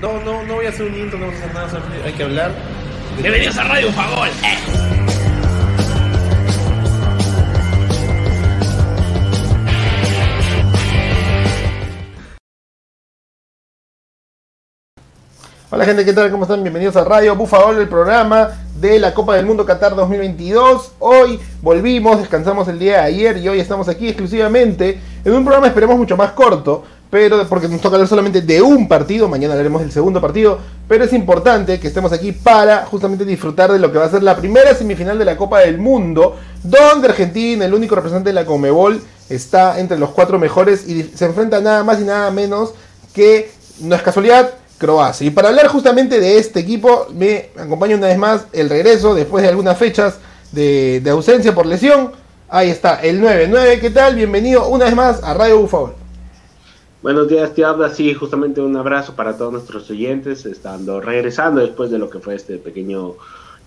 No, 0.00 0.20
no, 0.20 0.42
no 0.42 0.54
voy 0.54 0.66
a 0.66 0.70
hacer 0.70 0.90
un 0.90 0.98
intro, 0.98 1.20
no 1.20 1.26
vamos 1.26 1.40
a 1.40 1.44
hacer 1.44 1.54
nada, 1.54 1.70
solo 1.70 1.84
hay 2.04 2.12
que 2.14 2.24
hablar. 2.24 2.50
Bienvenidos 3.16 3.56
a 3.58 3.62
Radio 3.62 3.92
Fagol. 3.92 4.28
Hola 15.70 15.84
gente, 15.84 16.04
¿qué 16.04 16.12
tal? 16.12 16.32
¿Cómo 16.32 16.42
están? 16.42 16.64
Bienvenidos 16.64 16.96
a 16.96 17.04
Radio 17.04 17.36
Bufagol, 17.36 17.78
el 17.78 17.88
programa 17.88 18.50
de 18.80 18.98
la 18.98 19.14
Copa 19.14 19.36
del 19.36 19.46
Mundo 19.46 19.64
Qatar 19.64 19.94
2022. 19.94 20.94
Hoy 20.98 21.38
volvimos, 21.62 22.18
descansamos 22.18 22.66
el 22.66 22.80
día 22.80 22.94
de 22.94 23.02
ayer 23.02 23.36
y 23.36 23.48
hoy 23.48 23.60
estamos 23.60 23.88
aquí 23.88 24.08
exclusivamente 24.08 25.00
en 25.24 25.32
un 25.32 25.44
programa 25.44 25.68
esperemos 25.68 25.96
mucho 25.96 26.16
más 26.16 26.32
corto, 26.32 26.82
pero 27.12 27.46
porque 27.46 27.68
nos 27.68 27.82
toca 27.82 27.96
hablar 27.96 28.08
solamente 28.08 28.40
de 28.40 28.62
un 28.62 28.88
partido, 28.88 29.28
mañana 29.28 29.52
hablaremos 29.52 29.82
del 29.82 29.92
segundo 29.92 30.18
partido, 30.18 30.58
pero 30.88 31.04
es 31.04 31.12
importante 31.12 31.78
que 31.78 31.88
estemos 31.88 32.10
aquí 32.10 32.32
para 32.32 32.86
justamente 32.86 33.26
disfrutar 33.26 33.70
de 33.70 33.78
lo 33.78 33.92
que 33.92 33.98
va 33.98 34.06
a 34.06 34.10
ser 34.10 34.22
la 34.22 34.34
primera 34.34 34.74
semifinal 34.74 35.18
de 35.18 35.26
la 35.26 35.36
Copa 35.36 35.60
del 35.60 35.76
Mundo, 35.76 36.38
donde 36.62 37.08
Argentina, 37.08 37.66
el 37.66 37.74
único 37.74 37.94
representante 37.96 38.30
de 38.30 38.32
la 38.32 38.46
Comebol, 38.46 38.98
está 39.28 39.78
entre 39.78 39.98
los 39.98 40.08
cuatro 40.08 40.38
mejores 40.38 40.88
y 40.88 41.02
se 41.02 41.26
enfrenta 41.26 41.60
nada 41.60 41.84
más 41.84 42.00
y 42.00 42.04
nada 42.04 42.30
menos 42.30 42.72
que, 43.12 43.50
no 43.80 43.94
es 43.94 44.00
casualidad, 44.00 44.50
Croacia. 44.78 45.26
Y 45.26 45.30
para 45.32 45.50
hablar 45.50 45.66
justamente 45.66 46.18
de 46.18 46.38
este 46.38 46.60
equipo, 46.60 47.08
me 47.12 47.50
acompaña 47.58 47.94
una 47.94 48.06
vez 48.06 48.16
más 48.16 48.46
el 48.54 48.70
regreso 48.70 49.14
después 49.14 49.42
de 49.42 49.50
algunas 49.50 49.76
fechas 49.76 50.14
de, 50.50 51.02
ausencia 51.10 51.54
por 51.54 51.66
lesión. 51.66 52.12
Ahí 52.48 52.70
está, 52.70 53.02
el 53.02 53.20
9-9. 53.20 53.80
¿Qué 53.80 53.90
tal? 53.90 54.14
Bienvenido 54.14 54.66
una 54.68 54.86
vez 54.86 54.96
más 54.96 55.22
a 55.22 55.34
Radio 55.34 55.58
Bufagol. 55.58 56.01
Buenos 57.02 57.26
días, 57.26 57.52
te 57.52 57.64
habla 57.64 57.88
así 57.88 58.14
justamente 58.14 58.60
un 58.60 58.76
abrazo 58.76 59.16
para 59.16 59.36
todos 59.36 59.52
nuestros 59.52 59.90
oyentes, 59.90 60.46
estando 60.46 61.00
regresando 61.00 61.60
después 61.60 61.90
de 61.90 61.98
lo 61.98 62.08
que 62.08 62.20
fue 62.20 62.36
este 62.36 62.58
pequeño 62.58 63.14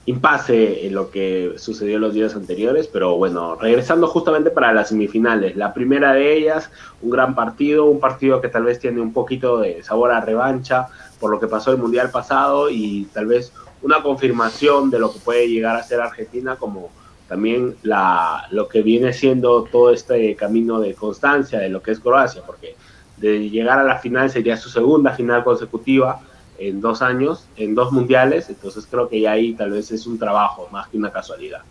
impasse 0.06 0.88
en 0.88 0.96
lo 0.96 1.12
que 1.12 1.56
sucedió 1.58 2.00
los 2.00 2.14
días 2.14 2.34
anteriores, 2.34 2.88
pero 2.88 3.18
bueno, 3.18 3.58
regresando 3.58 4.08
justamente 4.08 4.52
para 4.52 4.72
las 4.72 4.88
semifinales. 4.88 5.58
La 5.58 5.74
primera 5.74 6.14
de 6.14 6.34
ellas, 6.34 6.72
un 7.02 7.10
gran 7.10 7.36
partido, 7.36 7.84
un 7.88 8.00
partido 8.00 8.40
que 8.40 8.48
tal 8.48 8.64
vez 8.64 8.80
tiene 8.80 9.02
un 9.02 9.12
poquito 9.12 9.58
de 9.58 9.84
sabor 9.84 10.12
a 10.12 10.22
revancha 10.22 10.88
por 11.20 11.30
lo 11.30 11.38
que 11.38 11.48
pasó 11.48 11.72
el 11.72 11.78
Mundial 11.78 12.12
pasado 12.12 12.70
y 12.70 13.10
tal 13.14 13.26
vez 13.26 13.52
una 13.82 14.02
confirmación 14.02 14.90
de 14.90 15.00
lo 15.00 15.12
que 15.12 15.20
puede 15.20 15.50
llegar 15.50 15.76
a 15.76 15.84
ser 15.84 16.00
Argentina 16.00 16.56
como 16.56 16.90
también 17.28 17.76
la, 17.84 18.48
lo 18.52 18.70
que 18.70 18.82
viene 18.82 19.12
siendo 19.12 19.64
todo 19.64 19.92
este 19.92 20.38
camino 20.38 20.80
de 20.80 20.94
constancia 20.94 21.60
de 21.60 21.68
lo 21.68 21.82
que 21.82 21.92
es 21.92 22.00
Croacia, 22.00 22.42
porque 22.46 22.78
de 23.18 23.50
llegar 23.50 23.80
a 23.80 23.84
la 23.84 24.00
final 24.00 24.30
sería 24.30 24.58
su 24.58 24.70
segunda 24.70 25.12
final 25.12 25.44
consecutiva 25.44 26.22
en 26.58 26.82
dos 26.82 27.02
años, 27.02 27.46
en 27.58 27.76
dos 27.76 27.92
mundiales, 27.92 28.50
entonces 28.50 28.88
creo 28.90 29.10
que 29.10 29.22
ya 29.22 29.32
ahí 29.32 29.54
tal 29.54 29.72
vez 29.72 29.92
es 29.92 30.08
un 30.08 30.18
trabajo 30.18 30.68
más 30.72 30.88
que 30.88 30.98
una 30.98 31.12
casualidad. 31.12 31.62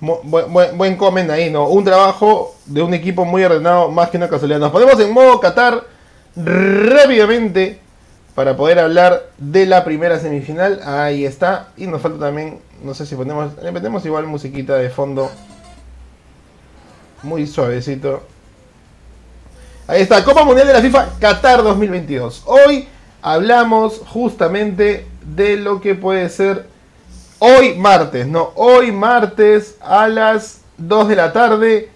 Buen, 0.00 0.52
buen, 0.78 1.30
ahí, 1.30 1.50
¿no? 1.50 1.68
Un 1.68 1.84
trabajo 1.84 2.54
de 2.66 2.82
un 2.82 2.94
equipo 2.94 3.24
muy 3.24 3.42
ordenado 3.42 3.90
más 3.90 4.10
que 4.10 4.16
una 4.16 4.28
casualidad. 4.28 4.60
Nos 4.60 4.70
ponemos 4.70 4.98
en 5.00 5.12
modo 5.12 5.40
Qatar 5.40 5.84
rápidamente 6.36 7.80
para 8.36 8.56
poder 8.56 8.78
hablar 8.78 9.30
de 9.38 9.66
la 9.66 9.84
primera 9.84 10.20
semifinal. 10.20 10.80
Ahí 10.84 11.24
está. 11.24 11.70
Y 11.76 11.88
nos 11.88 12.00
falta 12.00 12.26
también, 12.26 12.60
no 12.84 12.94
sé 12.94 13.06
si 13.06 13.16
ponemos, 13.16 13.60
le 13.60 13.72
metemos 13.72 14.06
igual 14.06 14.28
musiquita 14.28 14.76
de 14.76 14.88
fondo. 14.88 15.32
Muy 17.24 17.48
suavecito. 17.48 18.22
Ahí 19.90 20.02
está, 20.02 20.22
Copa 20.22 20.44
Mundial 20.44 20.66
de 20.66 20.74
la 20.74 20.82
FIFA 20.82 21.14
Qatar 21.18 21.62
2022. 21.62 22.42
Hoy 22.44 22.86
hablamos 23.22 24.02
justamente 24.06 25.06
de 25.34 25.56
lo 25.56 25.80
que 25.80 25.94
puede 25.94 26.28
ser 26.28 26.66
hoy 27.38 27.74
martes, 27.74 28.26
¿no? 28.26 28.52
Hoy 28.56 28.92
martes 28.92 29.76
a 29.80 30.06
las 30.06 30.60
2 30.76 31.08
de 31.08 31.16
la 31.16 31.32
tarde. 31.32 31.88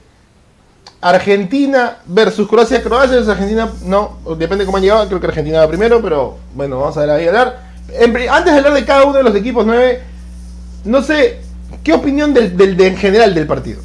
Argentina 1.03 1.99
versus 2.07 2.49
Croacia. 2.49 2.83
Croacia 2.83 3.17
versus 3.17 3.29
Argentina, 3.29 3.71
no, 3.85 4.21
depende 4.39 4.65
de 4.65 4.65
cómo 4.65 4.79
han 4.79 4.85
llegado. 4.85 5.07
Creo 5.09 5.21
que 5.21 5.27
Argentina 5.27 5.59
va 5.59 5.69
primero, 5.69 6.01
pero 6.01 6.39
bueno, 6.55 6.81
vamos 6.81 6.97
a 6.97 7.01
ver 7.01 7.11
ahí 7.11 7.29
hablar. 7.29 7.61
En, 7.91 8.17
antes 8.17 8.55
de 8.55 8.59
hablar 8.59 8.73
de 8.73 8.87
cada 8.87 9.05
uno 9.05 9.19
de 9.19 9.23
los 9.23 9.35
equipos 9.35 9.67
9, 9.67 10.01
no 10.87 11.03
sé, 11.03 11.41
¿qué 11.85 11.93
opinión 11.93 12.33
del, 12.33 12.57
del, 12.57 12.75
de, 12.75 12.87
en 12.87 12.97
general 12.97 13.35
del 13.35 13.47
partido? 13.47 13.83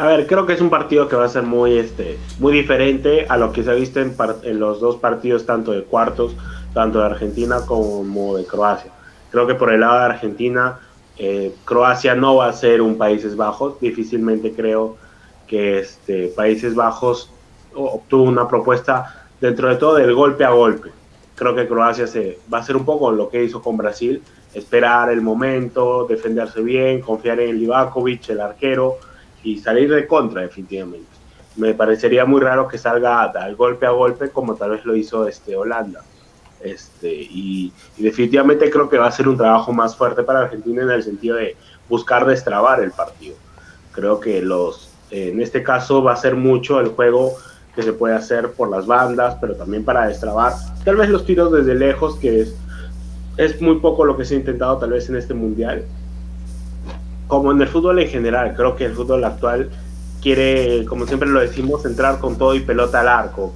A 0.00 0.06
ver, 0.06 0.26
creo 0.26 0.46
que 0.46 0.54
es 0.54 0.62
un 0.62 0.70
partido 0.70 1.08
que 1.08 1.16
va 1.16 1.26
a 1.26 1.28
ser 1.28 1.42
muy, 1.42 1.76
este, 1.76 2.18
muy 2.38 2.54
diferente 2.54 3.26
a 3.28 3.36
lo 3.36 3.52
que 3.52 3.62
se 3.62 3.70
ha 3.70 3.74
visto 3.74 4.00
en, 4.00 4.16
en 4.44 4.58
los 4.58 4.80
dos 4.80 4.96
partidos, 4.96 5.44
tanto 5.44 5.72
de 5.72 5.82
cuartos, 5.82 6.34
tanto 6.72 7.00
de 7.00 7.04
Argentina 7.04 7.58
como 7.66 8.34
de 8.34 8.46
Croacia. 8.46 8.90
Creo 9.30 9.46
que 9.46 9.54
por 9.54 9.70
el 9.70 9.80
lado 9.80 9.98
de 9.98 10.04
Argentina, 10.06 10.80
eh, 11.18 11.54
Croacia 11.66 12.14
no 12.14 12.36
va 12.36 12.46
a 12.46 12.54
ser 12.54 12.80
un 12.80 12.96
Países 12.96 13.36
Bajos. 13.36 13.78
Difícilmente 13.78 14.54
creo 14.54 14.96
que 15.46 15.80
este, 15.80 16.28
Países 16.28 16.74
Bajos 16.74 17.30
obtuvo 17.74 18.22
una 18.22 18.48
propuesta 18.48 19.26
dentro 19.38 19.68
de 19.68 19.76
todo 19.76 19.96
del 19.96 20.14
golpe 20.14 20.46
a 20.46 20.50
golpe. 20.52 20.88
Creo 21.34 21.54
que 21.54 21.68
Croacia 21.68 22.06
se, 22.06 22.38
va 22.50 22.60
a 22.60 22.62
ser 22.62 22.74
un 22.74 22.86
poco 22.86 23.12
lo 23.12 23.28
que 23.28 23.44
hizo 23.44 23.60
con 23.60 23.76
Brasil, 23.76 24.22
esperar 24.54 25.10
el 25.10 25.20
momento, 25.20 26.06
defenderse 26.08 26.62
bien, 26.62 27.02
confiar 27.02 27.38
en 27.40 27.58
Livakovic, 27.58 28.30
el 28.30 28.40
arquero, 28.40 28.96
y 29.42 29.58
salir 29.58 29.92
de 29.92 30.06
contra 30.06 30.42
definitivamente. 30.42 31.08
Me 31.56 31.74
parecería 31.74 32.24
muy 32.24 32.40
raro 32.40 32.68
que 32.68 32.78
salga 32.78 33.22
al 33.22 33.56
golpe 33.56 33.86
a 33.86 33.90
golpe 33.90 34.30
como 34.30 34.54
tal 34.54 34.70
vez 34.70 34.84
lo 34.84 34.94
hizo 34.94 35.26
este 35.26 35.56
Holanda. 35.56 36.02
Este, 36.60 37.10
y, 37.10 37.72
y, 37.96 38.02
definitivamente 38.02 38.70
creo 38.70 38.88
que 38.90 38.98
va 38.98 39.06
a 39.06 39.12
ser 39.12 39.28
un 39.28 39.36
trabajo 39.38 39.72
más 39.72 39.96
fuerte 39.96 40.22
para 40.22 40.40
Argentina 40.40 40.82
en 40.82 40.90
el 40.90 41.02
sentido 41.02 41.36
de 41.36 41.56
buscar 41.88 42.26
destrabar 42.26 42.82
el 42.82 42.90
partido. 42.90 43.34
Creo 43.92 44.20
que 44.20 44.42
los, 44.42 44.90
en 45.10 45.40
este 45.40 45.62
caso 45.62 46.02
va 46.02 46.12
a 46.12 46.16
ser 46.16 46.36
mucho 46.36 46.78
el 46.80 46.88
juego 46.88 47.34
que 47.74 47.82
se 47.82 47.92
puede 47.92 48.14
hacer 48.14 48.52
por 48.52 48.68
las 48.68 48.86
bandas, 48.86 49.36
pero 49.40 49.54
también 49.54 49.84
para 49.84 50.06
destrabar 50.06 50.52
tal 50.84 50.96
vez 50.96 51.08
los 51.08 51.24
tiros 51.24 51.52
desde 51.52 51.74
lejos, 51.74 52.16
que 52.16 52.40
es, 52.40 52.54
es 53.36 53.60
muy 53.60 53.78
poco 53.80 54.04
lo 54.04 54.16
que 54.16 54.24
se 54.24 54.34
ha 54.34 54.38
intentado 54.38 54.78
tal 54.78 54.90
vez 54.90 55.08
en 55.08 55.16
este 55.16 55.34
mundial, 55.34 55.84
como 57.30 57.52
en 57.52 57.62
el 57.62 57.68
fútbol 57.68 58.00
en 58.00 58.08
general, 58.08 58.54
creo 58.54 58.76
que 58.76 58.84
el 58.84 58.92
fútbol 58.92 59.24
actual 59.24 59.70
quiere, 60.20 60.84
como 60.84 61.06
siempre 61.06 61.28
lo 61.28 61.40
decimos, 61.40 61.86
entrar 61.86 62.18
con 62.18 62.36
todo 62.36 62.54
y 62.54 62.60
pelota 62.60 63.00
al 63.00 63.08
arco 63.08 63.54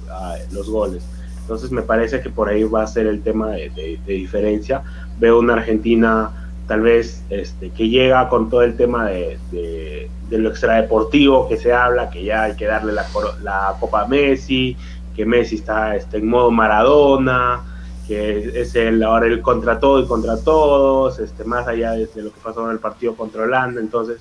los 0.51 0.69
goles. 0.69 1.03
Entonces 1.41 1.69
me 1.71 1.83
parece 1.83 2.21
que 2.21 2.31
por 2.31 2.49
ahí 2.49 2.63
va 2.63 2.81
a 2.81 2.87
ser 2.87 3.05
el 3.05 3.21
tema 3.21 3.51
de, 3.51 3.69
de, 3.69 3.99
de 4.03 4.13
diferencia. 4.13 4.81
Veo 5.19 5.37
una 5.37 5.53
Argentina 5.53 6.31
tal 6.67 6.81
vez 6.81 7.23
este, 7.29 7.69
que 7.69 7.89
llega 7.89 8.27
con 8.29 8.49
todo 8.49 8.63
el 8.63 8.75
tema 8.75 9.07
de, 9.07 9.37
de, 9.51 10.09
de, 10.29 10.37
lo 10.39 10.49
extradeportivo 10.49 11.47
que 11.47 11.57
se 11.57 11.71
habla, 11.71 12.09
que 12.09 12.23
ya 12.23 12.43
hay 12.43 12.55
que 12.55 12.65
darle 12.65 12.93
la, 12.93 13.05
la 13.43 13.75
Copa 13.79 14.01
a 14.01 14.07
Messi, 14.07 14.75
que 15.15 15.25
Messi 15.25 15.55
está 15.55 15.95
este, 15.95 16.17
en 16.17 16.27
modo 16.27 16.49
Maradona, 16.49 17.61
que 18.07 18.61
es 18.61 18.75
el 18.75 19.01
ahora 19.03 19.27
el 19.27 19.41
contra 19.41 19.79
todo 19.79 20.01
y 20.01 20.07
contra 20.07 20.37
todos, 20.37 21.19
este, 21.19 21.43
más 21.43 21.67
allá 21.67 21.91
de, 21.91 22.07
de, 22.07 22.21
lo 22.21 22.31
que 22.31 22.39
pasó 22.41 22.65
en 22.65 22.71
el 22.71 22.79
partido 22.79 23.15
contra 23.15 23.43
Holanda, 23.43 23.81
entonces 23.81 24.19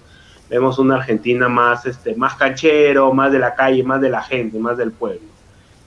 vemos 0.49 0.79
una 0.79 0.97
Argentina 0.97 1.49
más, 1.49 1.87
este, 1.87 2.15
más 2.15 2.35
canchero, 2.35 3.13
más 3.13 3.33
de 3.33 3.39
la 3.39 3.55
calle, 3.55 3.83
más 3.83 4.01
de 4.01 4.11
la 4.11 4.23
gente, 4.23 4.59
más 4.59 4.77
del 4.77 4.93
pueblo. 4.93 5.29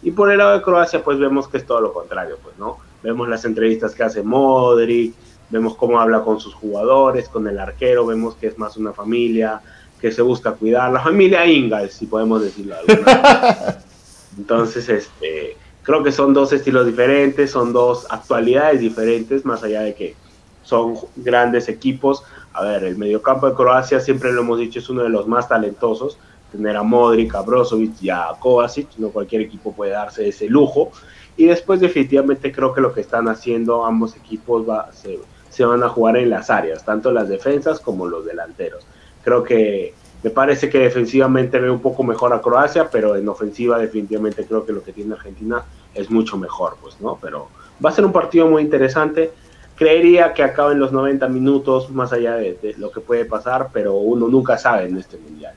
Y 0.03 0.11
por 0.11 0.31
el 0.31 0.37
lado 0.37 0.53
de 0.53 0.61
Croacia, 0.61 1.03
pues 1.03 1.19
vemos 1.19 1.47
que 1.47 1.57
es 1.57 1.65
todo 1.65 1.81
lo 1.81 1.93
contrario, 1.93 2.37
pues, 2.41 2.57
¿no? 2.57 2.77
Vemos 3.03 3.27
las 3.27 3.45
entrevistas 3.45 3.95
que 3.95 4.03
hace 4.03 4.23
Modric, 4.23 5.13
vemos 5.49 5.75
cómo 5.75 5.99
habla 5.99 6.21
con 6.21 6.39
sus 6.39 6.53
jugadores, 6.53 7.29
con 7.29 7.47
el 7.47 7.59
arquero, 7.59 8.05
vemos 8.05 8.35
que 8.35 8.47
es 8.47 8.57
más 8.57 8.77
una 8.77 8.93
familia, 8.93 9.61
que 9.99 10.11
se 10.11 10.21
busca 10.21 10.51
cuidar, 10.51 10.91
la 10.91 10.99
familia 10.99 11.45
Ingalls, 11.45 11.93
si 11.93 12.05
podemos 12.05 12.41
decirlo 12.41 12.75
de 12.75 12.93
alguna 12.93 13.13
manera. 13.13 13.79
Entonces, 14.37 14.87
este 14.89 15.57
creo 15.87 16.03
que 16.03 16.11
son 16.11 16.33
dos 16.33 16.51
estilos 16.51 16.85
diferentes, 16.85 17.49
son 17.49 17.71
dos 17.71 18.07
actualidades 18.09 18.81
diferentes, 18.81 19.45
más 19.45 19.63
allá 19.63 19.83
de 19.83 19.95
que 19.95 20.15
son 20.61 20.95
grandes 21.15 21.69
equipos. 21.69 22.23
A 22.51 22.65
ver, 22.65 22.83
el 22.83 22.97
mediocampo 22.97 23.47
de 23.47 23.55
Croacia, 23.55 24.01
siempre 24.01 24.33
lo 24.33 24.41
hemos 24.41 24.59
dicho, 24.59 24.79
es 24.79 24.89
uno 24.89 25.03
de 25.03 25.09
los 25.09 25.29
más 25.29 25.47
talentosos. 25.47 26.19
Tener 26.51 26.75
a 26.75 26.83
Modric, 26.83 27.33
a 27.35 27.41
Brozovic 27.41 28.01
y 28.01 28.09
a 28.09 28.27
Kovacic, 28.37 28.97
no 28.97 29.11
cualquier 29.11 29.43
equipo 29.43 29.71
puede 29.71 29.91
darse 29.91 30.27
ese 30.27 30.49
lujo. 30.49 30.91
Y 31.37 31.45
después 31.45 31.79
definitivamente 31.79 32.51
creo 32.51 32.73
que 32.73 32.81
lo 32.81 32.93
que 32.93 32.99
están 32.99 33.29
haciendo 33.29 33.85
ambos 33.85 34.13
equipos 34.17 34.69
va, 34.69 34.91
se, 34.91 35.17
se 35.49 35.63
van 35.63 35.83
a 35.83 35.87
jugar 35.87 36.17
en 36.17 36.29
las 36.29 36.49
áreas, 36.49 36.83
tanto 36.83 37.13
las 37.13 37.29
defensas 37.29 37.79
como 37.79 38.07
los 38.07 38.25
delanteros. 38.25 38.85
Creo 39.23 39.41
que 39.41 39.93
me 40.23 40.29
parece 40.29 40.69
que 40.69 40.79
defensivamente 40.79 41.59
ve 41.59 41.69
un 41.69 41.79
poco 41.79 42.03
mejor 42.03 42.33
a 42.33 42.41
Croacia, 42.41 42.89
pero 42.89 43.15
en 43.15 43.27
ofensiva 43.29 43.77
definitivamente 43.77 44.45
creo 44.45 44.65
que 44.65 44.73
lo 44.73 44.83
que 44.83 44.91
tiene 44.91 45.13
Argentina 45.13 45.63
es 45.93 46.09
mucho 46.09 46.37
mejor, 46.37 46.77
pues, 46.81 46.99
¿no? 46.99 47.17
Pero 47.21 47.49
va 47.83 47.91
a 47.91 47.93
ser 47.93 48.05
un 48.05 48.11
partido 48.11 48.47
muy 48.47 48.63
interesante. 48.63 49.31
Creería 49.75 50.33
que 50.33 50.41
acaben 50.41 50.79
los 50.79 50.91
90 50.91 51.27
minutos, 51.27 51.91
más 51.91 52.11
allá 52.13 52.35
de, 52.35 52.75
lo 52.77 52.91
que 52.91 52.99
puede 52.99 53.25
pasar, 53.25 53.69
pero 53.71 53.95
uno 53.95 54.27
nunca 54.27 54.57
sabe 54.57 54.87
en 54.87 54.97
este 54.97 55.17
mundial. 55.17 55.53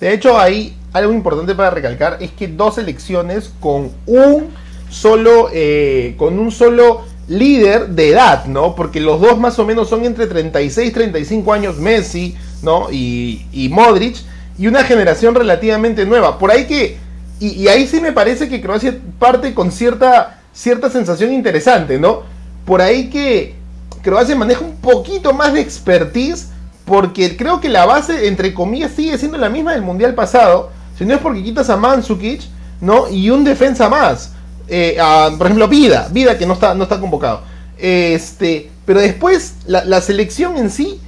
De 0.00 0.12
hecho, 0.12 0.38
ahí 0.38 0.76
algo 0.92 1.12
importante 1.12 1.54
para 1.54 1.70
recalcar 1.70 2.16
es 2.20 2.32
que 2.32 2.48
dos 2.48 2.76
selecciones 2.76 3.54
con 3.60 3.92
un 4.06 4.48
solo, 4.88 5.50
eh, 5.52 6.14
con 6.16 6.38
un 6.38 6.50
solo 6.50 7.02
líder 7.28 7.90
de 7.90 8.10
edad, 8.10 8.46
¿no? 8.46 8.74
Porque 8.74 8.98
los 8.98 9.20
dos 9.20 9.38
más 9.38 9.58
o 9.60 9.64
menos 9.64 9.88
son 9.88 10.04
entre 10.04 10.26
36 10.26 10.88
y 10.88 10.92
35 10.92 11.52
años, 11.52 11.76
Messi, 11.78 12.36
¿no? 12.62 12.88
Y, 12.90 13.46
y 13.52 13.68
Modric, 13.68 14.16
y 14.58 14.66
una 14.66 14.84
generación 14.84 15.34
relativamente 15.34 16.04
nueva. 16.04 16.38
Por 16.38 16.50
ahí 16.50 16.66
que, 16.66 16.98
y, 17.40 17.66
ahí 17.68 17.86
sí 17.86 18.00
me 18.00 18.12
parece 18.12 18.48
que 18.48 18.60
Croacia 18.60 18.96
parte 19.18 19.54
con 19.54 19.72
cierta, 19.72 20.40
cierta 20.52 20.90
sensación 20.90 21.32
interesante, 21.32 21.98
¿no? 21.98 22.22
Por 22.66 22.82
ahí 22.82 23.08
que 23.08 23.54
Croacia 24.02 24.36
maneja 24.36 24.64
un 24.64 24.76
poquito 24.76 25.32
más 25.32 25.54
de 25.54 25.60
expertise, 25.60 26.48
porque 26.84 27.36
creo 27.36 27.60
que 27.60 27.68
la 27.68 27.86
base, 27.86 28.26
entre 28.26 28.52
comillas, 28.52 28.92
sigue 28.92 29.16
siendo 29.16 29.38
la 29.38 29.48
misma 29.48 29.72
del 29.72 29.82
Mundial 29.82 30.14
pasado, 30.14 30.70
si 30.98 31.04
no 31.04 31.14
es 31.14 31.20
porque 31.20 31.42
quitas 31.42 31.70
a 31.70 31.76
Mandzukic, 31.76 32.42
¿no? 32.80 33.08
Y 33.08 33.30
un 33.30 33.44
defensa 33.44 33.88
más. 33.88 34.32
Eh, 34.68 34.98
por 35.38 35.46
ejemplo, 35.46 35.68
Vida, 35.68 36.08
Vida 36.12 36.36
que 36.36 36.46
no 36.46 36.54
está, 36.54 36.74
no 36.74 36.84
está 36.84 37.00
convocado. 37.00 37.42
Este, 37.78 38.70
pero 38.84 39.00
después 39.00 39.54
la, 39.66 40.00
selección 40.00 40.56
en 40.56 40.70
sí 40.70 41.00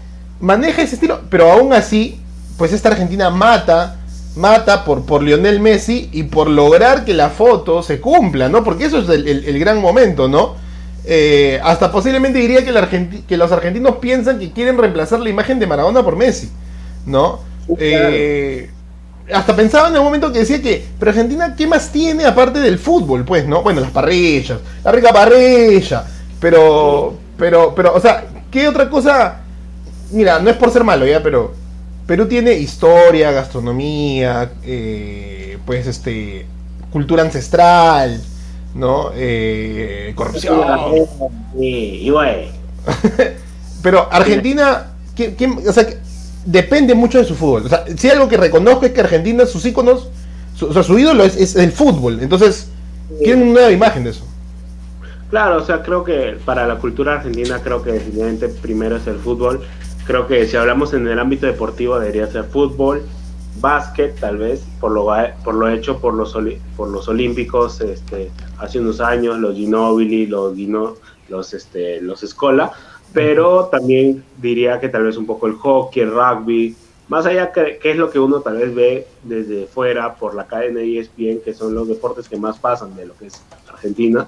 maneja 0.42 0.82
ese 0.82 0.96
estilo, 0.96 1.20
pero 1.30 1.50
aún 1.50 1.72
así, 1.72 2.20
pues 2.58 2.72
esta 2.72 2.90
Argentina 2.90 3.30
mata, 3.30 3.96
mata 4.36 4.84
por, 4.84 5.06
por 5.06 5.22
Lionel 5.22 5.60
Messi 5.60 6.10
y 6.12 6.24
por 6.24 6.50
lograr 6.50 7.04
que 7.04 7.14
la 7.14 7.30
foto 7.30 7.82
se 7.82 8.00
cumpla, 8.00 8.48
¿no? 8.48 8.62
Porque 8.62 8.84
eso 8.84 8.98
es 8.98 9.08
el, 9.08 9.58
gran 9.58 9.80
momento, 9.80 10.28
¿no? 10.28 10.56
Eh, 11.04 11.60
hasta 11.62 11.90
posiblemente 11.90 12.38
diría 12.38 12.64
que, 12.64 13.24
que, 13.26 13.36
los 13.36 13.50
argentinos 13.50 13.96
piensan 13.96 14.38
que 14.38 14.50
quieren 14.50 14.78
reemplazar 14.78 15.20
la 15.20 15.30
imagen 15.30 15.58
de 15.58 15.66
Maradona 15.66 16.02
por 16.02 16.16
Messi, 16.16 16.50
¿no? 17.06 17.40
Eh, 17.78 18.68
hasta 19.32 19.54
pensaba 19.54 19.88
en 19.88 19.96
un 19.96 20.04
momento 20.04 20.32
que 20.32 20.40
decía 20.40 20.60
que, 20.60 20.84
pero 20.98 21.12
Argentina, 21.12 21.54
¿qué 21.56 21.68
más 21.68 21.92
tiene 21.92 22.24
aparte 22.24 22.58
del 22.58 22.80
fútbol? 22.80 23.24
Pues, 23.24 23.46
¿no? 23.46 23.62
Bueno, 23.62 23.80
las 23.80 23.92
parrillas, 23.92 24.58
la 24.82 24.90
rica 24.90 25.12
parrilla, 25.12 26.04
pero, 26.40 27.14
pero, 27.38 27.72
pero, 27.76 27.94
o 27.94 28.00
sea, 28.00 28.24
¿qué 28.50 28.66
otra 28.66 28.90
cosa? 28.90 29.41
Mira, 30.12 30.38
no 30.38 30.50
es 30.50 30.56
por 30.56 30.70
ser 30.70 30.84
malo, 30.84 31.06
ya, 31.06 31.22
pero 31.22 31.52
Perú 32.06 32.26
tiene 32.26 32.52
historia, 32.52 33.30
gastronomía, 33.30 34.52
eh, 34.64 35.58
pues, 35.64 35.86
este, 35.86 36.46
cultura 36.90 37.22
ancestral, 37.22 38.20
¿no? 38.74 39.10
Eh, 39.14 40.12
corrupción. 40.14 40.60
Y, 41.58 42.10
bueno. 42.10 42.48
pero 43.82 44.08
Argentina, 44.12 44.92
¿qué, 45.14 45.34
qué, 45.34 45.46
o 45.46 45.72
sea, 45.72 45.86
depende 46.44 46.94
mucho 46.94 47.18
de 47.18 47.24
su 47.24 47.34
fútbol. 47.34 47.66
O 47.66 47.68
sea, 47.68 47.84
si 47.96 48.10
algo 48.10 48.28
que 48.28 48.36
reconozco 48.36 48.86
es 48.86 48.92
que 48.92 49.00
Argentina, 49.00 49.46
sus 49.46 49.64
íconos, 49.64 50.08
su, 50.56 50.66
o 50.66 50.72
sea, 50.72 50.82
su 50.82 50.98
ídolo 50.98 51.24
es, 51.24 51.56
el 51.56 51.72
fútbol. 51.72 52.20
Entonces, 52.20 52.68
tienen 53.22 53.44
una 53.44 53.52
nueva 53.52 53.70
imagen 53.70 54.04
de 54.04 54.10
eso. 54.10 54.26
Claro, 55.30 55.62
o 55.62 55.64
sea, 55.64 55.82
creo 55.82 56.04
que 56.04 56.36
para 56.44 56.66
la 56.66 56.76
cultura 56.76 57.14
argentina, 57.14 57.60
creo 57.62 57.82
que 57.82 57.92
definitivamente 57.92 58.48
primero 58.48 58.96
es 58.96 59.06
el 59.06 59.16
fútbol. 59.16 59.62
Creo 60.06 60.26
que 60.26 60.46
si 60.46 60.56
hablamos 60.56 60.94
en 60.94 61.06
el 61.06 61.18
ámbito 61.18 61.46
deportivo, 61.46 61.98
debería 61.98 62.26
ser 62.26 62.44
fútbol, 62.44 63.02
básquet, 63.60 64.18
tal 64.18 64.38
vez, 64.38 64.64
por 64.80 64.92
lo, 64.92 65.06
por 65.44 65.54
lo 65.54 65.68
hecho 65.68 65.98
por 66.00 66.14
los, 66.14 66.36
por 66.76 66.88
los 66.88 67.08
olímpicos 67.08 67.80
este, 67.80 68.30
hace 68.58 68.80
unos 68.80 69.00
años, 69.00 69.38
los 69.38 69.54
Ginobili, 69.54 70.26
los, 70.26 70.54
Gino, 70.56 70.94
los, 71.28 71.54
este, 71.54 72.00
los 72.00 72.22
Escola 72.22 72.72
pero 73.12 73.66
también 73.66 74.24
diría 74.40 74.80
que 74.80 74.88
tal 74.88 75.04
vez 75.04 75.16
un 75.16 75.26
poco 75.26 75.46
el 75.46 75.54
hockey, 75.54 76.02
el 76.02 76.12
rugby, 76.12 76.74
más 77.08 77.26
allá 77.26 77.52
que, 77.52 77.78
es 77.82 77.96
lo 77.96 78.10
que 78.10 78.18
uno 78.18 78.40
tal 78.40 78.56
vez 78.56 78.74
ve 78.74 79.06
desde 79.22 79.66
fuera 79.66 80.14
por 80.14 80.34
la 80.34 80.46
cadena 80.46 80.80
ESPN, 80.80 81.40
que 81.44 81.52
son 81.52 81.74
los 81.74 81.88
deportes 81.88 82.28
que 82.28 82.36
más 82.36 82.58
pasan 82.58 82.96
de 82.96 83.06
lo 83.06 83.16
que 83.16 83.26
es 83.26 83.42
Argentina, 83.68 84.26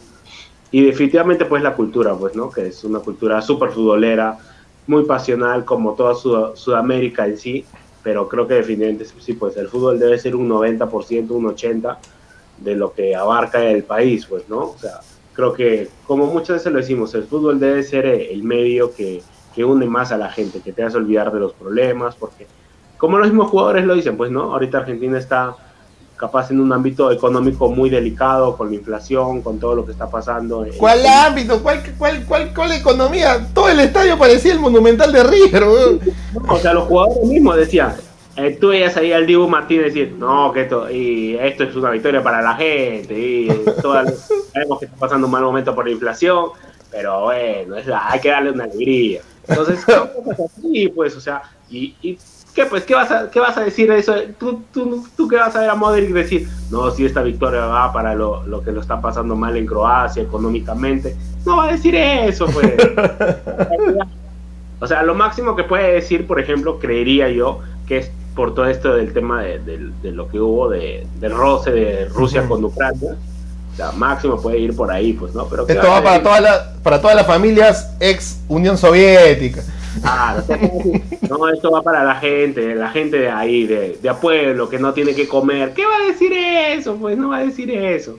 y 0.71 0.85
definitivamente 0.85 1.45
pues 1.45 1.63
la 1.63 1.75
cultura, 1.75 2.15
pues, 2.15 2.35
¿no? 2.35 2.51
Que 2.51 2.67
es 2.67 2.85
una 2.85 2.99
cultura 2.99 3.41
súper 3.41 3.71
futbolera, 3.71 4.37
muy 4.87 5.05
pasional 5.05 5.65
como 5.65 5.95
toda 5.95 6.15
Sudamérica 6.55 7.27
en 7.27 7.39
sí, 7.39 7.65
pero 8.03 8.29
creo 8.29 8.47
que 8.47 8.55
definitivamente 8.55 9.07
sí, 9.07 9.33
pues 9.33 9.57
el 9.57 9.69
fútbol 9.69 9.99
debe 9.99 10.19
ser 10.19 10.37
un 10.37 10.49
90%, 10.49 11.31
un 11.31 11.45
80% 11.45 11.97
de 12.59 12.77
lo 12.77 12.93
que 12.93 13.17
abarca 13.17 13.65
el 13.65 13.83
país, 13.83 14.27
pues, 14.27 14.49
¿no? 14.49 14.71
O 14.71 14.79
sea, 14.79 15.01
creo 15.33 15.53
que, 15.53 15.89
como 16.07 16.27
muchas 16.27 16.57
veces 16.59 16.73
lo 16.73 16.79
decimos, 16.79 17.15
el 17.15 17.25
fútbol 17.25 17.59
debe 17.59 17.83
ser 17.83 18.07
eh, 18.07 18.33
el 18.33 18.45
medio 18.45 18.95
que, 18.95 19.23
que 19.55 19.65
une 19.65 19.87
más 19.87 20.13
a 20.13 20.19
la 20.19 20.31
gente, 20.31 20.61
que 20.61 20.73
te 20.73 20.83
hace 20.83 20.97
olvidar 20.97 21.33
de 21.33 21.41
los 21.41 21.53
problemas, 21.53 22.15
porque 22.15 22.47
como 22.97 23.19
los 23.19 23.29
mismos 23.29 23.51
jugadores 23.51 23.85
lo 23.85 23.95
dicen, 23.95 24.17
pues 24.17 24.31
no, 24.31 24.53
ahorita 24.53 24.79
Argentina 24.79 25.19
está 25.19 25.57
capaz 26.25 26.51
en 26.51 26.59
un 26.59 26.73
ámbito 26.73 27.13
económico 27.13 27.69
muy 27.69 27.91
delicado, 27.91 28.57
con 28.57 28.71
la 28.71 28.77
inflación, 28.77 29.43
con 29.43 29.59
todo 29.61 29.75
lo 29.75 29.85
que 29.85 29.93
está 29.93 30.09
pasando. 30.09 30.67
¿Cuál 30.79 31.05
ámbito? 31.05 31.63
¿Cuál, 31.63 31.83
cuál, 31.99 32.25
cuál, 32.25 32.55
cuál 32.55 32.73
economía? 32.73 33.47
Todo 33.53 33.69
el 33.69 33.81
estadio 33.81 34.17
parecía 34.17 34.55
el 34.55 34.59
monumental 34.59 35.13
de 35.13 35.23
River. 35.23 35.65
o 36.49 36.59
sea, 36.59 36.73
los 36.73 36.85
jugadores 36.85 37.25
mismos 37.25 37.57
decían, 37.57 37.95
eh, 38.37 38.57
tú 38.59 38.69
veías 38.69 38.97
ahí 38.97 39.13
al 39.13 39.27
Dibu 39.27 39.47
Martínez 39.47 39.93
decir, 39.93 40.17
no, 40.19 40.51
que 40.51 40.63
esto, 40.63 40.91
y 40.91 41.37
esto 41.37 41.65
es 41.65 41.77
una 41.77 41.91
victoria 41.91 42.23
para 42.23 42.41
la 42.41 42.55
gente, 42.55 43.13
y 43.13 43.49
sabemos 43.83 44.79
que 44.79 44.87
está 44.87 44.97
pasando 44.99 45.27
un 45.27 45.33
mal 45.33 45.43
momento 45.43 45.75
por 45.75 45.85
la 45.85 45.93
inflación, 45.93 46.47
pero 46.91 47.25
bueno, 47.25 47.77
es 47.77 47.87
hay 47.87 48.21
que 48.21 48.31
darle 48.31 48.53
una 48.53 48.65
alegría. 48.65 49.21
Entonces, 49.49 49.85
así, 50.45 50.89
pues, 50.89 51.17
o 51.17 51.21
sea, 51.21 51.43
y, 51.71 51.95
y 52.03 52.19
¿qué, 52.55 52.67
pues, 52.67 52.85
¿qué, 52.85 52.95
vas 52.95 53.11
a, 53.11 53.31
¿qué 53.31 53.41
vas 53.41 53.57
a 53.57 53.65
decir 53.65 53.91
de 53.91 53.99
eso? 53.99 54.15
¿Tú, 54.39 54.63
tú, 54.73 55.07
tú 55.17 55.29
qué 55.29 55.37
vas 55.37 55.55
a 55.57 55.61
ver 55.61 55.71
a 55.71 55.75
Modric 55.75 56.11
decir? 56.11 56.49
No, 56.71 56.91
si 56.91 57.05
esta 57.05 57.23
victoria 57.23 57.67
va 57.67 57.93
para 57.93 58.15
lo, 58.15 58.47
lo 58.47 58.63
que 58.63 58.73
lo 58.73 58.81
está 58.81 59.01
pasando 59.01 59.37
mal 59.37 59.57
en 59.57 59.67
Croacia 59.67 60.23
económicamente. 60.23 61.17
No 61.45 61.59
va 61.59 61.69
a 61.69 61.73
decir 61.73 61.95
eso, 61.95 62.47
pues. 62.47 62.73
o 64.81 64.87
sea, 64.87 65.03
lo 65.03 65.15
máximo 65.15 65.57
que 65.57 65.65
puede 65.65 65.95
decir, 65.95 66.27
por 66.27 66.41
ejemplo, 66.41 66.79
creería 66.79 67.29
yo, 67.29 67.61
que 67.87 67.99
es 67.99 68.11
por 68.35 68.55
todo 68.55 68.67
esto 68.67 68.95
del 68.95 69.13
tema 69.13 69.43
de, 69.43 69.93
lo 70.03 70.29
que 70.29 70.41
hubo 70.41 70.69
de, 70.69 71.07
del 71.21 71.33
roce 71.33 71.71
de 71.71 72.05
Rusia 72.07 72.47
con 72.49 72.65
Ucrania. 72.65 73.17
Máximo 73.97 74.41
puede 74.41 74.59
ir 74.59 74.77
por 74.77 74.91
ahí, 74.91 75.13
pues, 75.13 75.35
¿no? 75.35 75.47
Pero 75.47 75.67
esto 75.67 75.89
va 75.89 76.03
para, 76.03 76.23
todas 76.23 76.41
las 76.41 76.59
para 76.83 77.01
todas 77.01 77.17
las 77.17 77.27
familias 77.27 77.95
ex 78.01 78.41
Unión 78.49 78.79
Soviética. 78.79 79.63
Ah, 80.03 80.43
no, 81.29 81.49
esto 81.49 81.71
va 81.71 81.83
para 81.83 82.03
la 82.03 82.17
gente, 82.17 82.75
la 82.75 82.91
gente 82.91 83.19
de 83.19 83.31
ahí, 83.31 83.67
de, 83.67 83.99
de 84.03 84.09
a 84.09 84.15
pueblo, 84.15 84.69
que 84.69 84.79
no 84.79 84.93
tiene 84.93 85.15
que 85.15 85.29
comer. 85.29 85.73
¿Qué 85.73 85.85
va 85.87 85.97
a 85.97 86.09
decir 86.09 86.33
eso? 86.33 86.97
Pues 86.97 87.17
no 87.17 87.31
va 87.31 87.39
a 87.39 87.45
decir 87.45 87.71
eso. 87.71 88.19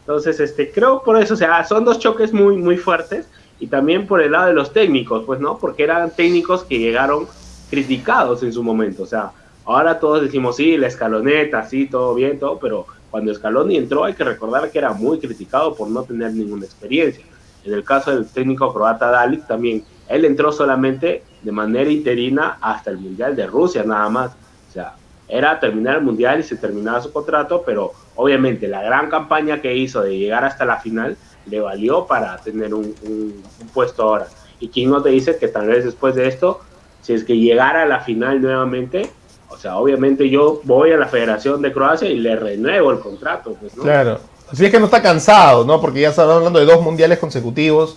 Entonces, 0.00 0.38
este, 0.38 0.70
creo 0.70 1.02
por 1.02 1.20
eso, 1.20 1.34
o 1.34 1.36
sea, 1.36 1.64
son 1.64 1.84
dos 1.84 1.98
choques 1.98 2.32
muy, 2.32 2.56
muy 2.56 2.76
fuertes. 2.76 3.26
Y 3.58 3.68
también 3.68 4.06
por 4.06 4.20
el 4.20 4.32
lado 4.32 4.48
de 4.48 4.52
los 4.52 4.72
técnicos, 4.72 5.24
pues, 5.24 5.40
¿no? 5.40 5.58
Porque 5.58 5.82
eran 5.82 6.10
técnicos 6.10 6.62
que 6.62 6.78
llegaron 6.78 7.26
criticados 7.70 8.42
en 8.42 8.52
su 8.52 8.62
momento. 8.62 9.02
O 9.02 9.06
sea, 9.06 9.32
Ahora 9.66 9.98
todos 9.98 10.22
decimos, 10.22 10.56
sí, 10.56 10.76
la 10.76 10.86
escaloneta, 10.86 11.64
sí, 11.66 11.86
todo 11.86 12.14
bien, 12.14 12.38
todo, 12.38 12.58
pero 12.60 12.86
cuando 13.10 13.34
Scaloni 13.34 13.76
entró 13.76 14.04
hay 14.04 14.14
que 14.14 14.24
recordar 14.24 14.70
que 14.70 14.78
era 14.78 14.92
muy 14.92 15.18
criticado 15.18 15.74
por 15.74 15.88
no 15.88 16.02
tener 16.02 16.32
ninguna 16.32 16.64
experiencia. 16.64 17.24
En 17.64 17.72
el 17.72 17.84
caso 17.84 18.12
del 18.12 18.26
técnico 18.26 18.72
croata 18.72 19.10
Dalic 19.10 19.46
también, 19.46 19.84
él 20.08 20.24
entró 20.24 20.52
solamente 20.52 21.22
de 21.42 21.52
manera 21.52 21.90
interina 21.90 22.58
hasta 22.60 22.90
el 22.90 22.98
Mundial 22.98 23.34
de 23.34 23.46
Rusia, 23.46 23.82
nada 23.84 24.08
más. 24.08 24.32
O 24.68 24.72
sea, 24.72 24.94
era 25.28 25.58
terminar 25.58 25.96
el 25.96 26.02
Mundial 26.02 26.40
y 26.40 26.42
se 26.44 26.56
terminaba 26.56 27.00
su 27.00 27.12
contrato, 27.12 27.62
pero 27.66 27.92
obviamente 28.14 28.68
la 28.68 28.82
gran 28.82 29.10
campaña 29.10 29.60
que 29.60 29.74
hizo 29.74 30.02
de 30.02 30.16
llegar 30.16 30.44
hasta 30.44 30.64
la 30.64 30.78
final 30.78 31.16
le 31.46 31.60
valió 31.60 32.06
para 32.06 32.36
tener 32.38 32.72
un, 32.74 32.94
un 33.02 33.68
puesto 33.74 34.02
ahora. 34.02 34.28
Y 34.60 34.68
quién 34.68 34.90
no 34.90 35.02
te 35.02 35.10
dice 35.10 35.36
que 35.38 35.48
tal 35.48 35.66
vez 35.66 35.84
después 35.84 36.14
de 36.14 36.28
esto, 36.28 36.60
si 37.02 37.12
es 37.12 37.24
que 37.24 37.36
llegara 37.36 37.82
a 37.82 37.86
la 37.86 38.00
final 38.00 38.40
nuevamente, 38.40 39.10
o 39.56 39.58
sea, 39.58 39.76
obviamente 39.76 40.28
yo 40.28 40.60
voy 40.64 40.92
a 40.92 40.98
la 40.98 41.06
Federación 41.06 41.62
de 41.62 41.72
Croacia 41.72 42.08
y 42.08 42.18
le 42.18 42.36
renuevo 42.36 42.90
el 42.92 42.98
contrato, 42.98 43.56
pues, 43.58 43.74
¿no? 43.74 43.84
Claro. 43.84 44.20
Así 44.52 44.64
es 44.64 44.70
que 44.70 44.78
no 44.78 44.84
está 44.84 45.00
cansado, 45.00 45.64
¿no? 45.64 45.80
Porque 45.80 46.00
ya 46.00 46.10
está 46.10 46.22
hablando 46.22 46.58
de 46.58 46.66
dos 46.66 46.82
mundiales 46.82 47.18
consecutivos, 47.18 47.96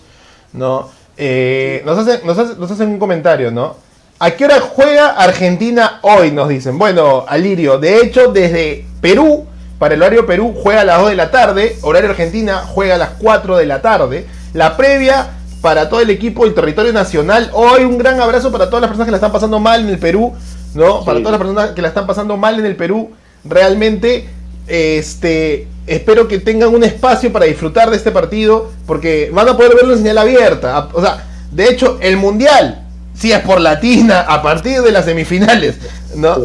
¿no? 0.54 0.88
Eh, 1.18 1.82
nos, 1.84 1.98
hacen, 1.98 2.26
nos, 2.26 2.58
nos 2.58 2.70
hacen 2.70 2.88
un 2.88 2.98
comentario, 2.98 3.50
¿no? 3.50 3.76
¿A 4.18 4.30
qué 4.32 4.46
hora 4.46 4.60
juega 4.60 5.08
Argentina 5.10 6.00
hoy? 6.02 6.30
Nos 6.32 6.48
dicen. 6.48 6.78
Bueno, 6.78 7.24
Alirio, 7.28 7.78
de 7.78 7.98
hecho, 7.98 8.32
desde 8.32 8.86
Perú, 9.00 9.46
para 9.78 9.94
el 9.94 10.02
horario 10.02 10.26
Perú, 10.26 10.54
juega 10.56 10.80
a 10.80 10.84
las 10.84 11.00
2 11.00 11.10
de 11.10 11.16
la 11.16 11.30
tarde. 11.30 11.76
Horario 11.82 12.10
Argentina 12.10 12.64
juega 12.66 12.94
a 12.94 12.98
las 12.98 13.10
4 13.18 13.58
de 13.58 13.66
la 13.66 13.82
tarde. 13.82 14.26
La 14.54 14.76
previa 14.76 15.30
para 15.60 15.88
todo 15.88 16.00
el 16.00 16.10
equipo 16.10 16.44
del 16.44 16.54
territorio 16.54 16.92
nacional. 16.92 17.50
Hoy 17.52 17.84
un 17.84 17.98
gran 17.98 18.20
abrazo 18.20 18.50
para 18.50 18.66
todas 18.66 18.82
las 18.82 18.88
personas 18.88 19.06
que 19.06 19.10
la 19.12 19.16
están 19.18 19.32
pasando 19.32 19.58
mal 19.58 19.80
en 19.80 19.88
el 19.88 19.98
Perú. 19.98 20.34
¿No? 20.74 21.04
Para 21.04 21.18
todas 21.18 21.32
las 21.32 21.40
personas 21.40 21.70
que 21.70 21.82
la 21.82 21.88
están 21.88 22.06
pasando 22.06 22.36
mal 22.36 22.58
en 22.58 22.66
el 22.66 22.76
Perú, 22.76 23.10
realmente 23.44 24.28
este, 24.66 25.66
espero 25.86 26.28
que 26.28 26.38
tengan 26.38 26.74
un 26.74 26.84
espacio 26.84 27.32
para 27.32 27.46
disfrutar 27.46 27.90
de 27.90 27.96
este 27.96 28.10
partido, 28.10 28.70
porque 28.86 29.30
van 29.32 29.48
a 29.48 29.56
poder 29.56 29.74
verlo 29.74 29.92
en 29.92 29.98
señal 29.98 30.18
abierta. 30.18 30.88
O 30.92 31.00
sea, 31.00 31.26
de 31.50 31.68
hecho, 31.68 31.98
el 32.00 32.16
Mundial, 32.16 32.86
si 33.14 33.32
es 33.32 33.40
por 33.40 33.60
Latina, 33.60 34.20
a 34.20 34.42
partir 34.42 34.82
de 34.82 34.92
las 34.92 35.04
semifinales, 35.04 35.76
¿no? 36.14 36.36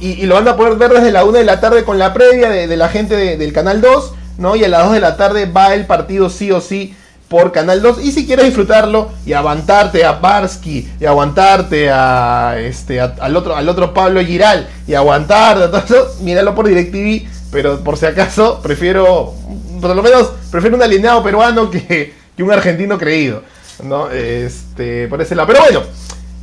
Y, 0.00 0.26
lo 0.26 0.34
van 0.34 0.46
a 0.46 0.56
poder 0.56 0.76
ver 0.76 0.92
desde 0.92 1.10
la 1.10 1.24
una 1.24 1.38
de 1.38 1.44
la 1.44 1.60
tarde 1.60 1.84
con 1.84 1.98
la 1.98 2.12
previa 2.12 2.50
de, 2.50 2.76
la 2.76 2.88
gente 2.88 3.16
del 3.16 3.52
Canal 3.52 3.80
2, 3.80 4.12
¿no? 4.38 4.54
Y 4.54 4.64
a 4.64 4.68
las 4.68 4.84
2 4.84 4.94
de 4.94 5.00
la 5.00 5.16
tarde 5.16 5.46
va 5.46 5.74
el 5.74 5.86
partido 5.86 6.30
sí 6.30 6.52
o 6.52 6.60
sí 6.60 6.94
por 7.28 7.52
Canal 7.52 7.82
2. 7.82 8.04
Y 8.04 8.12
si 8.12 8.26
quieres 8.26 8.46
disfrutarlo 8.46 9.10
y 9.26 9.32
aguantarte 9.32 10.04
a 10.04 10.12
Barsky 10.12 10.88
y 11.00 11.04
aguantarte 11.04 11.90
a 11.90 12.56
este 12.58 13.00
al 13.00 13.36
otro 13.36 13.56
al 13.56 13.68
otro 13.68 13.94
Pablo 13.94 14.24
Giral 14.24 14.68
y 14.86 14.94
aguantarte 14.94 15.68
todo 15.68 15.78
eso, 15.78 16.16
míralo 16.20 16.54
por 16.54 16.68
DirecTV, 16.68 17.28
pero 17.50 17.80
por 17.80 17.96
si 17.96 18.06
acaso 18.06 18.60
prefiero 18.62 19.34
por 19.80 19.94
lo 19.94 20.02
menos 20.02 20.32
prefiero 20.50 20.76
un 20.76 20.82
alineado 20.82 21.22
peruano 21.22 21.70
que, 21.70 22.14
que 22.36 22.42
un 22.42 22.50
argentino 22.50 22.98
creído, 22.98 23.42
¿no? 23.82 24.10
Este, 24.10 25.08
por 25.08 25.20
ese 25.20 25.34
lado. 25.34 25.48
Pero 25.48 25.60
bueno, 25.60 25.82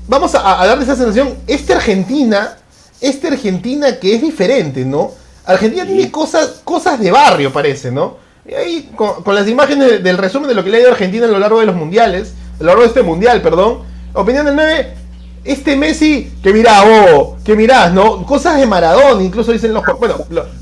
vamos 0.07 0.35
a, 0.35 0.61
a 0.61 0.67
darle 0.67 0.83
esa 0.83 0.95
sensación. 0.95 1.35
Esta 1.47 1.75
Argentina, 1.75 2.57
esta 2.99 3.29
Argentina 3.29 3.97
que 3.99 4.15
es 4.15 4.21
diferente, 4.21 4.85
¿no? 4.85 5.11
Argentina 5.45 5.85
tiene 5.85 6.11
cosas, 6.11 6.61
cosas 6.63 6.99
de 6.99 7.11
barrio, 7.11 7.51
parece, 7.51 7.91
¿no? 7.91 8.17
Y 8.51 8.53
ahí, 8.53 8.89
con, 8.97 9.33
las 9.33 9.47
imágenes 9.47 10.03
del 10.03 10.17
resumen 10.17 10.49
de 10.49 10.53
lo 10.53 10.61
que 10.61 10.69
le 10.69 10.77
ha 10.77 10.79
ido 10.81 10.89
a 10.89 10.91
Argentina 10.91 11.25
a 11.25 11.29
lo 11.29 11.39
largo 11.39 11.61
de 11.61 11.65
los 11.65 11.75
mundiales, 11.75 12.33
a 12.59 12.63
lo 12.63 12.65
largo 12.65 12.81
de 12.81 12.89
este 12.89 13.01
mundial, 13.01 13.41
perdón. 13.41 13.77
Opinión 14.13 14.45
del 14.45 14.57
9, 14.57 14.93
este 15.45 15.77
Messi, 15.77 16.29
que 16.43 16.51
mirá, 16.51 16.83
oh, 16.83 17.37
que 17.45 17.55
mirás, 17.55 17.93
¿no? 17.93 18.25
Cosas 18.25 18.59
de 18.59 18.65
Maradona, 18.65 19.23
incluso 19.23 19.53
dicen 19.53 19.73
los, 19.73 19.85
bueno, 19.97 20.15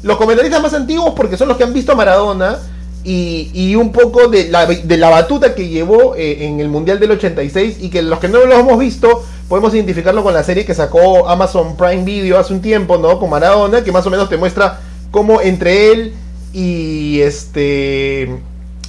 los 0.03 0.17
comentaristas 0.17 0.61
más 0.61 0.75
antiguos 0.75 1.15
porque 1.15 1.35
son 1.35 1.47
los 1.47 1.57
que 1.57 1.63
han 1.63 1.73
visto 1.73 1.93
a 1.93 1.95
Maradona 1.95 2.59
y, 3.03 3.73
un 3.73 3.91
poco 3.91 4.27
de 4.27 4.49
la, 4.49 5.09
batuta 5.09 5.55
que 5.55 5.67
llevó 5.67 6.13
eh, 6.15 6.45
en 6.45 6.59
el 6.59 6.67
Mundial 6.69 6.99
del 6.99 7.09
86 7.09 7.77
y 7.79 7.89
que 7.89 8.03
los 8.03 8.19
que 8.19 8.27
no 8.27 8.45
lo 8.45 8.53
hemos 8.53 8.77
visto 8.77 9.23
podemos 9.47 9.73
identificarlo 9.73 10.21
con 10.21 10.35
la 10.35 10.43
serie 10.43 10.63
que 10.63 10.75
sacó 10.75 11.27
Amazon 11.27 11.75
Prime 11.75 12.03
Video 12.03 12.37
hace 12.37 12.53
un 12.53 12.61
tiempo, 12.61 12.99
¿no? 12.99 13.17
Con 13.17 13.31
Maradona, 13.31 13.83
que 13.83 13.91
más 13.91 14.05
o 14.05 14.11
menos 14.11 14.29
te 14.29 14.37
muestra 14.37 14.79
cómo 15.09 15.41
entre 15.41 15.91
él 15.91 16.13
y 16.53 17.21
este... 17.21 18.39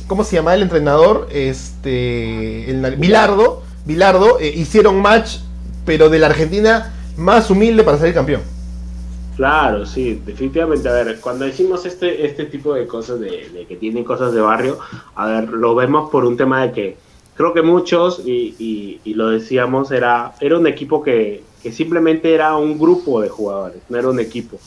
¿Cómo 0.06 0.24
se 0.24 0.36
llama 0.36 0.54
el 0.54 0.62
entrenador? 0.62 1.28
Este... 1.30 2.70
El, 2.70 2.96
Bilardo, 2.96 4.38
eh, 4.38 4.52
hicieron 4.54 5.00
match, 5.00 5.38
pero 5.84 6.10
de 6.10 6.18
la 6.18 6.26
Argentina 6.26 6.92
más 7.16 7.50
humilde 7.50 7.82
para 7.82 7.98
salir 7.98 8.14
campeón. 8.14 8.42
Claro, 9.36 9.86
sí, 9.86 10.20
definitivamente. 10.26 10.88
A 10.88 10.92
ver, 10.92 11.18
cuando 11.20 11.46
decimos 11.46 11.86
este, 11.86 12.26
este 12.26 12.44
tipo 12.44 12.74
de 12.74 12.86
cosas, 12.86 13.20
de, 13.20 13.64
que 13.66 13.76
tienen 13.76 14.04
cosas 14.04 14.34
de 14.34 14.40
barrio, 14.40 14.78
a 15.14 15.26
ver, 15.26 15.48
lo 15.48 15.74
vemos 15.74 16.10
por 16.10 16.26
un 16.26 16.36
tema 16.36 16.62
de 16.62 16.72
que 16.72 16.96
creo 17.34 17.54
que 17.54 17.62
muchos, 17.62 18.20
y, 18.26 19.00
lo 19.14 19.30
decíamos, 19.30 19.92
era, 19.92 20.34
era 20.40 20.58
un 20.58 20.66
equipo 20.66 21.02
que, 21.02 21.42
simplemente 21.72 22.34
era 22.34 22.54
un 22.56 22.78
grupo 22.78 23.22
de 23.22 23.30
jugadores, 23.30 23.80
no 23.88 23.98
era 23.98 24.10
un 24.10 24.20
equipo. 24.20 24.58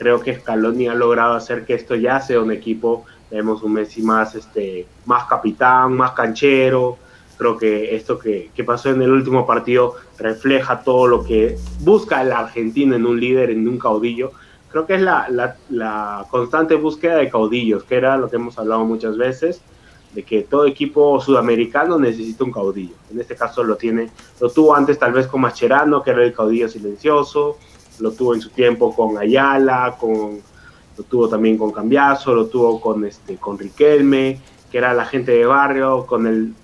Creo 0.00 0.20
que 0.20 0.34
Scaloni 0.34 0.88
ha 0.88 0.94
logrado 0.94 1.34
hacer 1.34 1.64
que 1.64 1.74
esto 1.74 1.94
ya 1.94 2.20
sea 2.20 2.40
un 2.40 2.50
equipo. 2.50 3.04
Vemos 3.30 3.62
un 3.62 3.74
Messi 3.74 4.02
más, 4.02 4.34
este, 4.34 4.86
más 5.04 5.26
capitán, 5.26 5.92
más 5.92 6.12
canchero, 6.12 6.98
Creo 7.40 7.56
que 7.56 7.96
esto 7.96 8.18
que, 8.18 8.50
pasó 8.66 8.90
en 8.90 9.00
el 9.00 9.10
último 9.10 9.46
partido 9.46 9.94
refleja 10.18 10.82
todo 10.82 11.06
lo 11.06 11.24
que 11.24 11.56
busca 11.78 12.20
el 12.20 12.32
argentino 12.32 12.94
en 12.94 13.06
un 13.06 13.18
líder, 13.18 13.48
en 13.48 13.66
un 13.66 13.78
caudillo. 13.78 14.32
Creo 14.70 14.84
que 14.86 14.96
es 14.96 15.00
la, 15.00 15.26
la, 15.70 16.26
constante 16.30 16.74
búsqueda 16.74 17.16
de 17.16 17.30
caudillos, 17.30 17.84
que 17.84 17.94
era 17.94 18.18
lo 18.18 18.28
que 18.28 18.36
hemos 18.36 18.58
hablado 18.58 18.84
muchas 18.84 19.16
veces, 19.16 19.62
de 20.12 20.22
que 20.22 20.42
todo 20.42 20.66
equipo 20.66 21.18
sudamericano 21.18 21.98
necesita 21.98 22.44
un 22.44 22.52
caudillo. 22.52 22.94
En 23.10 23.18
este 23.18 23.34
caso 23.34 23.64
lo 23.64 23.76
tiene, 23.76 24.10
lo 24.38 24.50
tuvo 24.50 24.74
antes 24.74 24.98
tal 24.98 25.14
vez 25.14 25.26
con 25.26 25.40
Mascherano, 25.40 26.02
que 26.02 26.10
era 26.10 26.22
el 26.22 26.34
caudillo 26.34 26.68
silencioso, 26.68 27.56
lo 28.00 28.12
tuvo 28.12 28.34
en 28.34 28.40
su 28.40 28.50
tiempo 28.50 28.94
con 28.94 29.18
Ayala, 29.18 29.96
con, 29.98 30.40
lo 30.96 31.04
tuvo 31.04 31.28
también 31.28 31.56
con 31.56 31.70
Cambiazo, 31.70 32.34
lo 32.34 32.46
tuvo 32.46 32.80
con, 32.80 33.04
este, 33.04 33.36
con 33.36 33.58
Riquelme, 33.58 34.40
que 34.70 34.78
era 34.78 34.94
la 34.94 35.04
gente 35.04 35.32
de 35.32 35.46
barrio, 35.46 36.06
con 36.06 36.26
el 36.26 36.54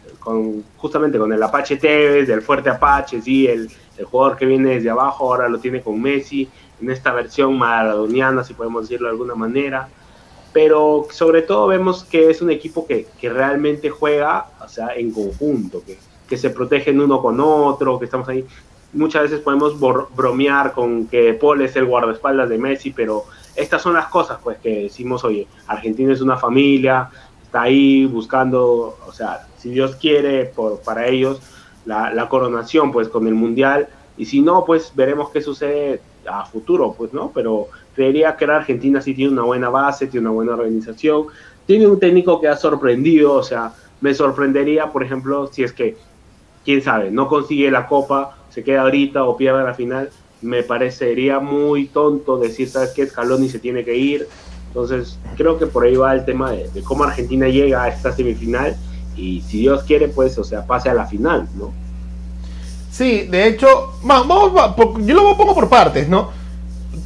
justamente 0.76 1.18
con 1.18 1.32
el 1.32 1.42
Apache 1.42 1.76
Tevez, 1.76 2.26
del 2.26 2.42
fuerte 2.42 2.68
Apache, 2.68 3.22
sí, 3.22 3.46
el, 3.46 3.70
el, 3.96 4.04
jugador 4.04 4.36
que 4.36 4.44
viene 4.44 4.74
desde 4.74 4.90
abajo, 4.90 5.28
ahora 5.32 5.48
lo 5.48 5.58
tiene 5.58 5.82
con 5.82 6.00
Messi, 6.02 6.48
en 6.80 6.90
esta 6.90 7.12
versión 7.12 7.56
maradoniana, 7.56 8.42
si 8.42 8.54
podemos 8.54 8.82
decirlo 8.82 9.06
de 9.06 9.12
alguna 9.12 9.34
manera. 9.34 9.88
Pero 10.52 11.06
sobre 11.10 11.42
todo 11.42 11.68
vemos 11.68 12.04
que 12.04 12.30
es 12.30 12.42
un 12.42 12.50
equipo 12.50 12.86
que, 12.86 13.06
que 13.20 13.30
realmente 13.30 13.90
juega 13.90 14.46
o 14.64 14.68
sea, 14.68 14.94
en 14.94 15.12
conjunto, 15.12 15.82
que, 15.84 15.98
que 16.28 16.36
se 16.36 16.50
protegen 16.50 17.00
uno 17.00 17.20
con 17.22 17.38
otro, 17.40 17.98
que 17.98 18.06
estamos 18.06 18.28
ahí. 18.28 18.44
Muchas 18.96 19.22
veces 19.22 19.40
podemos 19.40 19.78
bromear 19.78 20.72
con 20.72 21.06
que 21.06 21.34
Paul 21.34 21.62
es 21.62 21.76
el 21.76 21.86
guardaespaldas 21.86 22.48
de 22.48 22.58
Messi, 22.58 22.90
pero 22.90 23.24
estas 23.54 23.82
son 23.82 23.94
las 23.94 24.06
cosas 24.06 24.38
pues 24.42 24.58
que 24.58 24.84
decimos, 24.84 25.24
oye, 25.24 25.46
Argentina 25.66 26.12
es 26.12 26.20
una 26.20 26.36
familia, 26.36 27.10
está 27.42 27.62
ahí 27.62 28.06
buscando, 28.06 28.98
o 29.06 29.12
sea, 29.12 29.46
si 29.58 29.70
Dios 29.70 29.96
quiere, 29.96 30.46
por, 30.46 30.80
para 30.80 31.06
ellos, 31.06 31.40
la, 31.86 32.28
coronación, 32.28 32.92
pues 32.92 33.08
con 33.08 33.26
el 33.26 33.34
Mundial, 33.34 33.88
y 34.16 34.26
si 34.26 34.40
no, 34.40 34.64
pues 34.64 34.92
veremos 34.94 35.30
qué 35.30 35.40
sucede 35.40 36.00
a 36.28 36.44
futuro, 36.44 36.94
pues, 36.96 37.12
¿no? 37.12 37.30
Pero 37.34 37.68
creería 37.94 38.36
que 38.36 38.46
la 38.46 38.56
Argentina 38.56 39.00
sí 39.00 39.14
tiene 39.14 39.32
una 39.32 39.42
buena 39.42 39.68
base, 39.68 40.06
tiene 40.06 40.26
una 40.26 40.34
buena 40.34 40.52
organización, 40.52 41.26
tiene 41.66 41.86
un 41.86 42.00
técnico 42.00 42.40
que 42.40 42.48
ha 42.48 42.56
sorprendido, 42.56 43.34
o 43.34 43.42
sea, 43.42 43.72
me 44.00 44.14
sorprendería, 44.14 44.92
por 44.92 45.02
ejemplo, 45.02 45.48
si 45.52 45.62
es 45.62 45.72
que, 45.72 45.96
quién 46.66 46.82
sabe, 46.82 47.10
no 47.10 47.28
consigue 47.28 47.70
la 47.70 47.86
copa, 47.86 48.36
se 48.50 48.62
queda 48.62 48.82
ahorita 48.82 49.24
o 49.24 49.36
pierde 49.38 49.64
la 49.64 49.72
final, 49.72 50.10
me 50.42 50.62
parecería 50.62 51.38
muy 51.38 51.86
tonto 51.86 52.36
decir, 52.36 52.68
¿sabes 52.68 52.90
qué? 52.90 53.06
Scaloni 53.06 53.48
se 53.48 53.58
tiene 53.58 53.84
que 53.84 53.96
ir. 53.96 54.28
Entonces, 54.68 55.18
creo 55.36 55.58
que 55.58 55.66
por 55.66 55.84
ahí 55.84 55.96
va 55.96 56.12
el 56.12 56.26
tema 56.26 56.50
de 56.50 56.82
cómo 56.82 57.04
Argentina 57.04 57.48
llega 57.48 57.84
a 57.84 57.88
esta 57.88 58.12
semifinal 58.12 58.76
y 59.16 59.40
si 59.42 59.60
Dios 59.60 59.84
quiere, 59.84 60.08
pues, 60.08 60.36
o 60.36 60.44
sea, 60.44 60.66
pase 60.66 60.90
a 60.90 60.94
la 60.94 61.06
final, 61.06 61.48
¿no? 61.56 61.72
Sí, 62.90 63.22
de 63.30 63.46
hecho, 63.46 63.92
vamos, 64.02 64.52
yo 65.04 65.14
lo 65.14 65.36
pongo 65.36 65.54
por 65.54 65.68
partes, 65.68 66.08
¿no? 66.08 66.30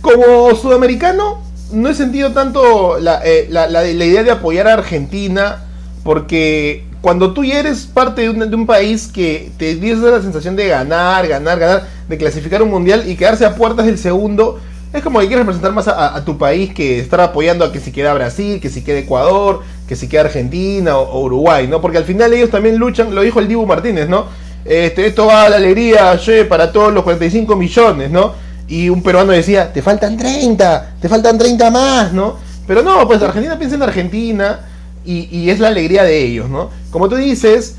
Como 0.00 0.54
sudamericano, 0.54 1.42
no 1.72 1.88
he 1.88 1.94
sentido 1.94 2.32
tanto 2.32 2.98
la, 2.98 3.20
eh, 3.24 3.48
idea 3.94 4.22
de 4.22 4.30
apoyar 4.30 4.66
a 4.68 4.74
Argentina, 4.74 5.64
porque 6.02 6.84
cuando 7.00 7.32
tú 7.32 7.44
ya 7.44 7.60
eres 7.60 7.86
parte 7.86 8.22
de 8.22 8.54
un, 8.54 8.66
país 8.66 9.08
que 9.12 9.50
te 9.56 9.74
dio 9.76 9.96
la 9.96 10.20
sensación 10.20 10.54
de 10.54 10.68
ganar, 10.68 11.26
ganar, 11.26 11.58
ganar, 11.58 11.86
de 12.08 12.18
clasificar 12.18 12.62
un 12.62 12.70
mundial 12.70 13.04
y 13.08 13.16
quedarse 13.16 13.46
a 13.46 13.54
puertas 13.54 13.86
del 13.86 13.96
segundo, 13.96 14.60
es 14.92 15.02
como 15.02 15.20
que 15.20 15.26
quieres 15.26 15.46
representar 15.46 15.72
más 15.72 15.88
a, 15.88 16.22
tu 16.24 16.36
país 16.36 16.74
que 16.74 16.98
estar 16.98 17.20
apoyando 17.20 17.64
a 17.64 17.72
que 17.72 17.80
si 17.80 17.90
queda 17.90 18.12
Brasil, 18.12 18.60
que 18.60 18.68
si 18.68 18.82
quede 18.82 19.00
Ecuador, 19.00 19.60
que 19.88 19.96
si 19.96 20.08
queda 20.08 20.22
Argentina 20.22 20.98
o, 20.98 21.22
Uruguay, 21.22 21.68
¿no? 21.68 21.80
Porque 21.80 21.96
al 21.96 22.04
final 22.04 22.34
ellos 22.34 22.50
también 22.50 22.76
luchan, 22.76 23.14
lo 23.14 23.22
dijo 23.22 23.40
el 23.40 23.48
Dibu 23.48 23.64
Martínez, 23.64 24.08
¿no? 24.08 24.26
Este, 24.64 25.06
esto 25.06 25.26
va 25.26 25.44
a 25.44 25.48
la 25.48 25.56
alegría, 25.56 26.18
che, 26.18 26.44
para 26.44 26.70
todos 26.70 26.92
los 26.92 27.02
45 27.02 27.56
millones, 27.56 28.10
¿no? 28.10 28.34
Y 28.68 28.88
un 28.90 29.02
peruano 29.02 29.32
decía, 29.32 29.72
te 29.72 29.80
faltan 29.80 30.18
30, 30.18 30.96
te 31.00 31.08
faltan 31.08 31.38
30 31.38 31.70
más, 31.70 32.12
¿no? 32.12 32.36
Pero 32.66 32.82
no, 32.82 33.06
pues 33.06 33.22
Argentina 33.22 33.56
piensa 33.56 33.76
en 33.76 33.82
Argentina 33.82 34.60
y, 35.04 35.28
y 35.36 35.50
es 35.50 35.60
la 35.60 35.68
alegría 35.68 36.04
de 36.04 36.22
ellos, 36.22 36.48
¿no? 36.48 36.70
Como 36.90 37.08
tú 37.08 37.16
dices, 37.16 37.76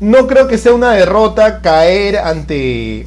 no 0.00 0.26
creo 0.26 0.48
que 0.48 0.58
sea 0.58 0.72
una 0.72 0.92
derrota 0.92 1.60
caer 1.60 2.18
ante 2.18 3.06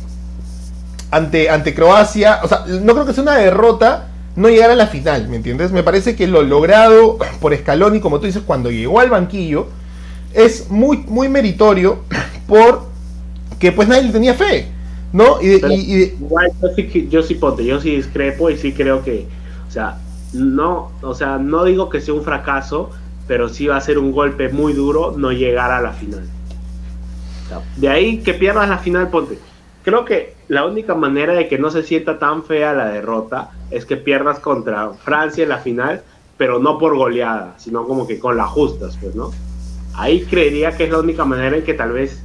ante, 1.12 1.50
ante 1.50 1.74
Croacia, 1.74 2.40
o 2.44 2.48
sea, 2.48 2.66
no 2.68 2.94
creo 2.94 3.06
que 3.06 3.14
sea 3.14 3.24
una 3.24 3.38
derrota 3.38 4.10
no 4.36 4.50
llegar 4.50 4.70
a 4.70 4.76
la 4.76 4.88
final, 4.88 5.30
¿me 5.30 5.38
entiendes? 5.38 5.72
Me 5.72 5.82
parece 5.82 6.16
que 6.16 6.28
lo 6.28 6.42
logrado 6.44 7.18
por 7.40 7.56
Scaloni, 7.56 8.00
como 8.00 8.20
tú 8.20 8.26
dices, 8.26 8.44
cuando 8.46 8.70
llegó 8.70 9.00
al 9.00 9.10
banquillo, 9.10 9.68
es 10.34 10.70
muy, 10.70 10.98
muy 11.08 11.30
meritorio 11.30 12.00
por 12.48 12.84
que 13.60 13.72
pues 13.72 13.88
nadie 13.88 14.04
le 14.04 14.12
tenía 14.12 14.34
fe, 14.34 14.68
¿no? 15.14 15.42
Y, 15.42 15.62
yo, 15.62 15.70
sí, 16.76 17.08
yo 17.10 17.24
sí 17.24 17.36
ponte, 17.36 17.64
yo 17.64 17.80
sí 17.80 17.96
discrepo 17.96 18.50
y 18.50 18.58
sí 18.58 18.74
creo 18.74 19.02
que, 19.02 19.26
o 19.68 19.72
sea, 19.72 20.00
no, 20.34 20.92
o 21.02 21.16
sea, 21.16 21.38
no 21.38 21.64
digo 21.64 21.90
que 21.90 22.02
sea 22.02 22.14
un 22.14 22.24
fracaso, 22.24 22.90
pero 23.27 23.50
sí 23.50 23.67
va 23.67 23.77
a 23.77 23.82
ser 23.82 23.98
un 23.98 24.12
golpe 24.12 24.50
muy 24.50 24.74
duro 24.74 25.13
no 25.17 25.32
llegar 25.32 25.72
a 25.72 25.82
la 25.82 25.91
final. 25.91 26.27
de 27.77 27.89
ahí 27.89 28.17
que 28.20 28.34
pierdas 28.34 28.70
la 28.70 28.77
final, 28.77 29.10
ponte 29.10 29.39
creo 29.86 30.03
que 30.03 30.34
la 30.48 30.65
única 30.65 30.96
manera 30.96 31.34
de 31.34 31.48
que 31.48 31.60
no 31.60 31.70
se 31.70 31.84
sienta 31.84 32.17
tan 32.17 32.44
fea 32.44 32.74
la 32.74 32.88
derrota 32.88 33.51
es 33.70 33.86
que 33.86 33.96
pierdas 33.96 34.39
contra 34.39 34.89
Francia 34.89 35.44
en 35.44 35.50
la 35.50 35.60
final, 35.60 36.01
pero 36.38 36.60
no 36.60 36.79
por 36.79 36.98
goleada, 36.98 37.53
sino 37.58 37.86
como 37.86 38.08
que 38.08 38.20
con 38.20 38.36
las 38.36 38.48
justas, 38.48 38.98
pues, 39.00 39.15
¿no? 39.15 39.32
Ahí 39.94 40.25
creería 40.25 40.75
que 40.75 40.86
es 40.86 40.91
la 40.91 41.00
única 41.00 41.24
manera 41.24 41.55
en 41.55 41.63
que 41.63 41.75
tal 41.75 41.91
vez 41.91 42.22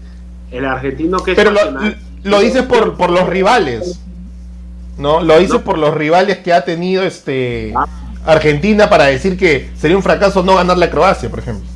el 0.50 0.64
argentino 0.64 1.18
que 1.18 1.32
es 1.32 1.36
Pero 1.36 1.52
lo, 2.24 2.40
dices 2.40 2.62
por, 2.62 2.96
por 2.96 3.10
los 3.10 3.28
rivales. 3.28 4.00
¿No? 4.98 5.20
Lo 5.22 5.38
dices 5.38 5.60
por 5.60 5.78
los 5.78 5.94
rivales 5.94 6.38
que 6.38 6.52
ha 6.52 6.64
tenido 6.64 7.02
este 7.02 7.72
ah. 7.76 7.86
Argentina 8.24 8.88
para 8.88 9.04
decir 9.06 9.36
que 9.36 9.70
sería 9.74 9.96
un 9.96 10.02
fracaso 10.02 10.42
no 10.42 10.56
ganar 10.56 10.78
la 10.78 10.90
Croacia, 10.90 11.30
por 11.30 11.38
ejemplo. 11.38 11.66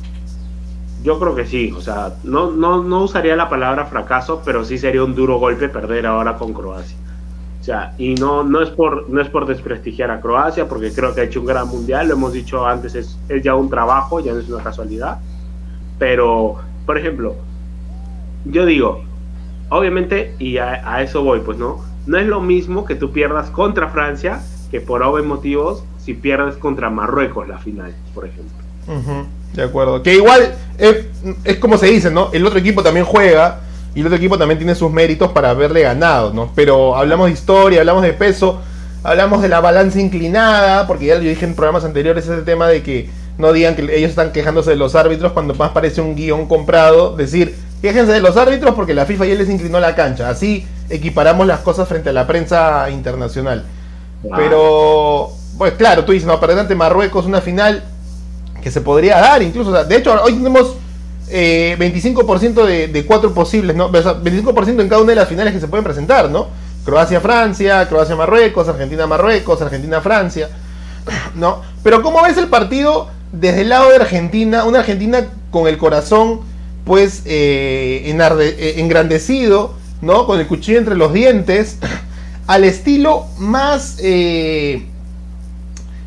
Yo 1.03 1.19
creo 1.19 1.35
que 1.35 1.45
sí, 1.45 1.71
o 1.71 1.81
sea, 1.81 2.15
no, 2.23 2.51
no, 2.51 2.83
no 2.83 3.03
usaría 3.03 3.35
la 3.35 3.49
palabra 3.49 3.85
fracaso, 3.85 4.41
pero 4.43 4.65
sí 4.65 4.77
sería 4.77 5.03
un 5.03 5.13
duro 5.13 5.37
golpe 5.37 5.69
perder 5.69 6.07
ahora 6.07 6.35
con 6.35 6.53
Croacia. 6.53 6.97
O 7.61 7.63
sea, 7.63 7.93
y 7.97 8.15
no, 8.15 8.43
no, 8.43 8.61
es 8.61 8.69
por, 8.69 9.09
no 9.09 9.21
es 9.21 9.29
por 9.29 9.47
desprestigiar 9.47 10.11
a 10.11 10.21
Croacia, 10.21 10.67
porque 10.67 10.93
creo 10.93 11.13
que 11.13 11.21
ha 11.21 11.23
hecho 11.23 11.39
un 11.39 11.47
gran 11.47 11.67
mundial, 11.67 12.07
lo 12.07 12.13
hemos 12.13 12.33
dicho 12.33 12.65
antes, 12.65 12.95
es, 12.95 13.17
es 13.27 13.43
ya 13.43 13.55
un 13.55 13.69
trabajo, 13.69 14.19
ya 14.19 14.33
no 14.33 14.39
es 14.39 14.49
una 14.49 14.63
casualidad. 14.63 15.19
Pero, 15.97 16.57
por 16.85 16.97
ejemplo, 16.97 17.35
yo 18.45 18.65
digo, 18.65 19.03
obviamente, 19.69 20.35
y 20.39 20.57
a, 20.57 21.01
eso 21.01 21.23
voy, 21.23 21.39
pues 21.39 21.57
no, 21.57 21.83
no 22.05 22.17
es 22.17 22.27
lo 22.27 22.41
mismo 22.41 22.85
que 22.85 22.95
tú 22.95 23.11
pierdas 23.11 23.49
contra 23.49 23.89
Francia 23.89 24.41
que 24.69 24.81
por 24.81 25.01
obvios 25.01 25.25
motivos 25.25 25.83
si 26.05 26.13
pierdes 26.13 26.55
contra 26.57 26.89
Marruecos 26.89 27.47
la 27.47 27.57
final, 27.57 27.93
por 28.13 28.25
ejemplo. 28.25 28.55
de 29.53 29.63
acuerdo. 29.63 30.03
Que 30.03 30.13
igual 30.13 30.53
es, 30.77 31.05
es, 31.43 31.57
como 31.57 31.77
se 31.77 31.87
dice, 31.87 32.11
¿no? 32.11 32.29
El 32.31 32.45
otro 32.45 32.59
equipo 32.59 32.83
también 32.83 33.05
juega 33.05 33.61
y 33.95 34.01
el 34.01 34.05
otro 34.05 34.17
equipo 34.17 34.37
también 34.37 34.59
tiene 34.59 34.75
sus 34.75 34.91
méritos 34.91 35.31
para 35.31 35.49
haberle 35.49 35.81
ganado, 35.81 36.31
¿no? 36.31 36.51
Pero 36.53 36.95
hablamos 36.95 37.27
de 37.27 37.33
historia, 37.33 37.79
hablamos 37.79 38.03
de 38.03 38.13
peso, 38.13 38.61
hablamos 39.01 39.41
de 39.41 39.49
la 39.49 39.61
balanza 39.61 39.99
inclinada, 39.99 40.85
porque 40.85 41.07
ya 41.07 41.15
lo 41.15 41.21
dije 41.21 41.45
en 41.45 41.55
programas 41.55 41.83
anteriores 41.83 42.27
ese 42.27 42.43
tema 42.43 42.67
de 42.67 42.83
que 42.83 43.09
no 43.39 43.51
digan 43.51 43.75
que 43.75 43.81
ellos 43.81 44.11
están 44.11 44.31
quejándose 44.31 44.69
de 44.71 44.75
los 44.75 44.93
árbitros 44.93 45.31
cuando 45.31 45.55
más 45.55 45.71
parece 45.71 46.01
un 46.01 46.15
guion 46.15 46.45
comprado, 46.47 47.15
decir, 47.15 47.55
quéjense 47.81 48.11
de 48.11 48.21
los 48.21 48.37
árbitros 48.37 48.75
porque 48.75 48.93
la 48.93 49.05
FIFA 49.05 49.25
ya 49.25 49.35
les 49.35 49.49
inclinó 49.49 49.79
la 49.79 49.95
cancha, 49.95 50.29
así 50.29 50.67
equiparamos 50.89 51.47
las 51.47 51.61
cosas 51.61 51.87
frente 51.87 52.09
a 52.09 52.13
la 52.13 52.27
prensa 52.27 52.89
internacional. 52.91 53.63
Pero, 54.35 55.31
pues 55.57 55.73
claro, 55.73 56.05
tú 56.05 56.11
dices, 56.11 56.27
no, 56.27 56.39
perder 56.39 56.59
ante 56.59 56.75
Marruecos 56.75 57.25
una 57.25 57.41
final 57.41 57.83
que 58.61 58.71
se 58.71 58.81
podría 58.81 59.19
dar 59.19 59.41
incluso, 59.43 59.71
de 59.71 59.95
hecho 59.95 60.21
hoy 60.23 60.33
tenemos 60.33 60.75
25% 61.29 62.67
eh, 62.69 62.87
de, 62.87 63.05
cuatro 63.05 63.33
posibles, 63.33 63.75
¿no? 63.75 63.91
25% 63.91 64.81
en 64.81 64.89
cada 64.89 65.01
una 65.01 65.11
de 65.11 65.15
las 65.15 65.27
finales 65.27 65.53
que 65.53 65.59
se 65.59 65.67
pueden 65.67 65.83
presentar, 65.83 66.29
¿no? 66.29 66.47
Croacia-Francia, 66.85 67.87
Croacia-Marruecos, 67.87 68.67
Argentina-Marruecos, 68.67 69.61
Argentina-Francia, 69.61 70.49
¿no? 71.35 71.61
Pero 71.83 72.03
¿cómo 72.03 72.21
ves 72.21 72.37
el 72.37 72.47
partido 72.47 73.07
desde 73.31 73.61
el 73.61 73.69
lado 73.69 73.89
de 73.89 73.95
Argentina? 73.95 74.65
Una 74.65 74.79
Argentina 74.79 75.25
con 75.49 75.67
el 75.67 75.77
corazón, 75.77 76.41
pues, 76.85 77.23
eh, 77.25 78.03
eh, 78.05 78.73
engrandecido, 78.77 79.73
¿no? 80.01 80.27
Con 80.27 80.39
el 80.39 80.45
cuchillo 80.45 80.77
entre 80.77 80.95
los 80.95 81.11
dientes, 81.11 81.79
al 82.47 82.63
estilo 82.63 83.25
más... 83.39 83.97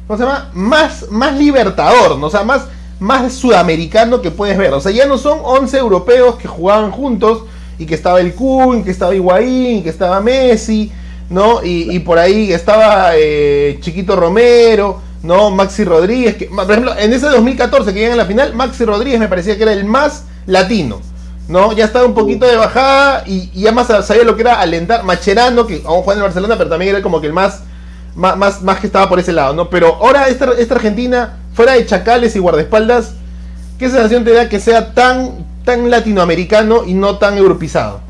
¿Cómo 0.08 0.18
se 0.18 0.24
llama? 0.24 0.50
Más, 0.54 1.08
más 1.10 1.38
libertador, 1.38 2.18
¿no? 2.18 2.26
O 2.26 2.30
sea, 2.30 2.42
más 2.42 2.62
más 3.00 3.34
sudamericano 3.34 4.20
que 4.20 4.30
puedes 4.30 4.58
ver. 4.58 4.72
O 4.72 4.80
sea, 4.80 4.92
ya 4.92 5.06
no 5.06 5.18
son 5.18 5.38
11 5.42 5.78
europeos 5.78 6.36
que 6.36 6.48
jugaban 6.48 6.90
juntos 6.90 7.44
y 7.78 7.86
que 7.86 7.94
estaba 7.94 8.20
el 8.20 8.34
Kun, 8.34 8.82
que 8.82 8.90
estaba 8.90 9.14
Higuaín, 9.14 9.82
que 9.82 9.88
estaba 9.88 10.20
Messi, 10.20 10.90
¿no? 11.30 11.60
Y, 11.62 11.98
por 12.00 12.18
ahí 12.18 12.52
estaba 12.52 13.12
eh, 13.14 13.78
Chiquito 13.80 14.16
Romero, 14.16 15.00
¿no? 15.22 15.50
Maxi 15.50 15.84
Rodríguez, 15.84 16.36
que, 16.36 16.46
por 16.46 16.68
ejemplo, 16.70 16.94
en 16.98 17.12
ese 17.12 17.26
2014 17.26 17.92
que 17.92 18.00
llegan 18.00 18.14
a 18.14 18.22
la 18.22 18.26
final, 18.26 18.54
Maxi 18.54 18.84
Rodríguez 18.84 19.20
me 19.20 19.28
parecía 19.28 19.56
que 19.56 19.62
era 19.62 19.72
el 19.72 19.84
más 19.84 20.24
latino. 20.46 21.00
¿no? 21.46 21.72
Ya 21.72 21.86
estaba 21.86 22.04
un 22.04 22.12
poquito 22.12 22.46
de 22.46 22.56
bajada 22.56 23.22
y, 23.26 23.50
ya 23.58 23.72
más 23.72 23.86
sabía 23.86 24.24
lo 24.24 24.36
que 24.36 24.42
era 24.42 24.60
alentar. 24.60 25.04
Macherano, 25.04 25.66
que 25.66 25.82
aún 25.86 26.02
juega 26.02 26.18
en 26.20 26.24
Barcelona, 26.24 26.56
pero 26.58 26.68
también 26.68 26.90
era 26.90 27.02
como 27.02 27.20
que 27.20 27.26
el 27.28 27.32
más, 27.32 27.62
más, 28.18 28.62
más, 28.62 28.80
que 28.80 28.88
estaba 28.88 29.08
por 29.08 29.20
ese 29.20 29.32
lado, 29.32 29.54
¿no? 29.54 29.70
Pero 29.70 29.94
ahora 29.94 30.28
esta, 30.28 30.50
esta 30.58 30.74
Argentina 30.74 31.38
fuera 31.54 31.72
de 31.72 31.86
chacales 31.86 32.34
y 32.34 32.40
guardaespaldas, 32.40 33.14
¿qué 33.78 33.88
sensación 33.88 34.24
te 34.24 34.32
da 34.32 34.48
que 34.48 34.58
sea 34.58 34.92
tan, 34.92 35.46
tan 35.64 35.88
latinoamericano 35.88 36.84
y 36.84 36.94
no 36.94 37.18
tan 37.18 37.38
europizado? 37.38 38.00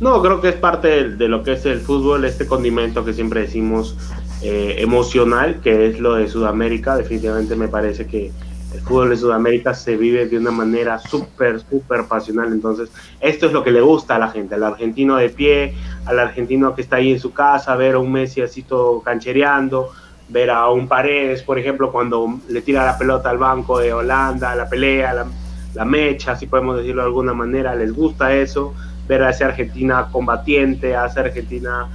No, 0.00 0.20
creo 0.20 0.40
que 0.40 0.48
es 0.48 0.56
parte 0.56 1.10
de, 1.10 1.28
lo 1.28 1.44
que 1.44 1.52
es 1.52 1.64
el 1.64 1.80
fútbol, 1.80 2.24
este 2.24 2.46
condimento 2.46 3.04
que 3.04 3.12
siempre 3.12 3.42
decimos 3.42 3.96
eh, 4.42 4.76
emocional, 4.78 5.60
que 5.62 5.86
es 5.86 6.00
lo 6.00 6.14
de 6.14 6.26
Sudamérica. 6.26 6.96
Definitivamente 6.96 7.54
me 7.54 7.68
parece 7.68 8.06
que 8.06 8.32
el 8.74 8.80
fútbol 8.80 9.10
de 9.10 9.16
Sudamérica 9.16 9.74
se 9.74 9.96
vive 9.96 10.26
de 10.26 10.38
una 10.38 10.50
manera 10.50 10.98
súper, 10.98 11.60
súper 11.60 12.04
pasional. 12.06 12.52
Entonces, 12.52 12.90
esto 13.20 13.46
es 13.46 13.52
lo 13.52 13.62
que 13.62 13.70
le 13.70 13.80
gusta 13.80 14.16
a 14.16 14.18
la 14.18 14.28
gente, 14.28 14.54
al 14.54 14.64
argentino 14.64 15.16
de 15.16 15.28
pie, 15.28 15.74
al 16.06 16.18
argentino 16.18 16.74
que 16.74 16.82
está 16.82 16.96
ahí 16.96 17.12
en 17.12 17.20
su 17.20 17.32
casa, 17.32 17.76
ver 17.76 17.94
a 17.94 17.98
un 17.98 18.10
Messi 18.10 18.40
así 18.40 18.62
todo 18.62 19.00
canchereando, 19.00 19.90
ver 20.28 20.50
a 20.50 20.68
un 20.70 20.88
Paredes, 20.88 21.42
por 21.42 21.58
ejemplo, 21.58 21.92
cuando 21.92 22.38
le 22.48 22.62
tira 22.62 22.84
la 22.84 22.96
pelota 22.96 23.30
al 23.30 23.38
banco 23.38 23.78
de 23.78 23.92
Holanda, 23.92 24.54
la 24.54 24.68
pelea, 24.68 25.26
la, 25.74 25.84
mecha, 25.84 26.36
si 26.36 26.46
podemos 26.46 26.76
decirlo 26.76 27.02
de 27.02 27.08
alguna 27.08 27.34
manera, 27.34 27.74
les 27.74 27.92
gusta 27.92 28.34
eso, 28.34 28.74
ver 29.06 29.22
a 29.22 29.30
esa 29.30 29.46
Argentina 29.46 30.08
combatiente, 30.10 30.96
a 30.96 31.06
esa 31.06 31.20
Argentina 31.20 31.88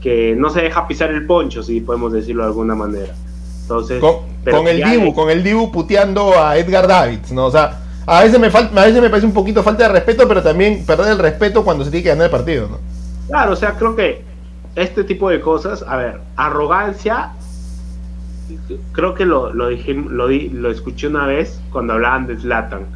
que 0.00 0.34
no 0.36 0.50
se 0.50 0.62
deja 0.62 0.86
pisar 0.86 1.10
el 1.10 1.26
poncho, 1.26 1.62
si 1.62 1.80
podemos 1.80 2.12
decirlo 2.12 2.42
de 2.42 2.48
alguna 2.48 2.74
manera. 2.74 3.14
Entonces, 3.68 4.00
con, 4.00 4.66
el 4.66 4.82
Dibu, 4.82 5.14
con 5.14 5.28
el 5.28 5.44
Dibu 5.44 5.70
puteando 5.70 6.40
a 6.40 6.56
Edgar 6.56 6.88
Davids, 6.88 7.32
¿no? 7.32 7.46
O 7.46 7.50
sea, 7.50 7.80
a 8.06 8.22
veces 8.22 8.40
me 8.40 8.48
falta, 8.48 8.80
a 8.80 8.86
veces 8.86 9.02
me 9.02 9.10
parece 9.10 9.26
un 9.26 9.34
poquito 9.34 9.62
falta 9.62 9.82
de 9.82 9.90
respeto, 9.90 10.26
pero 10.26 10.42
también 10.42 10.86
perder 10.86 11.12
el 11.12 11.18
respeto 11.18 11.62
cuando 11.62 11.84
se 11.84 11.90
tiene 11.90 12.04
que 12.04 12.08
ganar 12.08 12.24
el 12.24 12.30
partido, 12.30 12.66
¿no? 12.66 12.78
Claro, 13.28 13.52
o 13.52 13.56
sea, 13.56 13.74
creo 13.74 13.94
que 13.94 14.24
este 14.74 15.04
tipo 15.04 15.28
de 15.28 15.42
cosas, 15.42 15.84
a 15.86 15.96
ver, 15.96 16.18
arrogancia 16.36 17.32
creo 18.92 19.12
que 19.12 19.26
lo, 19.26 19.52
lo, 19.52 19.68
dije, 19.68 19.92
lo, 19.92 20.28
lo 20.28 20.70
escuché 20.70 21.08
una 21.08 21.26
vez 21.26 21.60
cuando 21.70 21.92
hablaban 21.92 22.26
de 22.26 22.38
Zlatan. 22.38 22.86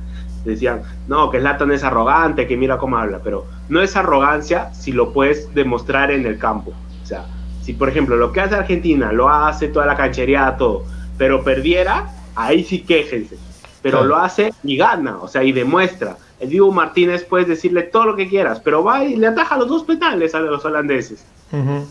Decían, 0.46 0.84
no, 1.06 1.30
que 1.30 1.38
Zlatan 1.38 1.70
es 1.72 1.84
arrogante, 1.84 2.46
que 2.46 2.56
mira 2.56 2.78
cómo 2.78 2.96
habla, 2.96 3.20
pero 3.22 3.44
no 3.68 3.82
es 3.82 3.94
arrogancia 3.94 4.72
si 4.72 4.92
lo 4.92 5.12
puedes 5.12 5.54
demostrar 5.54 6.10
en 6.10 6.24
el 6.24 6.38
campo. 6.38 6.72
O 7.02 7.06
sea, 7.06 7.26
si 7.62 7.72
por 7.72 7.88
ejemplo 7.88 8.16
lo 8.16 8.32
que 8.32 8.40
hace 8.40 8.54
Argentina 8.54 9.12
lo 9.12 9.28
hace 9.28 9.68
toda 9.68 9.86
la 9.86 9.96
canchería, 9.96 10.56
todo, 10.56 10.84
pero 11.16 11.42
perdiera, 11.42 12.10
ahí 12.34 12.64
sí 12.64 12.82
quéjense. 12.82 13.38
Pero 13.80 14.04
lo 14.04 14.16
hace 14.16 14.52
y 14.62 14.76
gana, 14.76 15.18
o 15.18 15.26
sea, 15.26 15.42
y 15.42 15.50
demuestra. 15.50 16.16
El 16.38 16.50
Dibu 16.50 16.70
Martínez 16.70 17.24
puedes 17.24 17.48
decirle 17.48 17.82
todo 17.82 18.04
lo 18.04 18.16
que 18.16 18.28
quieras, 18.28 18.60
pero 18.60 18.84
va 18.84 19.04
y 19.04 19.16
le 19.16 19.26
ataja 19.26 19.56
los 19.56 19.68
dos 19.68 19.82
penales 19.82 20.34
a 20.34 20.40
los 20.40 20.64
holandeses. 20.64 21.24
Uh 21.52 21.84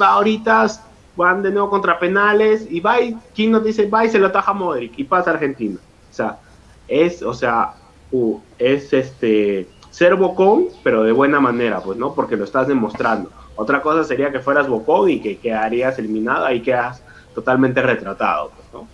va 0.00 0.08
ahorita 0.08 0.66
van 1.16 1.42
de 1.42 1.50
nuevo 1.50 1.70
contra 1.70 1.98
penales 1.98 2.66
y 2.70 2.80
va 2.80 3.00
y 3.00 3.16
¿quién 3.34 3.52
nos 3.52 3.64
dice 3.64 3.88
va 3.88 4.04
y 4.04 4.10
se 4.10 4.18
lo 4.18 4.26
ataja 4.26 4.52
Modric 4.52 4.98
y 4.98 5.04
pasa 5.04 5.30
Argentina. 5.30 5.78
O 6.10 6.14
sea, 6.14 6.38
es, 6.88 7.22
o 7.22 7.32
sea, 7.32 7.74
uh, 8.10 8.38
es 8.58 8.92
este 8.92 9.68
ser 9.90 10.14
bocón, 10.14 10.66
pero 10.82 11.02
de 11.02 11.12
buena 11.12 11.40
manera, 11.40 11.80
pues, 11.80 11.98
¿no? 11.98 12.14
Porque 12.14 12.36
lo 12.36 12.44
estás 12.44 12.68
demostrando. 12.68 13.30
Otra 13.56 13.82
cosa 13.82 14.04
sería 14.04 14.30
que 14.30 14.40
fueras 14.40 14.68
bocón 14.68 15.10
y 15.10 15.20
que 15.20 15.38
quedarías 15.38 15.98
eliminado 15.98 16.50
y 16.52 16.62
quedas 16.62 17.02
totalmente 17.34 17.82
retratado, 17.82 18.50
pues, 18.50 18.66
¿no? 18.72 18.88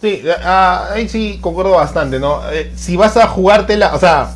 Sí, 0.00 0.22
ah, 0.44 0.88
ahí 0.92 1.08
sí 1.08 1.38
concuerdo 1.40 1.72
bastante, 1.72 2.18
¿no? 2.18 2.40
Eh, 2.50 2.72
si 2.76 2.96
vas 2.96 3.16
a 3.16 3.26
jugártela, 3.26 3.94
o 3.94 3.98
sea, 3.98 4.34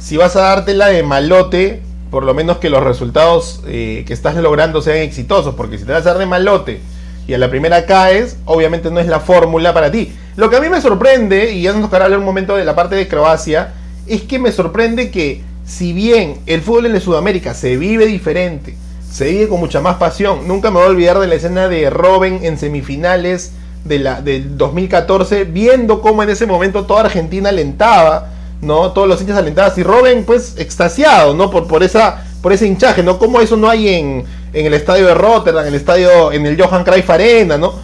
si 0.00 0.16
vas 0.16 0.34
a 0.36 0.40
dártela 0.40 0.86
de 0.86 1.02
malote, 1.02 1.82
por 2.10 2.24
lo 2.24 2.34
menos 2.34 2.58
que 2.58 2.70
los 2.70 2.82
resultados 2.82 3.62
eh, 3.66 4.04
que 4.06 4.12
estás 4.12 4.34
logrando 4.36 4.82
sean 4.82 4.98
exitosos, 4.98 5.54
porque 5.54 5.78
si 5.78 5.84
te 5.84 5.92
vas 5.92 6.06
a 6.06 6.10
dar 6.10 6.18
de 6.18 6.26
malote 6.26 6.80
y 7.26 7.34
a 7.34 7.38
la 7.38 7.50
primera 7.50 7.86
caes, 7.86 8.38
obviamente 8.46 8.90
no 8.90 8.98
es 8.98 9.06
la 9.06 9.20
fórmula 9.20 9.72
para 9.72 9.90
ti. 9.90 10.12
Lo 10.36 10.50
que 10.50 10.56
a 10.56 10.60
mí 10.60 10.68
me 10.68 10.80
sorprende, 10.80 11.52
y 11.52 11.62
ya 11.62 11.72
nos 11.72 11.82
tocará 11.82 12.06
hablar 12.06 12.18
un 12.18 12.24
momento 12.24 12.56
de 12.56 12.64
la 12.64 12.74
parte 12.74 12.96
de 12.96 13.06
Croacia, 13.06 13.74
es 14.06 14.22
que 14.22 14.38
me 14.38 14.50
sorprende 14.50 15.10
que 15.10 15.44
si 15.70 15.92
bien 15.92 16.38
el 16.46 16.62
fútbol 16.62 16.86
en 16.86 17.00
Sudamérica 17.00 17.54
se 17.54 17.76
vive 17.76 18.06
diferente, 18.06 18.74
se 19.10 19.30
vive 19.30 19.48
con 19.48 19.60
mucha 19.60 19.80
más 19.80 19.96
pasión, 19.96 20.46
nunca 20.48 20.70
me 20.70 20.78
voy 20.78 20.86
a 20.86 20.90
olvidar 20.90 21.18
de 21.18 21.26
la 21.26 21.36
escena 21.36 21.68
de 21.68 21.88
Robin 21.90 22.40
en 22.42 22.58
semifinales 22.58 23.52
del 23.84 24.56
2014, 24.58 25.44
viendo 25.44 26.02
cómo 26.02 26.22
en 26.22 26.30
ese 26.30 26.46
momento 26.46 26.84
toda 26.84 27.02
Argentina 27.02 27.48
alentaba 27.48 28.30
¿no? 28.62 28.92
Todos 28.92 29.08
los 29.08 29.20
hinchas 29.20 29.38
alentadas 29.38 29.78
y 29.78 29.82
Robin, 29.82 30.24
pues, 30.24 30.54
extasiado, 30.58 31.34
¿no? 31.34 31.50
Por, 31.50 31.66
por, 31.66 31.82
esa, 31.82 32.24
por 32.42 32.52
ese 32.52 32.66
hinchaje, 32.66 33.02
¿no? 33.02 33.18
Como 33.18 33.40
eso 33.40 33.56
no 33.56 33.68
hay 33.68 33.88
en, 33.88 34.24
en 34.52 34.66
el 34.66 34.74
estadio 34.74 35.06
de 35.06 35.14
Rotterdam, 35.14 35.62
en 35.62 35.68
el 35.68 35.74
estadio, 35.74 36.32
en 36.32 36.46
el 36.46 36.60
Johan 36.60 36.84
Cruyff 36.84 37.08
Arena, 37.08 37.56
¿no? 37.56 37.74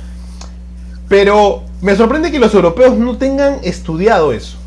Pero 1.09 1.63
me 1.81 1.97
sorprende 1.97 2.31
que 2.31 2.39
los 2.39 2.53
europeos 2.55 2.97
no 2.97 3.17
tengan 3.17 3.59
estudiado 3.63 4.33
eso, 4.33 4.59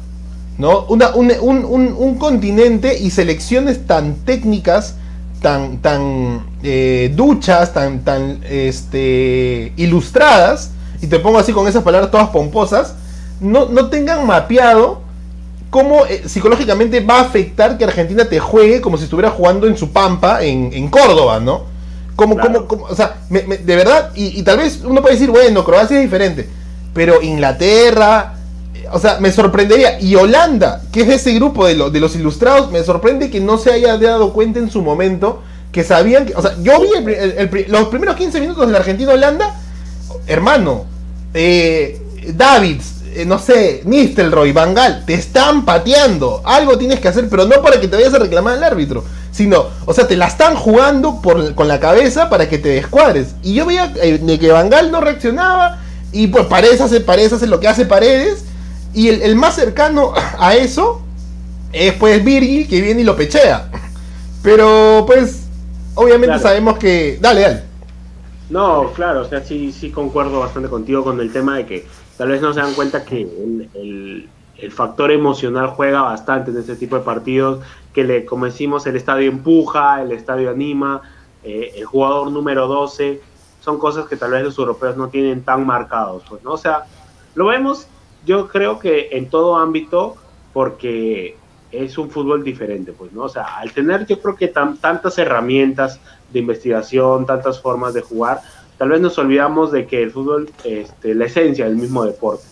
¿no? 0.60 0.84
Una, 0.90 1.16
un, 1.16 1.32
un, 1.40 1.96
un, 1.98 2.16
continente 2.16 3.00
y 3.00 3.10
selecciones 3.12 3.88
tan 3.88 4.16
técnicas, 4.26 4.96
tan, 5.42 5.78
tan 5.78 6.46
eh, 6.62 7.12
duchas, 7.16 7.74
tan, 7.74 8.04
tan 8.04 8.42
este, 8.44 9.72
ilustradas, 9.78 10.72
y 11.02 11.08
te 11.08 11.18
pongo 11.20 11.40
así 11.40 11.54
con 11.54 11.66
esas 11.66 11.82
palabras 11.82 12.12
todas 12.12 12.28
pomposas, 12.30 12.96
no, 13.40 13.70
no 13.70 13.88
tengan 13.88 14.28
mapeado 14.28 15.02
cómo 15.70 16.06
eh, 16.06 16.24
psicológicamente 16.28 17.00
va 17.00 17.20
a 17.20 17.22
afectar 17.22 17.78
que 17.78 17.86
Argentina 17.86 18.26
te 18.26 18.40
juegue 18.40 18.82
como 18.82 18.98
si 18.98 19.06
estuviera 19.06 19.30
jugando 19.30 19.66
en 19.66 19.78
su 19.78 19.92
pampa 19.92 20.44
en, 20.44 20.90
Córdoba, 20.90 21.40
¿no? 21.40 21.64
Como, 22.18 22.38
como, 22.68 22.84
o 22.84 22.96
sea, 22.96 23.16
de 23.30 23.76
verdad, 23.78 24.12
y, 24.14 24.44
tal 24.44 24.58
vez 24.58 24.82
uno 24.84 25.02
puede 25.02 25.14
decir, 25.14 25.32
bueno, 25.32 25.64
Croacia 25.64 25.96
es 25.96 26.04
diferente, 26.04 26.50
pero 26.94 27.22
Inglaterra, 27.22 28.39
o 28.92 29.00
sea, 29.00 29.20
me 29.20 29.32
sorprendería, 29.32 30.00
y 30.00 30.16
Holanda, 30.16 30.82
que 30.92 31.02
es 31.02 31.10
ese 31.10 31.34
grupo 31.34 31.66
de, 31.66 31.76
de 31.90 32.00
los 32.00 32.16
ilustrados, 32.16 32.72
me 32.72 32.84
sorprende 32.84 33.30
que 33.30 33.40
no 33.40 33.58
se 33.58 33.72
haya 33.72 33.98
dado 33.98 34.34
cuenta 34.34 34.60
en 34.60 34.70
su 34.70 34.82
momento 34.82 35.42
que 35.72 35.84
sabían 35.84 36.26
que, 36.26 36.36
o 36.36 36.42
sea, 36.42 36.56
yo 36.62 36.80
vi 36.82 36.90
los 37.68 37.90
primeros 37.90 38.16
15 38.16 38.40
minutos 38.42 38.66
del 38.66 38.76
Argentina-Holanda, 38.76 39.56
hermano, 40.28 40.86
eh, 41.34 42.02
Davids, 42.34 43.00
eh, 43.16 43.26
no 43.26 43.40
sé, 43.40 43.82
Nistelrooy, 43.86 44.52
Bangal, 44.52 45.04
te 45.06 45.14
están 45.14 45.66
pateando. 45.66 46.42
Algo 46.46 46.78
tienes 46.78 47.00
que 47.00 47.08
hacer, 47.08 47.28
pero 47.30 47.46
no 47.46 47.62
para 47.62 47.80
que 47.80 47.88
te 47.88 47.96
vayas 47.96 48.14
a 48.14 48.20
reclamar 48.20 48.58
al 48.58 48.64
árbitro. 48.64 49.04
Sino, 49.32 49.66
o 49.86 49.94
sea, 49.94 50.08
te 50.08 50.16
la 50.16 50.28
están 50.28 50.56
jugando 50.56 51.22
con 51.22 51.68
la 51.68 51.80
cabeza 51.80 52.30
para 52.30 52.50
que 52.50 52.58
te 52.58 52.70
descuadres. 52.70 53.36
Y 53.44 53.54
yo 53.54 53.66
veía 53.66 53.94
eh, 54.02 54.38
que 54.40 54.52
Bangal 54.52 54.92
no 54.92 55.02
reaccionaba. 55.02 55.80
Y 56.12 56.28
pues 56.28 56.46
Paredes 56.46 56.82
hace, 56.82 57.02
Paredes 57.02 57.34
hace 57.34 57.48
lo 57.48 57.60
que 57.60 57.68
hace 57.68 57.86
Paredes. 57.86 58.46
Y 58.94 59.10
el, 59.10 59.36
más 59.36 59.56
cercano 59.56 60.14
a 60.38 60.56
eso 60.56 61.02
es 61.72 61.94
pues 61.94 62.24
Virgil 62.24 62.68
que 62.68 62.82
viene 62.82 63.02
y 63.02 63.04
lo 63.04 63.16
pechea. 63.16 63.70
Pero 64.42 65.04
pues, 65.06 65.48
obviamente 65.96 66.40
sabemos 66.40 66.78
que. 66.78 67.18
Dale, 67.22 67.42
dale. 67.42 67.64
No, 68.50 68.92
claro, 68.94 69.22
o 69.22 69.26
sea, 69.26 69.44
sí, 69.44 69.72
sí 69.72 69.92
concuerdo 69.92 70.40
bastante 70.40 70.70
contigo 70.70 71.04
con 71.04 71.20
el 71.20 71.32
tema 71.32 71.58
de 71.58 71.66
que 71.68 71.88
tal 72.18 72.30
vez 72.30 72.42
no 72.42 72.52
se 72.52 72.60
dan 72.60 72.74
cuenta 72.74 73.06
que 73.06 73.22
el, 73.22 74.30
factor 74.72 75.10
emocional 75.12 75.68
juega 75.68 76.02
bastante 76.02 76.52
en 76.52 76.58
este 76.58 76.76
tipo 76.76 76.98
de 76.98 77.04
partidos, 77.04 77.64
que 77.94 78.04
le, 78.04 78.26
como 78.26 78.46
decimos, 78.46 78.86
el 78.88 78.98
estadio 78.98 79.30
empuja, 79.30 80.02
el 80.02 80.12
estadio 80.12 80.50
anima, 80.50 81.02
eh, 81.44 81.74
el 81.78 81.86
jugador 81.86 82.30
número 82.30 82.68
12, 82.68 83.22
son 83.62 83.80
cosas 83.80 84.08
que 84.08 84.18
tal 84.18 84.32
vez 84.32 84.44
los 84.44 84.58
europeos 84.58 84.98
no 84.98 85.08
tienen 85.08 85.44
tan 85.44 85.66
marcados, 85.66 86.24
pues, 86.28 86.44
¿no? 86.44 86.52
O 86.52 86.58
sea, 86.58 86.84
lo 87.36 87.46
vemos, 87.46 87.88
yo 88.26 88.48
creo 88.48 88.80
que 88.80 89.10
en 89.12 89.30
todo 89.30 89.58
ámbito, 89.58 90.16
porque 90.54 91.36
es 91.72 91.98
un 91.98 92.10
fútbol 92.10 92.44
diferente, 92.44 92.94
pues, 92.94 93.12
¿no? 93.14 93.24
O 93.24 93.30
sea, 93.30 93.58
al 93.58 93.72
tener 93.72 94.06
yo 94.06 94.20
creo 94.20 94.36
que 94.36 94.48
tantas 94.48 95.18
herramientas 95.18 96.00
de 96.32 96.40
investigación, 96.40 97.26
tantas 97.26 97.62
formas 97.62 97.94
de 97.94 98.02
jugar, 98.02 98.42
tal 98.78 98.90
vez 98.90 99.02
nos 99.02 99.18
olvidamos 99.18 99.72
de 99.72 99.86
que 99.86 100.02
el 100.02 100.12
fútbol, 100.12 100.50
este, 100.64 101.14
la 101.14 101.26
esencia 101.26 101.66
del 101.66 101.76
mismo 101.76 102.06
deporte, 102.06 102.44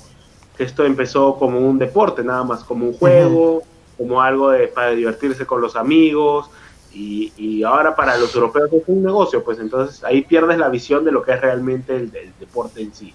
que 0.56 0.64
esto 0.64 0.86
empezó 0.86 1.36
como 1.38 1.60
un 1.60 1.78
deporte, 1.78 2.24
nada 2.24 2.44
más 2.44 2.64
como 2.64 2.86
un 2.86 2.94
juego, 2.94 3.64
como 3.98 4.22
algo 4.22 4.52
de, 4.52 4.68
para 4.68 4.92
divertirse 4.92 5.46
con 5.46 5.62
los 5.62 5.76
amigos, 5.76 6.50
y, 6.94 7.64
ahora 7.64 7.96
para 7.96 8.18
los 8.18 8.34
europeos 8.34 8.72
es 8.74 8.84
un 8.88 9.04
negocio, 9.04 9.44
pues 9.44 9.60
entonces 9.60 10.04
ahí 10.04 10.22
pierdes 10.22 10.58
la 10.58 10.70
visión 10.70 11.06
de 11.06 11.12
lo 11.12 11.22
que 11.22 11.34
es 11.34 11.42
realmente 11.42 11.96
el, 11.96 12.12
deporte 12.40 12.82
en 12.82 12.94
sí. 12.94 13.14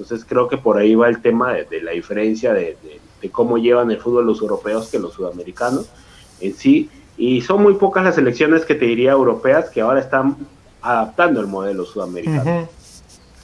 Entonces 0.00 0.26
creo 0.26 0.48
que 0.48 0.56
por 0.56 0.78
ahí 0.78 0.94
va 0.94 1.08
el 1.08 1.20
tema 1.20 1.52
de, 1.52 1.82
la 1.82 1.90
diferencia 1.90 2.54
de, 2.54 2.76
de, 3.20 3.30
cómo 3.30 3.58
llevan 3.58 3.90
el 3.90 3.98
fútbol 3.98 4.26
los 4.26 4.40
europeos 4.40 4.88
que 4.88 4.98
los 4.98 5.12
sudamericanos 5.12 5.86
en 6.40 6.54
sí. 6.54 6.88
Y 7.18 7.42
son 7.42 7.62
muy 7.62 7.74
pocas 7.74 8.02
las 8.02 8.14
selecciones 8.14 8.64
que 8.64 8.74
te 8.74 8.86
diría 8.86 9.12
europeas 9.12 9.68
que 9.68 9.82
ahora 9.82 10.00
están 10.00 10.36
adaptando 10.80 11.40
el 11.40 11.46
modelo 11.46 11.84
sudamericano. 11.84 12.66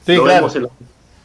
lo, 0.07 0.25
vemos 0.25 0.57
en 0.57 0.67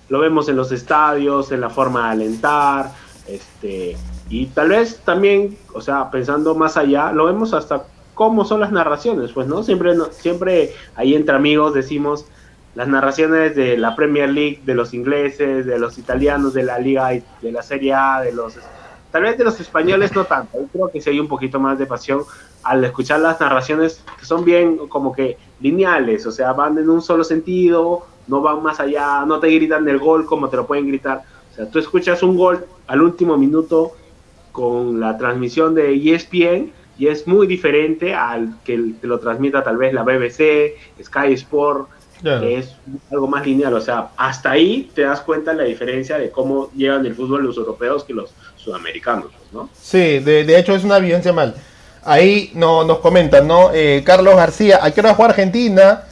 lo 0.09 0.19
vemos 0.19 0.49
en 0.49 0.57
los 0.57 0.73
estadios, 0.73 1.53
en 1.53 1.61
la 1.61 1.69
forma 1.69 2.07
de 2.07 2.11
alentar, 2.11 2.91
este, 3.25 3.95
y 4.29 4.47
tal 4.47 4.67
vez 4.67 4.99
también, 5.05 5.57
o 5.73 5.79
sea, 5.79 6.11
pensando 6.11 6.53
más 6.55 6.75
allá, 6.75 7.13
lo 7.13 7.25
vemos 7.25 7.53
hasta 7.53 7.85
cómo 8.13 8.43
son 8.43 8.59
las 8.59 8.73
narraciones, 8.73 9.31
pues, 9.31 9.47
¿no? 9.47 9.63
Siempre, 9.63 9.95
siempre 10.11 10.73
ahí 10.95 11.15
entre 11.15 11.33
amigos 11.33 11.73
decimos 11.73 12.25
las 12.75 12.87
narraciones 12.87 13.55
de 13.55 13.77
la 13.77 13.95
Premier 13.95 14.29
League, 14.29 14.61
de 14.65 14.75
los 14.75 14.93
ingleses, 14.93 15.65
de 15.65 15.79
los 15.79 15.97
italianos, 15.97 16.53
de 16.53 16.63
la 16.63 16.79
Liga, 16.79 17.09
de 17.09 17.51
la 17.51 17.61
Serie 17.61 17.93
A, 17.93 18.21
de 18.21 18.31
los 18.33 18.57
Tal 19.11 19.23
vez 19.23 19.37
de 19.37 19.43
los 19.43 19.59
españoles 19.59 20.15
no 20.15 20.23
tanto, 20.23 20.57
yo 20.57 20.67
creo 20.71 20.87
que 20.89 21.01
sí 21.01 21.09
hay 21.09 21.19
un 21.19 21.27
poquito 21.27 21.59
más 21.59 21.77
de 21.77 21.85
pasión 21.85 22.21
al 22.63 22.83
escuchar 22.85 23.19
las 23.19 23.41
narraciones 23.41 24.01
que 24.17 24.25
son 24.25 24.45
bien 24.45 24.87
como 24.87 25.11
que 25.11 25.37
lineales, 25.59 26.25
o 26.25 26.31
sea, 26.31 26.53
van 26.53 26.77
en 26.77 26.89
un 26.89 27.01
solo 27.01 27.25
sentido, 27.25 28.05
no 28.27 28.41
van 28.41 28.63
más 28.63 28.79
allá, 28.79 29.25
no 29.25 29.39
te 29.39 29.49
gritan 29.49 29.87
el 29.89 29.99
gol 29.99 30.25
como 30.25 30.47
te 30.47 30.55
lo 30.55 30.65
pueden 30.65 30.87
gritar. 30.87 31.23
O 31.51 31.55
sea, 31.55 31.69
tú 31.69 31.79
escuchas 31.79 32.23
un 32.23 32.37
gol 32.37 32.65
al 32.87 33.01
último 33.01 33.37
minuto 33.37 33.91
con 34.53 35.01
la 35.01 35.17
transmisión 35.17 35.75
de 35.75 35.93
ESPN 35.93 36.71
y 36.97 37.07
es 37.07 37.27
muy 37.27 37.47
diferente 37.47 38.13
al 38.13 38.55
que 38.63 38.93
te 39.01 39.07
lo 39.07 39.19
transmita 39.19 39.61
tal 39.61 39.75
vez 39.75 39.93
la 39.93 40.03
BBC, 40.03 40.77
Sky 41.03 41.33
Sport, 41.33 41.89
que 42.21 42.57
es 42.57 42.75
algo 43.11 43.27
más 43.27 43.45
lineal. 43.45 43.73
O 43.73 43.81
sea, 43.81 44.09
hasta 44.17 44.51
ahí 44.51 44.89
te 44.93 45.03
das 45.03 45.21
cuenta 45.21 45.53
la 45.53 45.63
diferencia 45.63 46.17
de 46.17 46.29
cómo 46.29 46.71
llevan 46.75 47.05
el 47.05 47.15
fútbol 47.15 47.43
los 47.43 47.57
europeos 47.57 48.03
que 48.03 48.13
los 48.13 48.31
sudamericanos, 48.55 49.31
¿no? 49.51 49.69
Sí, 49.79 50.19
de, 50.19 50.57
hecho 50.57 50.75
es 50.75 50.83
una 50.83 50.97
evidencia 50.97 51.33
mal. 51.33 51.55
Ahí 52.03 52.51
no, 52.55 52.83
nos 52.83 52.99
comentan, 52.99 53.47
¿no? 53.47 53.71
Eh, 53.73 54.01
Carlos 54.05 54.35
García, 54.35 54.79
¿a 54.81 54.91
qué 54.91 55.01
hora 55.01 55.13
juega 55.13 55.31
Argentina? 55.31 56.03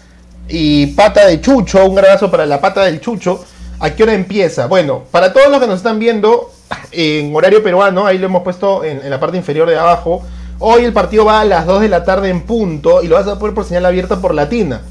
Y 0.47 0.87
pata 0.87 1.27
de 1.27 1.41
Chucho, 1.41 1.85
un 1.85 1.97
abrazo 1.97 2.29
para 2.29 2.45
la 2.45 2.59
pata 2.59 2.85
del 2.85 2.99
Chucho. 2.99 3.43
¿A 3.79 3.91
qué 3.91 4.03
hora 4.03 4.13
empieza? 4.13 4.67
Bueno, 4.67 5.03
para 5.09 5.31
todos 5.31 5.49
los 5.49 5.59
que 5.59 5.67
nos 5.67 5.77
están 5.77 5.99
viendo 5.99 6.51
en 6.91 7.33
horario 7.33 7.63
peruano, 7.63 8.05
ahí 8.05 8.17
lo 8.17 8.25
hemos 8.25 8.43
puesto 8.43 8.83
en, 8.83 8.99
en 9.01 9.09
la 9.09 9.19
parte 9.19 9.37
inferior 9.37 9.69
de 9.69 9.77
abajo. 9.77 10.23
Hoy 10.59 10.83
el 10.83 10.91
partido 10.91 11.23
va 11.23 11.39
a 11.39 11.45
las 11.45 11.65
2 11.65 11.81
de 11.81 11.89
la 11.89 12.03
tarde 12.03 12.29
en 12.29 12.41
punto 12.41 13.01
y 13.01 13.07
lo 13.07 13.15
vas 13.15 13.27
a 13.27 13.39
poder 13.39 13.55
por 13.55 13.63
señal 13.63 13.85
abierta 13.85 14.19
por 14.19 14.33
Latina. 14.35 14.81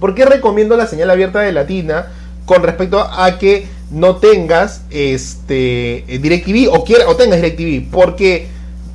¿Por 0.00 0.14
qué 0.14 0.24
recomiendo 0.24 0.76
la 0.76 0.86
señal 0.86 1.10
abierta 1.10 1.40
de 1.40 1.52
Latina 1.52 2.06
con 2.46 2.62
respecto 2.62 2.98
a 2.98 3.38
que 3.38 3.68
no 3.90 4.16
tengas 4.16 4.82
este 4.90 6.04
DirecTV 6.08 6.72
o, 6.72 6.84
quiera, 6.84 7.08
o 7.08 7.16
tengas 7.16 7.40
DirecTV? 7.40 7.90
Porque 7.90 8.48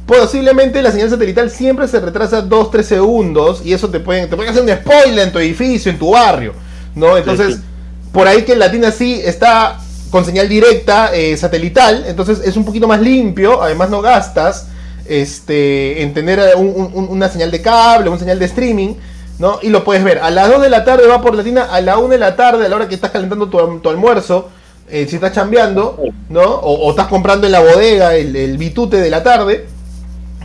posiblemente 0.05 0.81
la 0.81 0.91
señal 0.91 1.09
satelital 1.09 1.49
siempre 1.49 1.87
se 1.87 1.99
retrasa 1.99 2.43
2-3 2.43 2.81
segundos 2.83 3.61
y 3.63 3.73
eso 3.73 3.89
te 3.89 3.99
puede, 3.99 4.27
te 4.27 4.35
hacer 4.47 4.63
un 4.63 4.69
spoiler 4.69 5.27
en 5.27 5.31
tu 5.31 5.39
edificio, 5.39 5.91
en 5.91 5.99
tu 5.99 6.11
barrio, 6.11 6.53
¿no? 6.95 7.17
Entonces, 7.17 7.59
por 8.11 8.27
ahí 8.27 8.43
que 8.43 8.55
Latina 8.55 8.91
sí 8.91 9.21
está 9.23 9.79
con 10.09 10.23
señal 10.23 10.47
directa 10.47 11.13
eh, 11.13 11.35
satelital, 11.35 12.05
entonces 12.07 12.41
es 12.45 12.55
un 12.55 12.65
poquito 12.65 12.87
más 12.87 13.01
limpio, 13.01 13.61
además 13.61 13.89
no 13.89 14.01
gastas 14.01 14.67
este, 15.07 16.01
en 16.01 16.13
tener 16.13 16.39
una 16.55 17.29
señal 17.29 17.51
de 17.51 17.61
cable, 17.61 18.09
una 18.09 18.19
señal 18.19 18.39
de 18.39 18.45
streaming, 18.45 18.93
¿no? 19.39 19.59
Y 19.61 19.69
lo 19.69 19.83
puedes 19.83 20.03
ver. 20.03 20.19
A 20.19 20.31
las 20.31 20.49
2 20.49 20.61
de 20.61 20.69
la 20.69 20.83
tarde 20.83 21.07
va 21.07 21.21
por 21.21 21.35
Latina, 21.35 21.65
a 21.65 21.81
la 21.81 21.97
1 21.97 22.09
de 22.09 22.17
la 22.17 22.35
tarde, 22.35 22.65
a 22.65 22.69
la 22.69 22.75
hora 22.75 22.87
que 22.87 22.95
estás 22.95 23.11
calentando 23.11 23.49
tu, 23.49 23.89
almuerzo, 23.89 24.49
eh, 24.89 25.07
si 25.09 25.15
estás 25.15 25.33
chambeando, 25.33 25.99
¿no? 26.29 26.41
O, 26.43 26.89
estás 26.89 27.07
comprando 27.07 27.45
en 27.45 27.51
la 27.51 27.59
bodega 27.59 28.15
el, 28.15 28.57
bitute 28.57 28.97
de 28.97 29.09
la 29.09 29.23
tarde, 29.23 29.65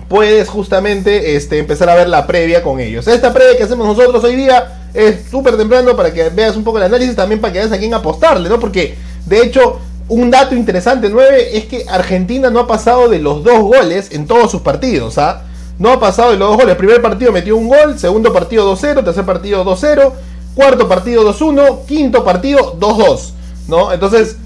puedes 0.09 0.49
justamente 0.49 1.37
este, 1.37 1.59
empezar 1.59 1.89
a 1.89 1.95
ver 1.95 2.09
la 2.09 2.27
previa 2.27 2.63
con 2.63 2.81
ellos. 2.81 3.07
Esta 3.07 3.33
previa 3.33 3.57
que 3.57 3.63
hacemos 3.63 3.87
nosotros 3.87 4.25
hoy 4.25 4.35
día 4.35 4.89
es 4.93 5.31
súper 5.31 5.57
temprano 5.57 5.97
para 5.97 6.13
que 6.13 6.29
veas 6.31 6.57
un 6.57 6.65
poco 6.65 6.79
el 6.79 6.85
análisis, 6.85 7.15
también 7.15 7.41
para 7.41 7.53
que 7.53 7.61
veas 7.61 7.73
a 7.73 7.79
quién 7.79 7.95
apostarle, 7.95 8.49
¿no? 8.49 8.59
Porque, 8.59 8.97
de 9.27 9.43
hecho, 9.43 9.79
un 10.09 10.31
dato 10.31 10.57
interesante, 10.57 11.09
9, 11.09 11.57
es 11.57 11.67
que 11.67 11.85
Argentina 11.89 12.51
no 12.51 12.59
ha 12.59 12.67
pasado 12.67 13.09
de 13.09 13.21
los 13.21 13.45
dos 13.45 13.61
goles 13.61 14.09
en 14.11 14.27
todos 14.27 14.51
sus 14.51 14.63
partidos, 14.63 15.19
¿ah? 15.19 15.45
No 15.81 15.93
ha 15.93 15.99
pasado 15.99 16.33
de 16.33 16.37
los 16.37 16.51
dos 16.51 16.59
goles. 16.59 16.77
Primer 16.77 17.01
partido 17.01 17.33
metió 17.33 17.57
un 17.57 17.67
gol, 17.67 17.99
segundo 17.99 18.35
partido 18.35 18.71
2-0, 18.77 19.03
tercer 19.03 19.25
partido 19.25 19.65
2-0, 19.65 20.13
cuarto 20.55 20.87
partido 20.87 21.25
2-1, 21.33 21.87
quinto 21.87 22.23
partido 22.23 22.79
2-2. 22.79 23.31
¿no? 23.67 23.91
Entonces, 23.91 24.37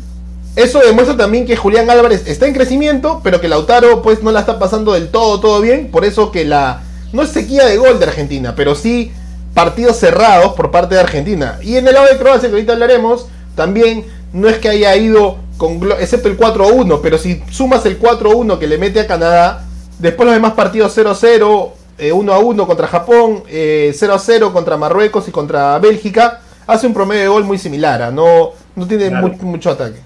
eso 0.54 0.78
demuestra 0.78 1.16
también 1.16 1.44
que 1.44 1.56
Julián 1.56 1.90
Álvarez 1.90 2.22
está 2.28 2.46
en 2.46 2.54
crecimiento, 2.54 3.20
pero 3.24 3.40
que 3.40 3.48
Lautaro 3.48 4.00
pues 4.00 4.22
no 4.22 4.30
la 4.30 4.40
está 4.40 4.60
pasando 4.60 4.92
del 4.92 5.08
todo, 5.08 5.40
todo 5.40 5.60
bien. 5.60 5.90
Por 5.90 6.04
eso 6.04 6.30
que 6.30 6.44
la... 6.44 6.84
No 7.12 7.22
es 7.22 7.30
sequía 7.30 7.66
de 7.66 7.78
gol 7.78 7.98
de 7.98 8.06
Argentina, 8.06 8.54
pero 8.54 8.76
sí 8.76 9.10
partidos 9.54 9.96
cerrados 9.96 10.52
por 10.52 10.70
parte 10.70 10.94
de 10.94 11.00
Argentina. 11.00 11.58
Y 11.62 11.76
en 11.76 11.88
el 11.88 11.94
lado 11.94 12.06
de 12.06 12.16
Croacia, 12.16 12.48
que 12.48 12.54
ahorita 12.54 12.74
hablaremos, 12.74 13.26
también 13.56 14.04
no 14.32 14.48
es 14.48 14.58
que 14.58 14.68
haya 14.68 14.94
ido 14.94 15.38
con... 15.56 15.80
Excepto 15.98 16.28
el 16.28 16.38
4-1, 16.38 17.00
pero 17.02 17.18
si 17.18 17.42
sumas 17.50 17.84
el 17.86 18.00
4-1 18.00 18.56
que 18.60 18.68
le 18.68 18.78
mete 18.78 19.00
a 19.00 19.08
Canadá 19.08 19.64
Después 20.04 20.26
los 20.26 20.34
demás 20.34 20.52
partidos 20.52 20.94
0-0, 20.98 21.70
1-1 21.98 22.62
eh, 22.62 22.66
contra 22.66 22.86
Japón, 22.86 23.42
0-0 23.44 23.48
eh, 23.48 24.52
contra 24.52 24.76
Marruecos 24.76 25.26
y 25.28 25.30
contra 25.30 25.78
Bélgica. 25.78 26.42
Hace 26.66 26.86
un 26.86 26.92
promedio 26.92 27.22
de 27.22 27.28
gol 27.28 27.44
muy 27.44 27.56
similar, 27.56 28.12
no, 28.12 28.50
no 28.76 28.86
tiene 28.86 29.08
mucho 29.08 29.70
ataque. 29.70 30.00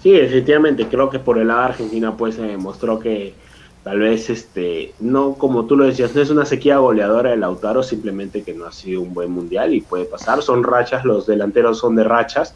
Sí, 0.00 0.14
efectivamente, 0.14 0.86
creo 0.86 1.10
que 1.10 1.18
por 1.18 1.36
el 1.38 1.48
lado 1.48 1.62
de 1.62 1.66
Argentina 1.66 2.16
pues 2.16 2.36
se 2.36 2.42
demostró 2.42 3.00
que 3.00 3.34
tal 3.82 3.98
vez 3.98 4.30
este 4.30 4.94
no 5.00 5.34
como 5.34 5.66
tú 5.66 5.76
lo 5.76 5.86
decías, 5.86 6.14
no 6.14 6.22
es 6.22 6.30
una 6.30 6.44
sequía 6.44 6.78
goleadora 6.78 7.30
de 7.30 7.38
Lautaro, 7.38 7.82
simplemente 7.82 8.44
que 8.44 8.54
no 8.54 8.66
ha 8.66 8.72
sido 8.72 9.00
un 9.00 9.14
buen 9.14 9.32
mundial 9.32 9.74
y 9.74 9.80
puede 9.80 10.04
pasar, 10.04 10.42
son 10.42 10.62
rachas, 10.62 11.04
los 11.04 11.26
delanteros 11.26 11.80
son 11.80 11.96
de 11.96 12.04
rachas. 12.04 12.54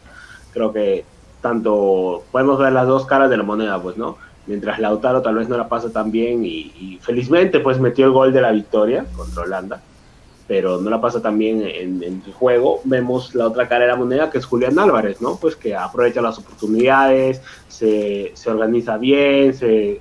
Creo 0.53 0.71
que 0.71 1.03
tanto 1.41 2.23
podemos 2.31 2.57
ver 2.57 2.71
las 2.71 2.87
dos 2.87 3.05
caras 3.05 3.29
de 3.29 3.35
la 3.35 3.43
moneda, 3.43 3.81
pues, 3.81 3.97
¿no? 3.97 4.15
Mientras 4.45 4.79
Lautaro 4.79 5.21
tal 5.21 5.35
vez 5.35 5.49
no 5.49 5.57
la 5.57 5.69
pasa 5.69 5.91
tan 5.91 6.11
bien 6.11 6.43
y, 6.45 6.99
felizmente 7.01 7.59
pues 7.59 7.79
metió 7.79 8.05
el 8.05 8.11
gol 8.11 8.33
de 8.33 8.41
la 8.41 8.51
victoria 8.51 9.05
contra 9.15 9.43
Holanda, 9.43 9.81
pero 10.47 10.79
no 10.79 10.89
la 10.89 11.01
pasa 11.01 11.21
tan 11.21 11.37
bien 11.37 11.61
en, 11.63 12.03
el 12.03 12.33
juego, 12.33 12.81
vemos 12.83 13.33
la 13.35 13.47
otra 13.47 13.67
cara 13.67 13.81
de 13.85 13.91
la 13.91 13.95
moneda 13.95 14.29
que 14.29 14.37
es 14.37 14.45
Julián 14.45 14.77
Álvarez, 14.79 15.21
¿no? 15.21 15.37
Pues 15.37 15.55
que 15.55 15.75
aprovecha 15.75 16.21
las 16.21 16.37
oportunidades, 16.37 17.41
se, 17.67 18.33
organiza 18.45 18.97
bien, 18.97 19.53
se, 19.53 19.99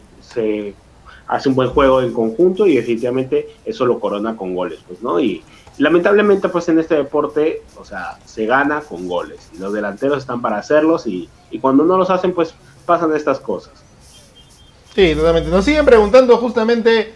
hace 1.27 1.49
un 1.49 1.55
buen 1.55 1.71
juego 1.71 2.03
en 2.03 2.13
conjunto 2.13 2.67
y 2.67 2.77
definitivamente 2.77 3.49
eso 3.65 3.87
lo 3.87 4.01
corona 4.01 4.37
con 4.37 4.55
goles, 4.55 4.81
pues, 4.87 5.03
¿no? 5.03 5.21
Y 5.21 5.43
lamentablemente, 5.79 6.49
pues 6.49 6.69
en 6.69 6.79
este 6.79 6.97
deporte, 6.97 7.63
o 7.79 7.85
sea, 7.85 8.19
se 8.25 8.47
gana 8.47 8.81
con 8.81 9.09
goles. 9.09 9.51
Y 9.55 9.59
los 9.59 9.73
delanteros 9.73 10.19
están 10.19 10.43
para 10.43 10.59
hacerlos 10.59 11.07
y, 11.07 11.29
y 11.51 11.59
cuando 11.59 11.85
no 11.85 11.97
los 11.97 12.11
hacen, 12.11 12.35
pues 12.35 12.55
pasan 12.85 13.15
estas 13.15 13.41
cosas. 13.41 13.73
Sí, 14.95 15.15
totalmente. 15.15 15.49
Nos 15.51 15.65
siguen 15.65 15.87
preguntando 15.87 16.37
justamente 16.37 17.15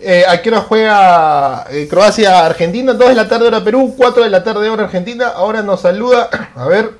eh, 0.00 0.24
a 0.26 0.40
qué 0.40 0.48
hora 0.48 0.60
juega 0.60 1.66
eh, 1.70 1.86
Croacia-Argentina. 1.88 2.94
2 2.94 3.08
de 3.08 3.14
la 3.14 3.28
tarde 3.28 3.48
hora 3.48 3.62
Perú, 3.62 3.94
4 3.96 4.24
de 4.24 4.30
la 4.30 4.42
tarde 4.42 4.68
hora 4.68 4.84
Argentina. 4.84 5.28
Ahora 5.28 5.62
nos 5.62 5.82
saluda, 5.82 6.30
a 6.56 6.66
ver, 6.66 6.92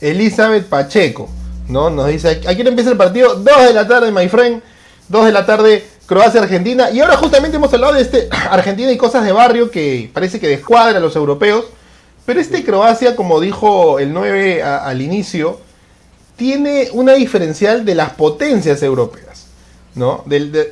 Elizabeth 0.00 0.66
Pacheco. 0.68 1.30
¿no? 1.68 1.88
Nos 1.88 2.08
dice, 2.08 2.42
¿a 2.46 2.54
qué 2.54 2.60
hora 2.60 2.68
empieza 2.68 2.90
el 2.90 2.96
partido? 2.98 3.36
2 3.36 3.44
de 3.66 3.72
la 3.72 3.88
tarde, 3.88 4.10
my 4.10 4.28
friend. 4.28 4.62
2 5.08 5.26
de 5.26 5.32
la 5.32 5.46
tarde, 5.46 5.86
Croacia-Argentina. 6.06 6.90
Y 6.90 7.00
ahora 7.00 7.16
justamente 7.16 7.56
hemos 7.56 7.72
hablado 7.72 7.94
de 7.94 8.02
este 8.02 8.28
Argentina 8.50 8.92
y 8.92 8.98
cosas 8.98 9.24
de 9.24 9.32
barrio 9.32 9.70
que 9.70 10.10
parece 10.12 10.38
que 10.38 10.48
descuadra 10.48 10.98
a 10.98 11.00
los 11.00 11.16
europeos. 11.16 11.64
Pero 12.26 12.40
este 12.40 12.62
Croacia, 12.62 13.16
como 13.16 13.40
dijo 13.40 13.98
el 13.98 14.12
9 14.12 14.62
al 14.62 15.00
inicio, 15.00 15.60
tiene 16.36 16.88
una 16.92 17.14
diferencial 17.14 17.84
de 17.84 17.94
las 17.94 18.10
potencias 18.10 18.82
europeas. 18.82 19.46
¿no? 19.94 20.24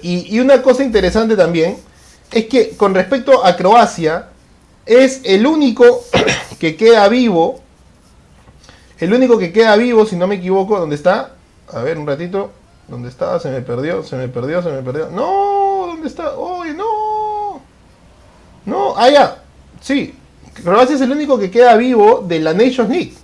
y, 0.03 0.35
y, 0.35 0.41
una 0.41 0.63
cosa 0.63 0.83
interesante 0.83 1.37
también 1.37 1.77
es 2.33 2.47
que 2.47 2.71
con 2.71 2.95
respecto 2.95 3.45
a 3.45 3.55
Croacia, 3.55 4.29
es 4.87 5.21
el 5.25 5.47
único 5.47 6.03
que 6.59 6.77
queda 6.77 7.09
vivo. 7.09 7.61
El 8.99 9.15
único 9.15 9.39
que 9.39 9.53
queda 9.53 9.77
vivo, 9.77 10.05
si 10.05 10.17
no 10.17 10.27
me 10.27 10.35
equivoco, 10.35 10.79
¿dónde 10.79 10.97
está? 10.97 11.33
A 11.73 11.83
ver, 11.83 11.97
un 11.97 12.07
ratito. 12.07 12.51
¿Dónde 12.89 13.09
estaba? 13.09 13.39
Se 13.39 13.51
me 13.51 13.61
perdió, 13.61 14.03
se 14.03 14.17
me 14.17 14.29
perdió, 14.29 14.63
se 14.63 14.71
me 14.71 14.83
perdió. 14.83 15.09
No, 15.11 15.87
¿dónde 15.87 16.09
está? 16.09 16.37
¡Uy, 16.37 16.75
no! 16.75 17.63
No, 18.67 18.95
ah, 18.97 19.09
ya. 19.09 19.43
Sí, 19.81 20.15
Croacia 20.63 20.97
es 20.97 21.01
el 21.01 21.13
único 21.13 21.39
que 21.39 21.51
queda 21.51 21.77
vivo 21.77 22.25
de 22.27 22.41
la 22.41 22.53
Nations 22.53 22.91
League. 22.91 23.15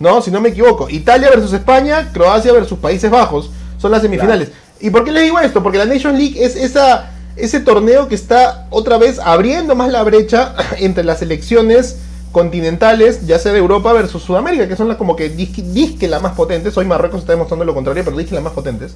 No, 0.00 0.22
si 0.22 0.30
no 0.30 0.40
me 0.40 0.48
equivoco. 0.48 0.88
Italia 0.88 1.28
versus 1.28 1.52
España, 1.52 2.10
Croacia 2.12 2.52
versus 2.52 2.78
Países 2.78 3.10
Bajos. 3.10 3.50
Son 3.78 3.92
las 3.92 4.00
semifinales. 4.00 4.48
¿Y 4.80 4.88
por 4.88 5.04
qué 5.04 5.12
le 5.12 5.20
digo 5.20 5.38
esto? 5.38 5.62
Porque 5.62 5.76
la 5.76 5.84
Nations 5.84 6.18
League 6.18 6.42
es 6.42 6.56
esa, 6.56 7.10
ese 7.36 7.60
torneo 7.60 8.08
que 8.08 8.14
está 8.14 8.66
otra 8.70 8.96
vez 8.96 9.18
abriendo 9.18 9.76
más 9.76 9.92
la 9.92 10.02
brecha 10.02 10.54
entre 10.78 11.04
las 11.04 11.18
selecciones 11.18 11.98
continentales, 12.32 13.26
ya 13.26 13.38
sea 13.38 13.52
de 13.52 13.58
Europa 13.58 13.92
versus 13.92 14.22
Sudamérica, 14.22 14.66
que 14.66 14.76
son 14.76 14.88
las 14.88 14.96
como 14.96 15.16
que 15.16 15.28
disque, 15.28 16.08
las 16.08 16.22
más 16.22 16.32
potentes. 16.32 16.74
Hoy 16.78 16.86
Marruecos 16.86 17.20
está 17.20 17.32
demostrando 17.32 17.66
lo 17.66 17.74
contrario, 17.74 18.02
pero 18.02 18.16
disque 18.16 18.34
las 18.34 18.44
más 18.44 18.54
potentes. 18.54 18.94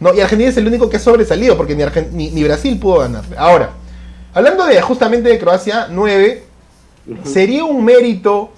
No, 0.00 0.14
y 0.14 0.20
Argentina 0.20 0.48
es 0.48 0.56
el 0.56 0.66
único 0.66 0.88
que 0.88 0.96
ha 0.96 1.00
sobresalido, 1.00 1.58
porque 1.58 1.76
ni, 2.12 2.30
ni, 2.30 2.44
Brasil 2.44 2.78
pudo 2.78 3.00
ganar. 3.00 3.24
Ahora, 3.36 3.70
hablando 4.32 4.64
de 4.64 4.80
justamente 4.80 5.28
de 5.28 5.38
Croacia 5.38 5.88
9, 5.90 6.44
¿sería 7.24 7.64
un 7.64 7.84
mérito 7.84 8.50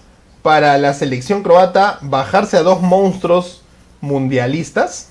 para 0.43 0.79
la 0.79 0.95
selección 0.95 1.43
croata 1.43 1.99
bajarse 2.03 2.57
a 2.57 2.63
dos 2.63 2.81
monstruos 2.81 3.63
mundialistas? 4.01 5.09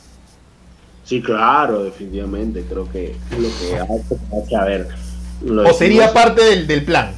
Sí, 1.04 1.22
claro, 1.22 1.84
definitivamente. 1.84 2.64
Creo 2.70 2.90
que 2.92 3.16
lo 3.32 3.48
que 3.60 3.80
hay 3.80 4.48
que 4.48 4.56
haber. 4.56 4.88
¿O 5.66 5.74
sería 5.74 6.14
parte 6.14 6.44
del, 6.44 6.68
del 6.68 6.84
plan? 6.84 7.12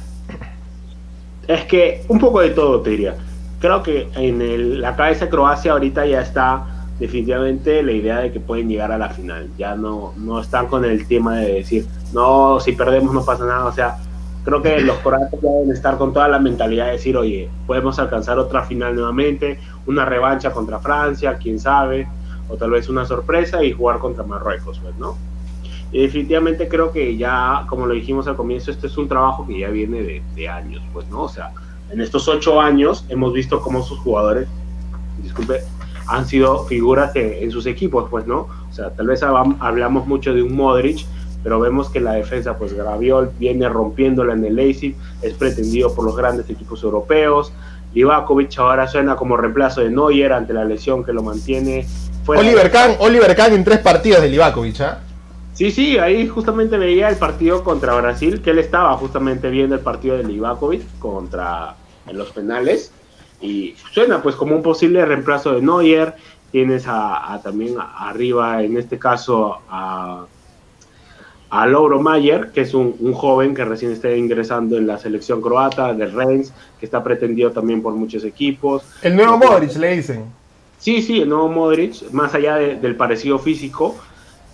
Es 1.46 1.64
que 1.64 2.04
un 2.08 2.18
poco 2.18 2.40
de 2.40 2.50
todo, 2.50 2.80
te 2.80 2.90
diría. 2.90 3.16
Creo 3.60 3.82
que 3.82 4.08
en 4.14 4.80
la 4.80 4.96
cabeza 4.96 5.26
de 5.26 5.30
Croacia 5.30 5.72
ahorita 5.72 6.06
ya 6.06 6.20
está 6.20 6.66
definitivamente 6.98 7.82
la 7.82 7.92
idea 7.92 8.18
de 8.20 8.32
que 8.32 8.40
pueden 8.40 8.68
llegar 8.68 8.92
a 8.92 8.98
la 8.98 9.10
final. 9.10 9.50
Ya 9.58 9.74
no, 9.74 10.14
no 10.16 10.40
están 10.40 10.68
con 10.68 10.84
el 10.84 11.06
tema 11.06 11.36
de 11.36 11.54
decir, 11.54 11.86
no, 12.12 12.60
si 12.60 12.72
perdemos 12.72 13.12
no 13.12 13.24
pasa 13.24 13.44
nada. 13.44 13.66
O 13.66 13.72
sea, 13.72 13.98
creo 14.44 14.62
que 14.62 14.80
los 14.80 14.98
croatas 14.98 15.40
deben 15.40 15.70
estar 15.70 15.98
con 15.98 16.12
toda 16.12 16.28
la 16.28 16.38
mentalidad 16.38 16.86
de 16.86 16.92
decir, 16.92 17.16
oye, 17.16 17.48
podemos 17.66 17.98
alcanzar 17.98 18.38
otra 18.38 18.62
final 18.62 18.94
nuevamente, 18.94 19.58
una 19.86 20.04
revancha 20.04 20.52
contra 20.52 20.78
Francia, 20.80 21.38
quién 21.38 21.58
sabe, 21.58 22.08
o 22.48 22.56
tal 22.56 22.70
vez 22.70 22.88
una 22.88 23.04
sorpresa 23.04 23.62
y 23.62 23.72
jugar 23.72 23.98
contra 23.98 24.24
Marruecos, 24.24 24.78
pues, 24.82 24.96
¿no? 24.96 25.16
Y 25.92 26.00
definitivamente 26.00 26.68
creo 26.68 26.90
que 26.90 27.16
ya, 27.16 27.66
como 27.68 27.86
lo 27.86 27.94
dijimos 27.94 28.26
al 28.26 28.36
comienzo, 28.36 28.70
este 28.70 28.86
es 28.86 28.96
un 28.96 29.08
trabajo 29.08 29.46
que 29.46 29.60
ya 29.60 29.68
viene 29.68 30.22
de, 30.34 30.48
años, 30.48 30.82
pues, 30.92 31.06
¿no? 31.08 31.22
O 31.24 31.28
sea, 31.28 31.52
en 31.90 32.00
estos 32.00 32.26
ocho 32.28 32.60
años 32.60 33.04
hemos 33.08 33.32
visto 33.32 33.60
cómo 33.60 33.82
sus 33.82 33.98
jugadores, 33.98 34.48
disculpe, 35.22 35.60
han 36.08 36.26
sido 36.26 36.64
figuras 36.64 37.14
en, 37.14 37.50
sus 37.50 37.66
equipos, 37.66 38.08
pues, 38.10 38.26
¿no? 38.26 38.48
O 38.68 38.72
sea, 38.72 38.90
tal 38.90 39.06
vez 39.06 39.22
hablamos 39.22 40.06
mucho 40.06 40.34
de 40.34 40.42
un 40.42 40.56
Modric, 40.56 41.06
pero 41.42 41.60
vemos 41.60 41.90
que 41.90 42.00
la 42.00 42.12
defensa, 42.12 42.56
pues 42.56 42.72
Graviol 42.72 43.32
viene 43.38 43.68
rompiéndola 43.68 44.34
en 44.34 44.44
el 44.44 44.56
Leipzig, 44.56 44.96
es 45.22 45.34
pretendido 45.34 45.94
por 45.94 46.04
los 46.04 46.16
grandes 46.16 46.48
equipos 46.50 46.82
europeos. 46.82 47.52
Livakovic 47.94 48.58
ahora 48.58 48.86
suena 48.88 49.16
como 49.16 49.36
reemplazo 49.36 49.82
de 49.82 49.90
Neuer 49.90 50.32
ante 50.32 50.52
la 50.52 50.64
lesión 50.64 51.04
que 51.04 51.12
lo 51.12 51.22
mantiene. 51.22 51.86
Oliver 52.26 52.70
Kahn, 52.70 52.96
Oliver 53.00 53.34
Kahn 53.34 53.52
en 53.52 53.64
tres 53.64 53.80
partidos 53.80 54.22
de 54.22 54.28
Livakovic, 54.28 54.80
¿ah? 54.80 55.00
Sí, 55.52 55.70
sí, 55.70 55.98
ahí 55.98 56.26
justamente 56.26 56.78
veía 56.78 57.10
el 57.10 57.16
partido 57.16 57.62
contra 57.62 57.94
Brasil, 57.94 58.40
que 58.40 58.50
él 58.50 58.58
estaba 58.58 58.96
justamente 58.96 59.50
viendo 59.50 59.74
el 59.74 59.82
partido 59.82 60.16
de 60.16 60.24
Livakovic 60.24 60.82
contra 60.98 61.76
en 62.06 62.16
los 62.16 62.30
penales 62.30 62.92
y 63.42 63.74
suena 63.92 64.22
pues 64.22 64.36
como 64.36 64.56
un 64.56 64.62
posible 64.62 65.04
reemplazo 65.04 65.52
de 65.52 65.62
Neuer. 65.62 66.14
Tienes 66.50 66.84
a, 66.86 67.40
también 67.42 67.76
arriba, 67.78 68.62
en 68.62 68.76
este 68.76 68.98
caso, 68.98 69.58
a, 69.70 70.26
a 71.52 71.66
Lauro 71.66 72.00
Mayer, 72.00 72.50
que 72.50 72.62
es 72.62 72.72
un, 72.72 73.12
joven 73.12 73.54
que 73.54 73.62
recién 73.62 73.92
está 73.92 74.10
ingresando 74.10 74.78
en 74.78 74.86
la 74.86 74.96
selección 74.96 75.42
croata 75.42 75.92
del 75.92 76.10
Rennes, 76.10 76.50
que 76.80 76.86
está 76.86 77.04
pretendido 77.04 77.52
también 77.52 77.82
por 77.82 77.92
muchos 77.92 78.24
equipos. 78.24 78.82
El 79.02 79.16
nuevo 79.16 79.36
Modric, 79.36 79.76
le 79.76 79.96
dicen. 79.96 80.24
Sí, 80.78 81.02
sí, 81.02 81.20
el 81.20 81.28
nuevo 81.28 81.48
Modric, 81.50 82.10
más 82.10 82.34
allá 82.34 82.56
del 82.56 82.96
parecido 82.96 83.38
físico, 83.38 83.94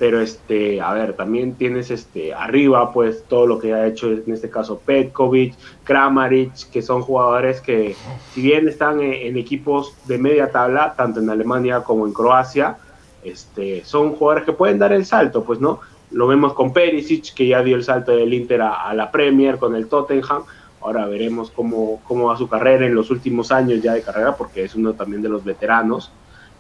pero 0.00 0.20
este, 0.20 0.80
a 0.80 0.92
ver, 0.92 1.12
también 1.12 1.54
tienes 1.54 1.92
este 1.92 2.34
arriba 2.34 2.92
pues 2.92 3.22
todo 3.28 3.46
lo 3.46 3.61
que 3.61 3.74
ha 3.74 3.87
hecho 3.87 4.11
en 4.11 4.32
este 4.32 4.50
caso 4.50 4.80
Petkovic, 4.84 5.54
Kramaric, 5.84 6.68
que 6.72 6.82
son 6.82 7.02
jugadores 7.02 7.61
que 7.61 7.94
si 8.34 8.42
bien 8.42 8.66
están 8.66 9.00
en, 9.00 9.37
equipos 9.37 9.94
de 10.06 10.18
media 10.18 10.50
tabla, 10.50 10.94
tanto 10.96 11.20
en 11.20 11.30
Alemania 11.30 11.84
como 11.84 12.08
en 12.08 12.12
Croacia, 12.12 12.76
este, 13.22 13.84
son 13.84 14.14
jugadores 14.14 14.46
que 14.46 14.52
pueden 14.52 14.80
dar 14.80 14.92
el 14.92 15.06
salto, 15.06 15.44
pues 15.44 15.61
no, 15.61 15.78
lo 16.11 16.27
vemos 16.27 16.55
con 16.55 16.73
Perisic, 16.73 17.35
que 17.35 17.49
ya 17.49 17.62
dio 17.62 17.77
el 17.77 17.85
salto 17.85 18.12
del 18.12 18.33
Inter 18.33 18.62
a, 18.62 18.92
la 18.94 19.11
Premier 19.11 19.59
con 19.59 19.75
el 19.75 19.88
Tottenham, 19.88 20.42
ahora 20.81 21.07
veremos 21.07 21.51
cómo, 21.51 22.01
cómo 22.05 22.27
va 22.27 22.37
su 22.37 22.49
carrera 22.49 22.87
en 22.87 22.94
los 22.94 23.11
últimos 23.11 23.53
años 23.53 23.83
ya 23.83 23.94
de 23.94 24.03
carrera, 24.03 24.37
porque 24.37 24.64
es 24.64 24.75
uno 24.75 24.94
también 24.94 25.23
de 25.23 25.29
los 25.29 25.44
veteranos, 25.44 26.11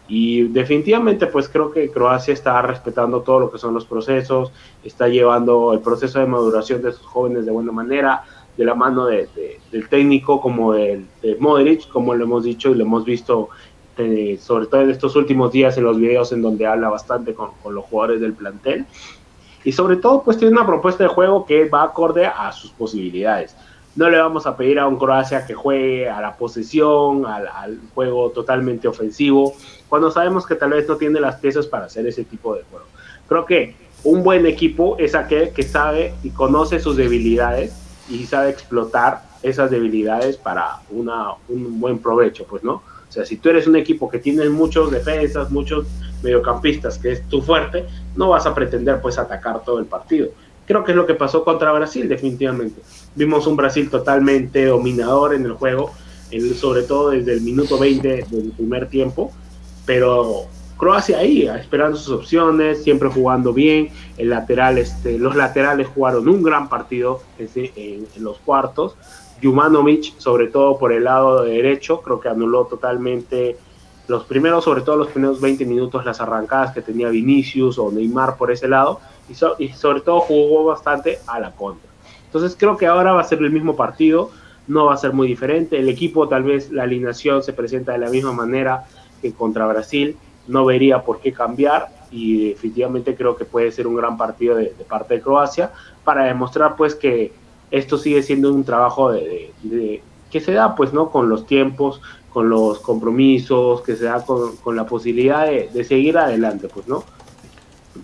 y 0.08 0.44
definitivamente, 0.44 1.26
pues 1.26 1.50
creo 1.50 1.70
que 1.70 1.90
Croacia 1.90 2.32
está 2.32 2.60
respetando 2.62 3.20
todo 3.20 3.40
lo 3.40 3.50
que 3.50 3.58
son 3.58 3.74
los 3.74 3.84
procesos, 3.84 4.50
está 4.82 5.06
llevando 5.06 5.74
el 5.74 5.80
proceso 5.80 6.18
de 6.18 6.26
maduración 6.26 6.80
de 6.80 6.92
sus 6.92 7.04
jóvenes 7.04 7.44
de 7.44 7.52
buena 7.52 7.72
manera, 7.72 8.24
de 8.56 8.64
la 8.64 8.74
mano 8.74 9.04
de, 9.04 9.28
del 9.70 9.88
técnico 9.88 10.40
como 10.40 10.72
de, 10.72 11.04
de, 11.22 11.36
Modric, 11.36 11.88
como 11.88 12.14
lo 12.14 12.24
hemos 12.24 12.42
dicho 12.42 12.70
y 12.70 12.74
lo 12.74 12.84
hemos 12.84 13.04
visto, 13.04 13.50
eh, 13.98 14.38
sobre 14.40 14.66
todo 14.66 14.80
en 14.80 14.90
estos 14.90 15.14
últimos 15.14 15.52
días 15.52 15.76
en 15.76 15.84
los 15.84 15.98
videos 15.98 16.32
en 16.32 16.40
donde 16.40 16.66
habla 16.66 16.88
bastante 16.88 17.34
con 17.34 17.52
los 17.74 17.84
jugadores 17.84 18.20
del 18.22 18.32
plantel. 18.32 18.86
Y 19.64 19.72
sobre 19.72 19.96
todo, 19.96 20.22
pues 20.22 20.38
tiene 20.38 20.52
una 20.52 20.66
propuesta 20.66 21.04
de 21.04 21.08
juego 21.08 21.44
que 21.44 21.68
va 21.68 21.82
acorde 21.82 22.26
a 22.26 22.52
sus 22.52 22.70
posibilidades 22.70 23.54
no 23.98 24.08
le 24.08 24.18
vamos 24.18 24.46
a 24.46 24.56
pedir 24.56 24.78
a 24.78 24.86
un 24.86 24.96
Croacia 24.96 25.44
que 25.44 25.54
juegue 25.54 26.08
a 26.08 26.20
la 26.20 26.36
posesión, 26.36 27.26
al, 27.26 27.48
al, 27.48 27.80
juego 27.94 28.30
totalmente 28.30 28.86
ofensivo, 28.86 29.54
cuando 29.88 30.12
sabemos 30.12 30.46
que 30.46 30.54
tal 30.54 30.70
vez 30.70 30.88
no 30.88 30.94
tiene 30.94 31.18
las 31.18 31.36
piezas 31.40 31.66
para 31.66 31.86
hacer 31.86 32.06
ese 32.06 32.22
tipo 32.22 32.54
de 32.54 32.62
juego. 32.70 32.86
Creo 33.26 33.44
que 33.44 33.74
un 34.04 34.22
buen 34.22 34.46
equipo 34.46 34.96
es 34.98 35.16
aquel 35.16 35.50
que 35.50 35.64
sabe 35.64 36.14
y 36.22 36.30
conoce 36.30 36.78
sus 36.78 36.96
debilidades 36.96 37.74
y 38.08 38.24
sabe 38.26 38.50
explotar 38.50 39.22
esas 39.42 39.72
debilidades 39.72 40.36
para 40.36 40.78
una, 40.90 41.32
un 41.48 41.80
buen 41.80 41.98
provecho, 41.98 42.44
pues, 42.44 42.62
¿no? 42.62 42.82
O 43.08 43.12
sea, 43.12 43.24
si 43.24 43.36
tú 43.36 43.48
eres 43.48 43.66
un 43.66 43.76
equipo 43.76 44.08
que 44.08 44.18
tiene 44.18 44.48
muchos 44.48 44.90
defensas, 44.90 45.50
muchos 45.50 45.86
mediocampistas, 46.22 46.98
que 46.98 47.12
es 47.12 47.28
tu 47.28 47.40
fuerte, 47.40 47.86
no 48.16 48.30
vas 48.30 48.46
a 48.46 48.54
pretender, 48.54 49.00
pues, 49.00 49.18
atacar 49.18 49.62
todo 49.64 49.78
el 49.78 49.86
partido. 49.86 50.28
Creo 50.66 50.84
que 50.84 50.92
es 50.92 50.96
lo 50.96 51.06
que 51.06 51.14
pasó 51.14 51.44
contra 51.44 51.72
Brasil, 51.72 52.08
definitivamente. 52.08 52.82
Vimos 53.14 53.46
un 53.46 53.56
Brasil 53.56 53.88
totalmente 53.88 54.66
dominador 54.66 55.34
en 55.34 55.46
el 55.46 55.52
juego, 55.52 55.92
sobre 56.54 56.82
todo 56.82 57.10
desde 57.10 57.32
el 57.32 57.40
minuto 57.40 57.78
20 57.78 58.26
del 58.30 58.52
primer 58.54 58.88
tiempo, 58.88 59.32
pero 59.86 60.46
Croacia 60.78 61.18
ahí, 61.18 61.48
esperando 61.48 61.96
sus 61.96 62.14
opciones, 62.14 62.84
siempre 62.84 63.08
jugando 63.08 63.52
bien. 63.52 63.88
El 64.16 64.30
lateral, 64.30 64.78
este, 64.78 65.18
los 65.18 65.34
laterales 65.34 65.88
jugaron 65.88 66.28
un 66.28 66.42
gran 66.42 66.68
partido 66.68 67.20
en, 67.38 68.06
los 68.20 68.38
cuartos. 68.38 68.94
Jumanovic, 69.42 70.18
sobre 70.18 70.48
todo 70.48 70.78
por 70.78 70.92
el 70.92 71.04
lado 71.04 71.42
derecho, 71.42 72.00
creo 72.00 72.20
que 72.20 72.28
anuló 72.28 72.66
totalmente 72.66 73.56
los 74.08 74.24
primeros, 74.24 74.64
sobre 74.64 74.80
todo 74.80 74.96
los 74.96 75.08
primeros 75.08 75.40
20 75.40 75.64
minutos, 75.66 76.04
las 76.04 76.20
arrancadas 76.20 76.72
que 76.72 76.82
tenía 76.82 77.08
Vinicius 77.08 77.78
o 77.78 77.90
Neymar 77.92 78.36
por 78.36 78.50
ese 78.50 78.66
lado. 78.68 79.00
y, 79.28 79.34
sobre 79.34 80.00
todo 80.00 80.20
jugó 80.20 80.64
bastante 80.64 81.18
a 81.26 81.38
la 81.38 81.52
contra. 81.52 81.88
Entonces 82.24 82.56
creo 82.58 82.76
que 82.76 82.86
ahora 82.86 83.12
va 83.12 83.20
a 83.20 83.24
ser 83.24 83.38
el 83.40 83.50
mismo 83.50 83.76
partido, 83.76 84.30
no 84.66 84.86
va 84.86 84.94
a 84.94 84.96
ser 84.96 85.12
muy 85.12 85.28
diferente. 85.28 85.78
El 85.78 85.88
equipo 85.88 86.28
tal 86.28 86.44
vez 86.44 86.70
la 86.70 86.84
alineación 86.84 87.42
se 87.42 87.52
presenta 87.52 87.92
de 87.92 87.98
la 87.98 88.08
misma 88.08 88.32
manera 88.32 88.86
que 89.20 89.32
contra 89.32 89.66
Brasil, 89.66 90.16
no 90.46 90.64
vería 90.64 91.02
por 91.02 91.20
qué 91.20 91.32
cambiar 91.32 91.88
y 92.10 92.50
definitivamente 92.50 93.14
creo 93.14 93.36
que 93.36 93.44
puede 93.44 93.70
ser 93.70 93.86
un 93.86 93.94
gran 93.94 94.16
partido 94.16 94.56
de, 94.56 94.68
parte 94.88 95.14
de 95.14 95.20
Croacia 95.20 95.72
para 96.04 96.24
demostrar 96.24 96.76
pues 96.76 96.94
que 96.94 97.32
esto 97.70 97.98
sigue 97.98 98.22
siendo 98.22 98.52
un 98.52 98.64
trabajo 98.64 99.12
de, 99.12 99.52
que 100.30 100.40
se 100.40 100.52
da 100.52 100.74
pues 100.74 100.92
no 100.92 101.10
con 101.10 101.28
los 101.28 101.46
tiempos 101.46 102.00
con 102.30 102.50
los 102.50 102.78
compromisos 102.80 103.82
que 103.82 103.96
se 103.96 104.04
da 104.04 104.24
con, 104.24 104.76
la 104.76 104.86
posibilidad 104.86 105.46
de, 105.46 105.84
seguir 105.84 106.18
adelante 106.18 106.68
pues 106.68 106.86
no 106.88 107.04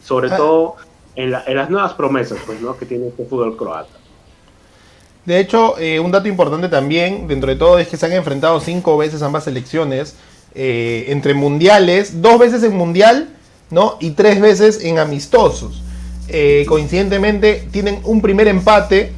sobre 0.03 0.31
ah. 0.31 0.37
todo 0.37 0.77
en, 1.17 1.31
las 1.31 1.71
nuevas 1.71 1.95
promesas 1.95 2.39
pues 2.47 2.61
no 2.61 2.77
que 2.77 2.87
tiene 2.87 3.09
este 3.09 3.25
fútbol 3.25 3.57
croata 3.57 3.99
de 5.25 5.41
hecho, 5.41 5.79
eh, 5.79 6.01
un 6.01 6.11
dato 6.11 6.29
importante 6.29 6.69
también, 6.69 7.27
dentro 7.27 7.49
de 7.49 7.57
todo, 7.57 7.79
es 7.79 7.89
que 7.89 7.97
se 7.97 8.05
han 8.05 8.13
enfrentado 8.13 8.61
cinco 8.61 8.99
veces 8.99 9.23
ambas 9.23 9.45
selecciones 9.45 10.17
eh, 10.55 11.07
entre 11.09 11.33
mundiales, 11.33 12.21
dos 12.21 12.39
veces 12.39 12.63
en 12.63 12.77
mundial 12.77 13.35
¿no? 13.71 13.97
Y 14.01 14.13
tres 14.13 14.41
veces 14.41 14.85
en 14.85 14.99
amistosos. 14.99 15.83
Eh, 16.29 16.65
coincidentemente 16.69 17.69
tienen 17.71 18.01
un 18.05 18.23
primer 18.23 18.49
empate 18.49 19.13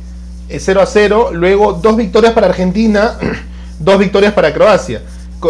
0 0.49 0.81
eh, 0.81 0.83
a 0.83 0.87
0, 0.87 1.31
luego 1.33 1.75
dos 1.75 1.97
victorias 1.97 2.33
para 2.33 2.49
Argentina, 2.49 3.19
dos 3.79 3.99
victorias 3.99 4.33
para 4.33 4.53
Croacia. 4.53 5.03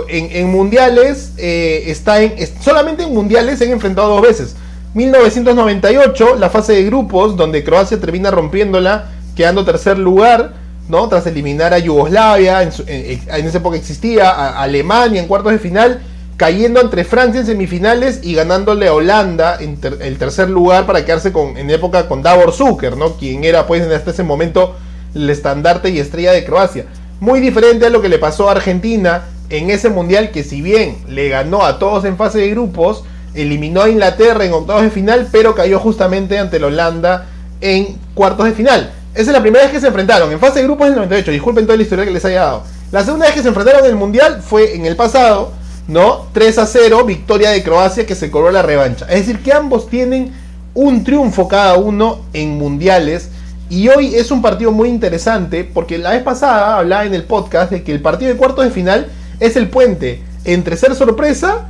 En, 0.08 0.50
mundiales, 0.50 1.32
eh, 1.38 1.84
está 1.86 2.20
en, 2.20 2.34
solamente 2.60 3.04
en 3.04 3.14
mundiales 3.14 3.58
se 3.58 3.64
han 3.64 3.70
enfrentado 3.70 4.08
dos 4.08 4.22
veces. 4.22 4.56
1998, 4.94 6.36
la 6.36 6.50
fase 6.50 6.72
de 6.74 6.84
grupos, 6.84 7.36
donde 7.36 7.62
Croacia 7.64 8.00
termina 8.00 8.30
rompiéndola, 8.30 9.10
quedando 9.34 9.64
tercer 9.64 9.98
lugar, 9.98 10.54
¿no? 10.88 11.08
Tras 11.08 11.26
eliminar 11.26 11.72
a 11.72 11.78
Yugoslavia, 11.78 12.62
en, 12.62 12.68
esa 12.68 13.58
época 13.58 13.76
existía, 13.76 14.30
a 14.30 14.62
Alemania 14.62 15.20
en 15.20 15.28
cuartos 15.28 15.52
de 15.52 15.58
final, 15.58 16.00
cayendo 16.36 16.80
entre 16.80 17.04
Francia 17.04 17.40
en 17.40 17.46
semifinales 17.46 18.20
y 18.22 18.34
ganándole 18.34 18.88
a 18.88 18.94
Holanda 18.94 19.58
en 19.60 19.78
el 20.00 20.18
tercer 20.18 20.50
lugar 20.50 20.86
para 20.86 21.04
quedarse 21.04 21.32
con, 21.32 21.56
en 21.56 21.70
época 21.70 22.08
con 22.08 22.22
Davor 22.22 22.52
Zucker, 22.52 22.96
¿no? 22.96 23.16
quien 23.16 23.44
era 23.44 23.66
pues 23.66 23.82
hasta 23.90 24.10
ese 24.10 24.22
momento 24.22 24.76
el 25.16 25.30
estandarte 25.30 25.90
y 25.90 25.98
estrella 25.98 26.32
de 26.32 26.44
Croacia. 26.44 26.84
Muy 27.20 27.40
diferente 27.40 27.86
a 27.86 27.90
lo 27.90 28.02
que 28.02 28.08
le 28.08 28.18
pasó 28.18 28.48
a 28.48 28.52
Argentina 28.52 29.24
en 29.48 29.70
ese 29.70 29.88
mundial 29.88 30.30
que 30.30 30.44
si 30.44 30.62
bien 30.62 30.98
le 31.08 31.28
ganó 31.28 31.64
a 31.64 31.78
todos 31.78 32.04
en 32.04 32.16
fase 32.16 32.38
de 32.38 32.50
grupos, 32.50 33.04
eliminó 33.34 33.82
a 33.82 33.88
Inglaterra 33.88 34.44
en 34.44 34.52
octavos 34.52 34.82
de 34.82 34.90
final, 34.90 35.28
pero 35.32 35.54
cayó 35.54 35.78
justamente 35.78 36.38
ante 36.38 36.58
la 36.58 36.66
Holanda 36.68 37.26
en 37.60 37.96
cuartos 38.14 38.46
de 38.46 38.52
final. 38.52 38.92
Esa 39.14 39.30
es 39.30 39.32
la 39.32 39.40
primera 39.40 39.64
vez 39.64 39.72
que 39.72 39.80
se 39.80 39.86
enfrentaron. 39.86 40.30
En 40.30 40.38
fase 40.38 40.60
de 40.60 40.64
grupos 40.64 40.86
en 40.86 40.92
el 40.92 40.98
98. 40.98 41.30
Disculpen 41.30 41.64
toda 41.64 41.76
la 41.76 41.82
historia 41.82 42.04
que 42.04 42.10
les 42.10 42.24
haya 42.24 42.42
dado. 42.42 42.62
La 42.92 43.02
segunda 43.02 43.26
vez 43.26 43.34
que 43.34 43.42
se 43.42 43.48
enfrentaron 43.48 43.84
en 43.84 43.90
el 43.90 43.96
mundial 43.96 44.42
fue 44.42 44.76
en 44.76 44.84
el 44.84 44.94
pasado 44.94 45.52
¿no? 45.88 46.26
3 46.32 46.58
a 46.58 46.66
0, 46.66 47.04
victoria 47.04 47.50
de 47.50 47.62
Croacia 47.62 48.06
que 48.06 48.14
se 48.14 48.30
cobró 48.30 48.50
la 48.50 48.62
revancha. 48.62 49.06
Es 49.06 49.26
decir, 49.26 49.42
que 49.42 49.52
ambos 49.52 49.88
tienen 49.88 50.32
un 50.74 51.04
triunfo 51.04 51.48
cada 51.48 51.76
uno 51.76 52.20
en 52.32 52.58
mundiales. 52.58 53.30
Y 53.68 53.88
hoy 53.88 54.14
es 54.14 54.30
un 54.30 54.42
partido 54.42 54.70
muy 54.70 54.88
interesante 54.88 55.64
porque 55.64 55.98
la 55.98 56.10
vez 56.10 56.22
pasada 56.22 56.78
hablaba 56.78 57.04
en 57.04 57.14
el 57.14 57.24
podcast 57.24 57.70
de 57.72 57.82
que 57.82 57.92
el 57.92 58.00
partido 58.00 58.32
de 58.32 58.36
cuartos 58.36 58.64
de 58.64 58.70
final 58.70 59.08
es 59.40 59.56
el 59.56 59.68
puente 59.68 60.22
entre 60.44 60.76
ser 60.76 60.94
sorpresa 60.94 61.66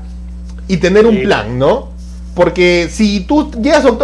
y 0.68 0.76
tener 0.76 1.06
un 1.06 1.22
plan, 1.22 1.58
¿no? 1.58 1.90
Porque 2.34 2.88
si 2.92 3.20
tú 3.20 3.50
llegas 3.62 3.84
a 3.86 3.90
o 3.90 3.98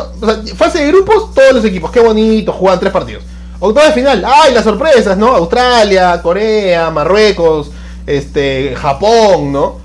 fase 0.56 0.78
de 0.78 0.88
grupos, 0.88 1.34
todos 1.34 1.52
los 1.52 1.64
equipos, 1.64 1.90
qué 1.90 2.00
bonito, 2.00 2.52
juegan 2.52 2.80
tres 2.80 2.92
partidos. 2.92 3.24
Octavo 3.60 3.86
de 3.86 3.92
final, 3.92 4.24
¡ay, 4.26 4.54
las 4.54 4.64
sorpresas, 4.64 5.18
¿no? 5.18 5.28
Australia, 5.28 6.20
Corea, 6.22 6.90
Marruecos, 6.90 7.70
este, 8.06 8.74
Japón, 8.74 9.52
¿no? 9.52 9.82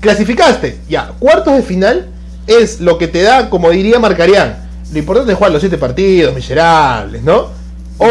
clasificaste. 0.00 0.78
Ya, 0.88 1.12
cuartos 1.18 1.54
de 1.54 1.62
final 1.62 2.08
es 2.46 2.80
lo 2.80 2.98
que 2.98 3.08
te 3.08 3.22
da, 3.22 3.50
como 3.50 3.70
diría 3.70 3.98
Marcarián. 3.98 4.67
Lo 4.92 4.98
importante 4.98 5.32
es 5.32 5.38
jugar 5.38 5.52
los 5.52 5.60
siete 5.60 5.78
partidos, 5.78 6.34
miserables, 6.34 7.22
¿no? 7.22 7.48
O, 7.98 8.08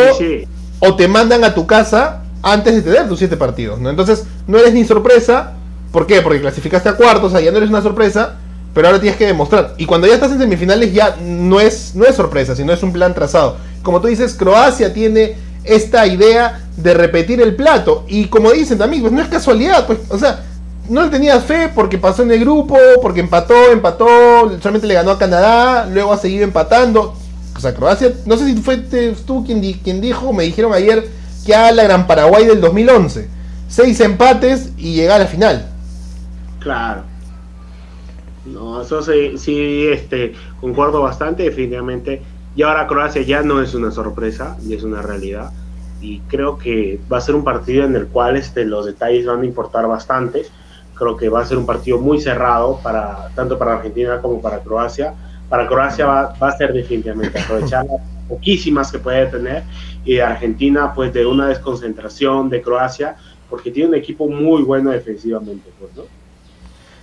o 0.80 0.96
te 0.96 1.08
mandan 1.08 1.44
a 1.44 1.54
tu 1.54 1.66
casa 1.66 2.24
antes 2.44 2.76
de 2.76 2.82
tener 2.82 3.08
tus 3.08 3.20
siete 3.20 3.38
partidos, 3.38 3.80
¿no? 3.80 3.90
Entonces, 3.90 4.26
no 4.48 4.58
eres 4.58 4.74
ni 4.74 4.86
sorpresa. 4.86 5.54
¿Por 5.92 6.06
qué? 6.06 6.22
Porque 6.22 6.42
clasificaste 6.42 6.90
a 6.90 6.94
cuartos, 6.94 7.26
o 7.26 7.30
sea, 7.32 7.42
ya 7.42 7.52
no 7.52 7.58
eres 7.58 7.70
una 7.70 7.82
sorpresa, 7.82 8.36
pero 8.74 8.88
ahora 8.88 9.00
tienes 9.00 9.18
que 9.18 9.26
demostrar. 9.26 9.74
Y 9.78 9.86
cuando 9.86 10.06
ya 10.06 10.16
estás 10.16 10.32
en 10.32 10.40
semifinales 10.40 10.94
ya 10.94 11.16
no 11.22 11.60
es, 11.60 11.96
no 11.96 12.06
es 12.06 12.16
sorpresa, 12.16 12.56
sino 12.56 12.74
es 12.74 12.84
un 12.84 12.94
plan 12.94 13.14
trazado. 13.14 13.58
Como 13.82 14.02
tú 14.02 14.08
dices, 14.08 14.36
Croacia 14.36 14.94
tiene 14.94 15.36
esta 15.64 16.06
idea 16.06 16.62
de 16.76 16.94
repetir 16.94 17.42
el 17.42 17.56
plato. 17.56 18.06
Y 18.08 18.28
como 18.28 18.52
dicen 18.52 18.78
también, 18.78 19.02
pues 19.02 19.14
no 19.14 19.22
es 19.22 19.28
casualidad, 19.30 19.88
pues, 19.88 20.00
o 20.10 20.18
sea, 20.18 20.44
no 20.90 21.04
le 21.04 21.10
tenías 21.10 21.44
fe 21.44 21.70
porque 21.74 21.98
pasó 21.98 22.24
en 22.24 22.32
el 22.32 22.40
grupo, 22.40 22.78
porque 23.02 23.20
empató, 23.20 23.72
empató, 23.72 24.06
solamente 24.60 24.88
le 24.88 24.94
ganó 24.94 25.12
a 25.12 25.20
Canadá, 25.20 25.86
luego 25.88 26.14
ha 26.14 26.18
seguido 26.18 26.44
empatando. 26.44 27.16
O 27.56 27.60
sea, 27.60 27.74
Croacia, 27.74 28.14
no 28.26 28.38
sé 28.38 28.46
si 28.46 28.56
fue 28.62 28.78
tú 28.78 29.44
quien, 29.46 30.02
dijo, 30.02 30.32
me 30.34 30.44
dijeron 30.44 30.74
ayer 30.74 31.10
que 31.46 31.56
a 31.56 31.72
la 31.72 31.84
Gran 31.84 32.08
Paraguay 32.08 32.46
del 32.46 32.62
2011. 32.62 33.28
Seis 33.68 34.00
empates 34.00 34.72
y 34.78 34.94
llega 34.94 35.16
a 35.16 35.20
la 35.20 35.26
final. 35.26 35.68
Claro. 36.60 37.04
No, 38.46 38.82
eso 38.82 39.02
sí, 39.02 39.38
sí 39.38 39.88
este, 39.88 40.34
concuerdo 40.62 41.02
bastante, 41.02 41.44
definitivamente. 41.44 42.22
Y 42.56 42.62
ahora 42.62 42.88
Croacia 42.88 43.22
ya 43.24 43.42
no 43.42 43.62
es 43.62 43.74
una 43.74 43.92
sorpresa, 43.92 44.58
y 44.66 44.74
es 44.74 44.84
una 44.84 45.02
realidad. 45.02 45.52
Y 46.00 46.20
creo 46.22 46.58
que 46.58 47.00
va 47.12 47.18
a 47.18 47.22
ser 47.22 47.36
un 47.36 47.44
partido 47.44 47.84
en 47.84 47.96
el 47.96 48.08
cual 48.08 48.38
este, 48.38 48.66
los 48.66 48.86
detalles 48.86 49.26
van 49.26 49.42
a 49.42 49.46
importar 49.46 49.88
bastante 49.88 50.46
Creo 50.98 51.16
que 51.16 51.30
va 51.30 51.42
a 51.42 51.46
ser 51.46 51.58
un 51.58 51.66
partido 51.66 52.00
muy 52.00 52.20
cerrado, 52.20 52.80
para, 52.82 53.30
tanto 53.36 53.58
para 53.58 53.76
Argentina 53.76 54.20
como 54.22 54.42
para 54.42 54.60
Croacia. 54.60 55.14
Para 55.50 55.68
Croacia 55.68 56.06
va, 56.06 56.34
va 56.42 56.50
a 56.50 56.58
ser 56.58 56.74
definitivamente 56.74 57.40
aprovechar 57.40 57.86
las 57.86 58.02
poquísimas 58.28 58.92
que 58.92 59.00
puede 59.00 59.26
tener 59.28 59.64
y 60.08 60.20
Argentina 60.20 60.94
pues 60.96 61.14
de 61.14 61.26
una 61.26 61.48
desconcentración 61.48 62.50
de 62.50 62.62
Croacia 62.62 63.16
porque 63.50 63.72
tiene 63.72 63.90
un 63.90 63.96
equipo 63.96 64.28
muy 64.28 64.64
bueno 64.64 64.92
defensivamente. 64.92 65.70
Pues, 65.80 65.96
¿no? 65.96 66.04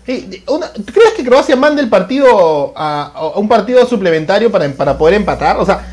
crees 0.05 1.15
que 1.17 1.25
Croacia 1.25 1.57
mande 1.57 1.81
el 1.83 1.89
partido 1.89 2.73
a, 2.77 3.33
un 3.37 3.49
partido 3.49 3.87
suplementario 3.87 4.51
para, 4.51 4.69
para 4.73 4.99
poder 4.99 5.15
empatar? 5.15 5.57
O 5.59 5.65
sea, 5.65 5.87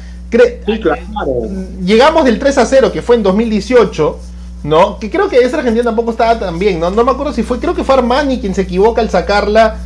llegamos 1.84 2.26
del 2.26 2.40
3 2.40 2.58
a 2.58 2.66
0 2.66 2.92
que 2.92 3.02
fue 3.02 3.16
en 3.16 3.24
2018 3.24 4.20
¿no? 4.64 5.00
Que 5.00 5.10
creo 5.10 5.28
que 5.28 5.38
esa 5.38 5.58
Argentina 5.58 5.84
tampoco 5.84 6.12
estaba 6.12 6.40
tan 6.40 6.60
bien, 6.60 6.80
¿no? 6.80 6.90
No 6.92 7.04
me 7.04 7.12
acuerdo 7.12 7.34
si 7.34 7.44
fue, 7.44 7.60
creo 7.60 7.74
que 7.74 7.84
fue 7.84 7.96
Armani 7.96 8.40
quien 8.40 8.54
se 8.54 8.62
equivoca 8.62 9.02
al 9.02 9.10
sacarla. 9.10 9.78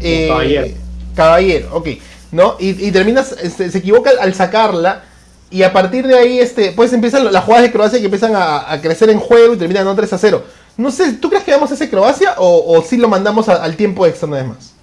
Eh, 0.00 0.28
caballero. 0.28 0.66
Caballero, 1.14 1.68
ok. 1.72 1.88
¿No? 2.32 2.56
Y, 2.58 2.88
y 2.88 2.90
terminas, 2.90 3.32
este, 3.40 3.70
se 3.70 3.78
equivoca 3.78 4.10
al 4.20 4.34
sacarla. 4.34 5.04
Y 5.50 5.62
a 5.62 5.72
partir 5.72 6.06
de 6.06 6.18
ahí, 6.18 6.40
este, 6.40 6.72
pues 6.72 6.92
empiezan 6.92 7.32
las 7.32 7.44
jugadas 7.44 7.66
de 7.66 7.72
Croacia 7.72 7.98
que 8.00 8.06
empiezan 8.06 8.32
a, 8.34 8.80
crecer 8.82 9.08
en 9.10 9.20
juego 9.20 9.54
y 9.54 9.56
terminan 9.56 9.84
no 9.84 9.94
3 9.94 10.12
a 10.12 10.18
0. 10.18 10.42
No 10.76 10.90
sé, 10.90 11.12
¿tú 11.12 11.28
crees 11.28 11.44
que 11.44 11.52
vamos 11.52 11.70
a 11.70 11.74
ese 11.74 11.88
Croacia 11.88 12.34
o, 12.38 12.82
si 12.82 12.96
lo 12.96 13.08
mandamos 13.08 13.48
al 13.48 13.76
tiempo 13.76 14.04
extra 14.04 14.28
nada 14.28 14.44
más? 14.44 14.74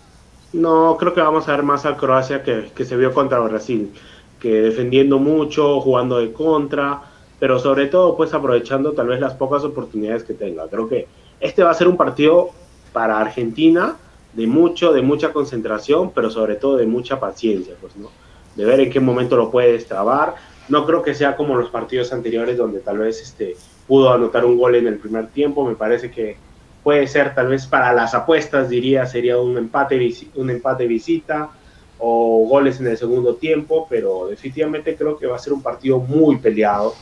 No, 0.54 0.96
creo 0.98 1.14
que 1.14 1.20
vamos 1.20 1.48
a 1.50 1.52
ver 1.52 1.64
más 1.64 1.86
a 1.86 1.98
Croacia 1.98 2.44
que, 2.44 2.72
que 2.74 2.86
se 2.86 2.96
vio 2.96 3.14
contra 3.14 3.40
Brasil. 3.40 3.92
Que 4.40 4.62
defendiendo 4.62 5.20
mucho, 5.20 5.82
jugando 5.82 6.20
de 6.20 6.32
contra 6.32 7.02
pero 7.42 7.58
sobre 7.58 7.88
todo 7.88 8.16
pues 8.16 8.36
aprovechando 8.36 8.92
tal 8.92 9.08
vez 9.08 9.20
las 9.20 9.34
pocas 9.34 9.64
oportunidades 9.64 10.24
que 10.24 10.36
tenga. 10.36 10.68
Creo 10.68 10.88
que 10.88 11.08
este 11.40 11.64
va 11.64 11.72
a 11.72 11.74
ser 11.74 11.88
un 11.88 11.98
partido 11.98 12.52
para 12.94 13.20
Argentina 13.20 13.96
de 14.34 14.46
mucho, 14.46 14.94
de 14.94 15.02
mucha 15.02 15.34
concentración, 15.34 16.12
pero 16.12 16.30
sobre 16.30 16.54
todo 16.54 16.78
de 16.78 16.86
mucha 16.86 17.20
paciencia, 17.20 17.74
pues, 17.82 17.96
¿no? 17.96 18.12
De 18.56 18.64
ver 18.64 18.80
en 18.82 18.92
qué 18.92 19.00
momento 19.00 19.38
lo 19.38 19.50
puede 19.50 19.72
destrabar. 19.72 20.36
No 20.70 20.86
creo 20.86 21.02
que 21.02 21.16
sea 21.16 21.36
como 21.36 21.56
los 21.56 21.72
partidos 21.72 22.14
anteriores 22.14 22.58
donde 22.58 22.80
tal 22.80 23.00
vez 23.00 23.20
este, 23.20 23.56
pudo 23.88 24.14
anotar 24.14 24.46
un 24.46 24.56
gol 24.56 24.76
en 24.76 24.86
el 24.86 25.00
primer 25.00 25.26
tiempo. 25.30 25.66
Me 25.66 25.74
parece 25.74 26.12
que 26.12 26.38
puede 26.84 27.08
ser 27.08 27.34
tal 27.34 27.48
vez 27.48 27.66
para 27.66 27.92
las 27.92 28.14
apuestas, 28.14 28.70
diría, 28.70 29.08
sería 29.08 29.40
un 29.40 29.58
empate, 29.58 30.14
un 30.36 30.52
empate 30.52 30.86
visita 30.86 31.50
o 31.98 32.46
goles 32.48 32.80
en 32.80 32.86
el 32.86 32.98
segundo 32.98 33.34
tiempo, 33.34 33.88
pero 33.90 34.28
definitivamente 34.28 34.96
creo 34.96 35.18
que 35.18 35.26
va 35.26 35.38
a 35.38 35.40
ser 35.40 35.54
un 35.54 35.64
partido 35.64 35.98
muy 35.98 36.38
peleado 36.38 36.94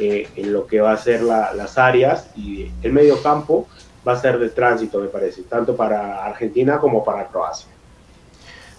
eh, 0.00 0.28
en 0.36 0.52
lo 0.52 0.66
que 0.66 0.80
va 0.80 0.92
a 0.92 0.96
ser 0.96 1.22
las 1.22 1.78
áreas 1.78 2.28
y 2.36 2.70
el 2.82 2.92
medio 2.92 3.22
campo 3.22 3.68
va 4.06 4.12
a 4.12 4.20
ser 4.20 4.38
de 4.38 4.48
tránsito, 4.48 4.98
me 4.98 5.08
parece, 5.08 5.42
tanto 5.42 5.76
para 5.76 6.24
Argentina 6.24 6.78
como 6.78 7.04
para 7.04 7.26
Croacia. 7.26 7.68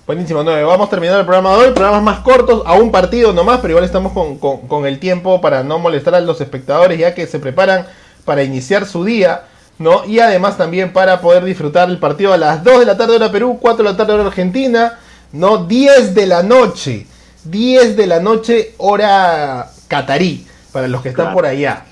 Buenísimo, 0.07 0.43
no, 0.43 0.51
vamos 0.67 0.89
terminando 0.89 1.19
el 1.19 1.25
programa 1.25 1.51
de 1.51 1.57
hoy, 1.57 1.73
programas 1.73 2.01
más 2.01 2.19
cortos, 2.19 2.63
a 2.65 2.73
un 2.73 2.91
partido 2.91 3.31
nomás, 3.33 3.59
pero 3.59 3.71
igual 3.71 3.85
estamos 3.85 4.13
con, 4.13 4.37
con, 4.39 4.85
el 4.85 4.99
tiempo 4.99 5.39
para 5.39 5.63
no 5.63 5.77
molestar 5.77 6.15
a 6.15 6.21
los 6.21 6.41
espectadores 6.41 6.97
ya 6.97 7.13
que 7.13 7.27
se 7.27 7.39
preparan 7.39 7.85
para 8.25 8.43
iniciar 8.43 8.85
su 8.87 9.05
día, 9.05 9.43
¿no? 9.77 10.03
Y 10.05 10.19
además 10.19 10.57
también 10.57 10.91
para 10.91 11.21
poder 11.21 11.45
disfrutar 11.45 11.87
el 11.87 11.99
partido 11.99 12.33
a 12.33 12.37
las 12.37 12.63
2 12.63 12.79
de 12.79 12.85
la 12.85 12.97
tarde 12.97 13.15
hora 13.15 13.31
Perú, 13.31 13.59
4 13.61 13.83
de 13.83 13.91
la 13.91 13.97
tarde 13.97 14.13
hora 14.13 14.25
Argentina, 14.25 14.99
¿no? 15.31 15.65
10 15.65 16.15
de 16.15 16.25
la 16.25 16.41
noche 16.43 17.05
10 17.43 17.95
de 17.97 18.07
la 18.07 18.19
noche, 18.19 18.75
hora 18.77 19.71
catarí, 19.87 20.45
para 20.71 20.87
los 20.87 21.01
que 21.01 21.09
están 21.09 21.25
Claro. 21.25 21.35
por 21.37 21.45
allá. 21.45 21.85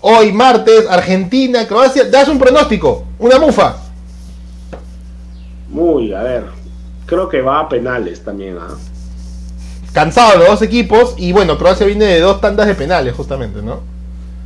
Hoy, 0.00 0.32
martes, 0.32 0.86
Argentina, 0.90 1.66
Croacia. 1.66 2.04
Das 2.04 2.28
un 2.28 2.38
pronóstico, 2.38 3.04
una 3.18 3.38
mufa. 3.38 3.76
Muy, 5.68 6.12
a 6.12 6.22
ver. 6.22 6.44
Creo 7.06 7.28
que 7.28 7.40
va 7.40 7.60
a 7.60 7.68
penales 7.68 8.22
también. 8.24 8.58
¿ah? 8.60 8.74
Cansados 9.92 10.38
los 10.38 10.46
dos 10.48 10.62
equipos. 10.62 11.14
Y 11.16 11.32
bueno, 11.32 11.58
Croacia 11.58 11.86
viene 11.86 12.06
de 12.06 12.20
dos 12.20 12.40
tandas 12.40 12.66
de 12.66 12.74
penales, 12.74 13.14
justamente, 13.14 13.62
¿no? 13.62 13.80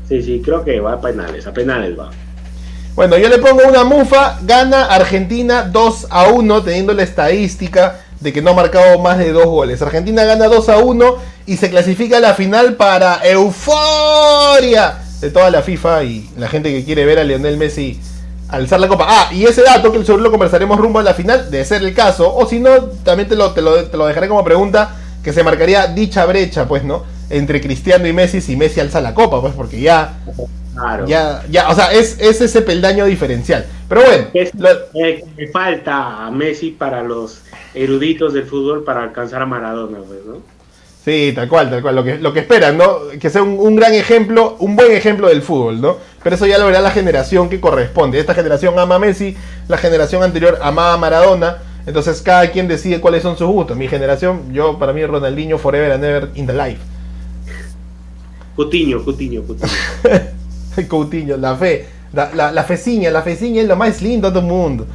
Sí, 0.08 0.22
sí, 0.22 0.40
creo 0.44 0.64
que 0.64 0.78
va 0.80 0.94
a 0.94 1.00
penales. 1.00 1.46
A 1.46 1.52
penales 1.52 1.98
va. 1.98 2.10
Bueno, 2.94 3.18
yo 3.18 3.28
le 3.28 3.38
pongo 3.38 3.62
una 3.68 3.84
mufa. 3.84 4.38
Gana 4.42 4.86
Argentina 4.86 5.62
2 5.62 6.06
a 6.10 6.28
1, 6.28 6.62
teniendo 6.62 6.92
la 6.92 7.02
estadística 7.02 8.00
de 8.20 8.32
que 8.32 8.42
no 8.42 8.50
ha 8.50 8.54
marcado 8.54 8.98
más 8.98 9.18
de 9.18 9.32
dos 9.32 9.46
goles. 9.46 9.80
Argentina 9.82 10.24
gana 10.24 10.46
2 10.46 10.68
a 10.68 10.78
1 10.78 11.16
y 11.46 11.56
se 11.58 11.70
clasifica 11.70 12.16
a 12.16 12.20
la 12.20 12.34
final 12.34 12.74
para 12.74 13.20
euforia 13.26 14.98
de 15.20 15.30
toda 15.30 15.50
la 15.50 15.62
FIFA 15.62 16.04
y 16.04 16.28
la 16.36 16.48
gente 16.48 16.72
que 16.72 16.84
quiere 16.84 17.04
ver 17.04 17.18
a 17.18 17.24
Lionel 17.24 17.56
Messi 17.56 18.00
alzar 18.48 18.80
la 18.80 18.88
copa. 18.88 19.06
Ah, 19.08 19.28
y 19.32 19.44
ese 19.44 19.62
dato 19.62 19.90
que 19.92 20.04
seguro 20.04 20.24
lo 20.24 20.30
conversaremos 20.30 20.78
rumbo 20.78 20.98
a 20.98 21.02
la 21.02 21.14
final, 21.14 21.50
de 21.50 21.64
ser 21.64 21.82
el 21.82 21.94
caso. 21.94 22.34
O 22.34 22.46
si 22.46 22.60
no, 22.60 22.82
también 23.04 23.28
te 23.28 23.36
lo, 23.36 23.52
te 23.52 23.62
lo, 23.62 23.84
te 23.84 23.96
lo 23.96 24.06
dejaré 24.06 24.28
como 24.28 24.44
pregunta, 24.44 24.94
que 25.22 25.32
se 25.32 25.42
marcaría 25.42 25.86
dicha 25.88 26.24
brecha, 26.26 26.66
pues, 26.68 26.84
¿no? 26.84 27.04
Entre 27.28 27.60
Cristiano 27.60 28.06
y 28.06 28.12
Messi 28.12 28.40
si 28.40 28.56
Messi 28.56 28.80
alza 28.80 29.00
la 29.00 29.14
copa, 29.14 29.40
pues, 29.40 29.52
porque 29.54 29.80
ya, 29.80 30.14
Claro. 30.74 31.06
ya, 31.06 31.42
ya, 31.50 31.70
o 31.70 31.74
sea, 31.74 31.90
es, 31.92 32.16
es 32.20 32.40
ese 32.42 32.60
peldaño 32.62 33.06
diferencial. 33.06 33.64
Pero 33.88 34.02
bueno, 34.02 34.26
Es- 34.34 34.54
lo- 34.54 34.68
eh, 35.02 35.24
me 35.36 35.48
falta 35.48 36.26
a 36.26 36.30
Messi 36.30 36.70
para 36.72 37.02
los 37.02 37.38
eruditos 37.76 38.32
del 38.32 38.44
fútbol 38.44 38.84
para 38.84 39.02
alcanzar 39.02 39.42
a 39.42 39.46
Maradona, 39.46 39.98
pues, 40.06 40.24
¿no? 40.26 40.56
Sí, 41.04 41.32
tal 41.34 41.48
cual, 41.48 41.70
tal 41.70 41.82
cual. 41.82 41.94
Lo 41.94 42.02
que, 42.02 42.18
lo 42.18 42.32
que 42.32 42.40
esperan, 42.40 42.76
¿no? 42.76 42.98
Que 43.20 43.30
sea 43.30 43.42
un, 43.42 43.60
un 43.60 43.76
gran 43.76 43.94
ejemplo, 43.94 44.56
un 44.58 44.74
buen 44.74 44.90
ejemplo 44.90 45.28
del 45.28 45.40
fútbol, 45.40 45.80
¿no? 45.80 45.96
Pero 46.20 46.34
eso 46.34 46.46
ya 46.46 46.58
lo 46.58 46.66
verá 46.66 46.80
la 46.80 46.90
generación 46.90 47.48
que 47.48 47.60
corresponde. 47.60 48.18
Esta 48.18 48.34
generación 48.34 48.76
ama 48.76 48.96
a 48.96 48.98
Messi, 48.98 49.36
la 49.68 49.78
generación 49.78 50.24
anterior 50.24 50.58
amaba 50.60 50.94
a 50.94 50.96
Maradona. 50.96 51.58
Entonces 51.86 52.20
cada 52.20 52.50
quien 52.50 52.66
decide 52.66 53.00
cuáles 53.00 53.22
son 53.22 53.38
sus 53.38 53.46
gustos. 53.46 53.76
Mi 53.76 53.86
generación, 53.86 54.52
yo 54.52 54.76
para 54.80 54.92
mí 54.92 55.06
Ronaldinho 55.06 55.58
forever 55.58 55.92
and 55.92 56.04
ever 56.04 56.30
in 56.34 56.46
the 56.48 56.52
life. 56.52 56.80
Cutiño, 58.56 59.04
Cutiño, 59.04 59.42
Cutiño. 59.42 59.70
Coutinho, 60.88 61.36
la 61.36 61.54
fe, 61.54 61.86
la, 62.12 62.34
la, 62.34 62.50
la 62.50 62.64
feciña, 62.64 63.10
la 63.10 63.22
feciña 63.22 63.62
es 63.62 63.68
lo 63.68 63.76
más 63.76 64.02
lindo 64.02 64.28
de 64.28 64.34
todo 64.34 64.42
el 64.42 64.52
mundo. 64.52 64.86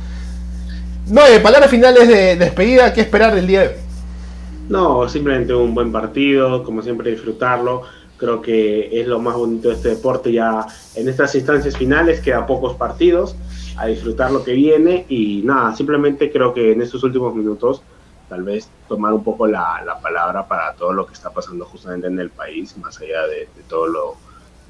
No, 1.08 1.26
eh, 1.26 1.39
palabras 1.39 1.70
finales 1.70 2.08
de 2.08 2.36
despedida, 2.38 2.93
¿qué 2.93 3.02
esperar 3.02 3.36
del 3.36 3.47
día 3.47 3.62
de 3.62 3.68
hoy? 3.68 3.74
No, 4.70 5.10
simplemente 5.10 5.54
un 5.54 5.74
buen 5.74 5.91
partido, 5.91 6.64
como 6.64 6.82
siempre 6.82 7.12
disfrutarlo. 7.12 7.82
Creo 8.18 8.41
que 8.41 9.02
es 9.02 9.08
lo 9.08 9.20
más 9.20 9.36
bonito 9.36 9.70
de 9.70 9.76
este 9.76 9.89
deporte 9.89 10.32
ya 10.32 10.66
en 10.95 11.10
estas 11.10 11.34
instancias 11.36 11.76
finales, 11.76 12.22
queda 12.22 12.45
pocos 12.45 12.76
partidos, 12.76 13.36
a 13.78 13.88
disfrutar 13.88 14.32
lo 14.32 14.43
que 14.43 14.54
viene 14.54 15.06
y 15.10 15.41
nada, 15.43 15.76
simplemente 15.76 16.32
creo 16.32 16.54
que 16.54 16.72
en 16.72 16.82
estos 16.82 17.04
últimos 17.04 17.34
minutos 17.36 17.82
tal 18.30 18.43
vez 18.43 18.70
tomar 18.88 19.12
un 19.12 19.24
poco 19.24 19.47
la, 19.47 19.82
la 19.86 19.99
palabra 19.99 20.47
para 20.47 20.74
todo 20.74 20.93
lo 20.93 21.06
que 21.06 21.14
está 21.14 21.32
pasando 21.32 21.66
justamente 21.66 22.08
en 22.08 22.20
el 22.20 22.30
país, 22.30 22.78
más 22.78 22.97
allá 23.02 23.24
de, 23.28 23.39
de 23.39 23.64
todo 23.68 23.88
lo, 23.88 24.18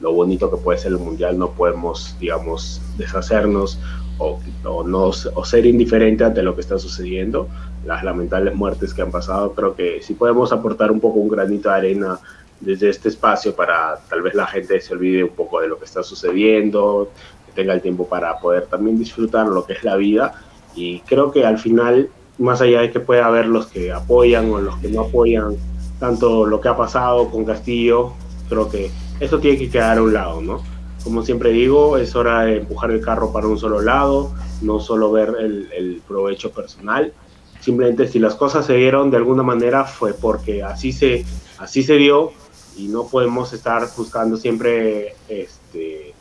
lo 0.01 0.13
bonito 0.13 0.49
que 0.49 0.57
puede 0.57 0.79
ser 0.79 0.91
el 0.91 0.97
mundial, 0.97 1.37
no 1.37 1.51
podemos, 1.51 2.15
digamos, 2.19 2.81
deshacernos 2.97 3.79
o, 4.17 4.39
o 4.65 4.83
no, 4.83 5.05
o 5.33 5.45
ser 5.45 5.65
indiferente 5.65 6.23
ante 6.23 6.41
lo 6.41 6.55
que 6.55 6.61
está 6.61 6.77
sucediendo. 6.79 7.47
Las 7.85 8.03
lamentables 8.03 8.55
muertes 8.55 8.93
que 8.93 9.01
han 9.01 9.11
pasado, 9.11 9.53
creo 9.53 9.75
que 9.75 10.01
si 10.01 10.13
podemos 10.13 10.51
aportar 10.51 10.91
un 10.91 10.99
poco 10.99 11.19
un 11.19 11.29
granito 11.29 11.69
de 11.69 11.75
arena 11.75 12.19
desde 12.59 12.89
este 12.89 13.09
espacio 13.09 13.55
para 13.55 13.99
tal 14.07 14.21
vez 14.21 14.35
la 14.35 14.45
gente 14.45 14.79
se 14.79 14.93
olvide 14.93 15.23
un 15.23 15.31
poco 15.31 15.61
de 15.61 15.67
lo 15.67 15.79
que 15.79 15.85
está 15.85 16.03
sucediendo, 16.03 17.09
que 17.47 17.51
tenga 17.53 17.73
el 17.73 17.81
tiempo 17.81 18.07
para 18.07 18.37
poder 18.39 18.67
también 18.67 18.97
disfrutar 18.97 19.47
lo 19.47 19.65
que 19.65 19.73
es 19.73 19.83
la 19.83 19.95
vida. 19.95 20.33
Y 20.75 20.99
creo 21.01 21.31
que 21.31 21.45
al 21.45 21.57
final, 21.57 22.09
más 22.37 22.61
allá 22.61 22.81
de 22.81 22.91
que 22.91 22.99
pueda 22.99 23.25
haber 23.25 23.47
los 23.47 23.67
que 23.67 23.91
apoyan 23.91 24.49
o 24.51 24.59
los 24.59 24.77
que 24.77 24.89
no 24.89 25.01
apoyan 25.01 25.55
tanto 25.99 26.45
lo 26.45 26.61
que 26.61 26.69
ha 26.69 26.77
pasado 26.77 27.29
con 27.29 27.45
Castillo, 27.45 28.13
creo 28.49 28.69
que 28.69 28.89
eso 29.21 29.39
tiene 29.39 29.57
que 29.57 29.69
quedar 29.69 29.99
a 29.99 30.01
un 30.01 30.13
lado, 30.13 30.41
¿no? 30.41 30.61
Como 31.03 31.23
siempre 31.23 31.51
digo, 31.51 31.97
es 31.97 32.15
hora 32.15 32.41
de 32.41 32.57
empujar 32.57 32.91
el 32.91 33.01
carro 33.01 33.31
para 33.31 33.47
un 33.47 33.57
solo 33.57 33.81
lado, 33.81 34.33
no 34.61 34.79
solo 34.79 35.11
ver 35.11 35.35
el, 35.39 35.69
el 35.71 36.01
provecho 36.07 36.51
personal, 36.51 37.13
simplemente 37.59 38.07
si 38.07 38.19
las 38.19 38.35
cosas 38.35 38.65
se 38.65 38.73
dieron 38.73 39.11
de 39.11 39.17
alguna 39.17 39.43
manera 39.43 39.85
fue 39.85 40.13
porque 40.13 40.63
así 40.63 40.91
se, 40.91 41.23
así 41.59 41.83
se 41.83 41.95
dio 41.97 42.31
y 42.75 42.87
no 42.87 43.05
podemos 43.05 43.53
estar 43.53 43.87
buscando 43.95 44.37
siempre 44.37 45.15
este, 45.29 46.13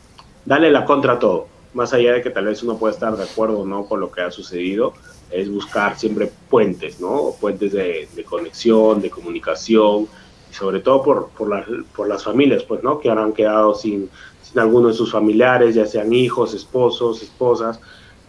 darle 0.45 0.69
la 0.69 0.85
contra 0.85 1.13
a 1.13 1.19
todo, 1.19 1.47
más 1.73 1.93
allá 1.93 2.13
de 2.13 2.21
que 2.21 2.29
tal 2.29 2.45
vez 2.45 2.61
uno 2.61 2.77
pueda 2.77 2.93
estar 2.93 3.17
de 3.17 3.23
acuerdo 3.23 3.61
o 3.61 3.65
no 3.65 3.85
con 3.85 3.99
lo 3.99 4.11
que 4.11 4.21
ha 4.21 4.29
sucedido, 4.29 4.93
es 5.31 5.49
buscar 5.49 5.97
siempre 5.97 6.31
puentes, 6.49 6.99
¿no? 6.99 7.33
Puentes 7.39 7.71
de, 7.71 8.07
de 8.15 8.23
conexión, 8.23 9.01
de 9.01 9.09
comunicación, 9.09 10.07
y 10.51 10.53
sobre 10.53 10.81
todo 10.81 11.01
por, 11.01 11.29
por, 11.29 11.49
las, 11.49 11.65
por 11.95 12.07
las 12.07 12.23
familias, 12.23 12.63
pues, 12.63 12.83
¿no? 12.83 12.99
Que 12.99 13.09
ahora 13.09 13.23
han 13.23 13.33
quedado 13.33 13.73
sin, 13.73 14.09
sin 14.43 14.59
alguno 14.59 14.89
de 14.89 14.93
sus 14.93 15.11
familiares, 15.11 15.75
ya 15.75 15.85
sean 15.85 16.11
hijos, 16.11 16.53
esposos, 16.53 17.23
esposas, 17.23 17.79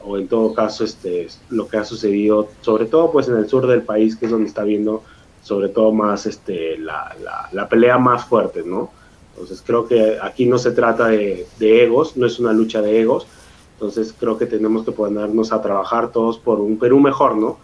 o 0.04 0.16
en 0.16 0.28
todo 0.28 0.54
caso 0.54 0.84
este, 0.84 1.28
lo 1.50 1.66
que 1.68 1.76
ha 1.78 1.84
sucedido, 1.84 2.48
sobre 2.60 2.86
todo 2.86 3.10
pues 3.10 3.28
en 3.28 3.36
el 3.36 3.48
sur 3.48 3.66
del 3.66 3.82
país, 3.82 4.16
que 4.16 4.26
es 4.26 4.30
donde 4.30 4.48
está 4.48 4.64
viendo 4.64 5.02
sobre 5.42 5.68
todo 5.68 5.92
más 5.92 6.26
este, 6.26 6.78
la, 6.78 7.14
la, 7.22 7.48
la 7.50 7.68
pelea 7.68 7.98
más 7.98 8.24
fuerte, 8.24 8.62
¿no? 8.64 8.90
Entonces 9.32 9.62
creo 9.64 9.86
que 9.86 10.18
aquí 10.22 10.46
no 10.46 10.58
se 10.58 10.72
trata 10.72 11.08
de, 11.08 11.46
de, 11.58 11.84
egos, 11.84 12.16
no 12.16 12.26
es 12.26 12.38
una 12.38 12.52
lucha 12.52 12.80
de 12.80 13.00
egos, 13.00 13.26
entonces 13.74 14.14
creo 14.18 14.38
que 14.38 14.46
tenemos 14.46 14.84
que 14.84 14.92
ponernos 14.92 15.52
a 15.52 15.60
trabajar 15.60 16.12
todos 16.12 16.38
por 16.38 16.60
un 16.60 16.78
Perú 16.78 17.00
mejor, 17.00 17.36
¿no? 17.36 17.58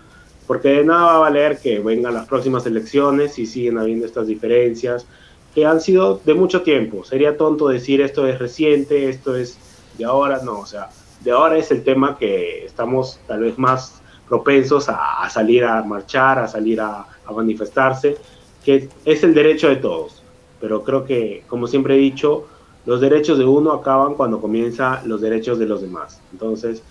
Porque 0.49 0.69
de 0.71 0.85
nada 0.85 1.05
va 1.05 1.17
a 1.17 1.19
valer 1.19 1.59
que 1.59 1.79
vengan 1.79 2.15
las 2.15 2.27
próximas 2.27 2.67
elecciones 2.67 3.39
y 3.39 3.47
siguen 3.47 3.79
habiendo 3.79 4.07
estas 4.07 4.27
diferencias 4.27 5.07
que 5.55 5.65
han 5.67 5.81
sido 5.81 6.21
de 6.25 6.35
mucho 6.35 6.63
tiempo. 6.63 7.05
Sería 7.05 7.37
tonto 7.37 7.69
decir 7.69 8.01
esto 8.01 8.27
es 8.27 8.41
reciente, 8.41 9.09
esto 9.09 9.37
es 9.37 9.59
de 9.97 10.05
ahora, 10.05 10.41
no, 10.43 10.61
o 10.61 10.67
sea, 10.67 10.89
de 11.23 11.31
ahora 11.33 11.59
es 11.59 11.71
el 11.71 11.85
tema 11.85 12.17
que 12.17 12.65
estamos 12.65 13.21
tal 13.27 13.41
vez 13.41 13.59
más 13.59 14.01
propensos 14.29 14.89
a, 14.89 15.23
a 15.23 15.31
salir 15.31 15.65
a 15.65 15.83
marchar, 15.83 16.39
a 16.39 16.49
salir 16.49 16.81
a, 16.81 17.07
a, 17.27 17.33
manifestarse, 17.33 18.17
que 18.65 18.89
es 19.05 19.23
el 19.23 19.35
derecho 19.35 19.69
de 19.69 19.77
todos. 19.77 20.23
Pero 20.61 20.83
creo 20.83 21.05
que, 21.05 21.45
como 21.47 21.67
siempre 21.67 21.95
he 21.95 21.99
dicho, 21.99 22.47
los 22.87 23.01
derechos 23.01 23.39
de 23.39 23.45
uno 23.45 23.73
acaban 23.73 24.15
cuando 24.15 24.41
comienzan 24.41 25.09
los 25.09 25.21
derechos 25.21 25.59
de 25.59 25.67
los 25.67 25.83
demás. 25.83 26.21
Entonces, 26.33 26.83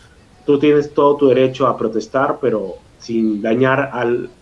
tú 0.45 0.60
tienes 0.60 0.93
todo 0.93 1.16
tu 1.18 1.28
derecho 1.28 1.68
a 1.68 1.78
protestar, 1.78 2.38
pero 2.41 2.76
sin 3.00 3.41
dañar 3.41 3.91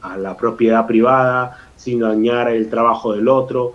a 0.01 0.17
la 0.17 0.37
propiedad 0.37 0.87
privada, 0.87 1.57
sin 1.75 1.99
dañar 1.99 2.49
el 2.49 2.69
trabajo 2.69 3.13
del 3.13 3.27
otro. 3.27 3.73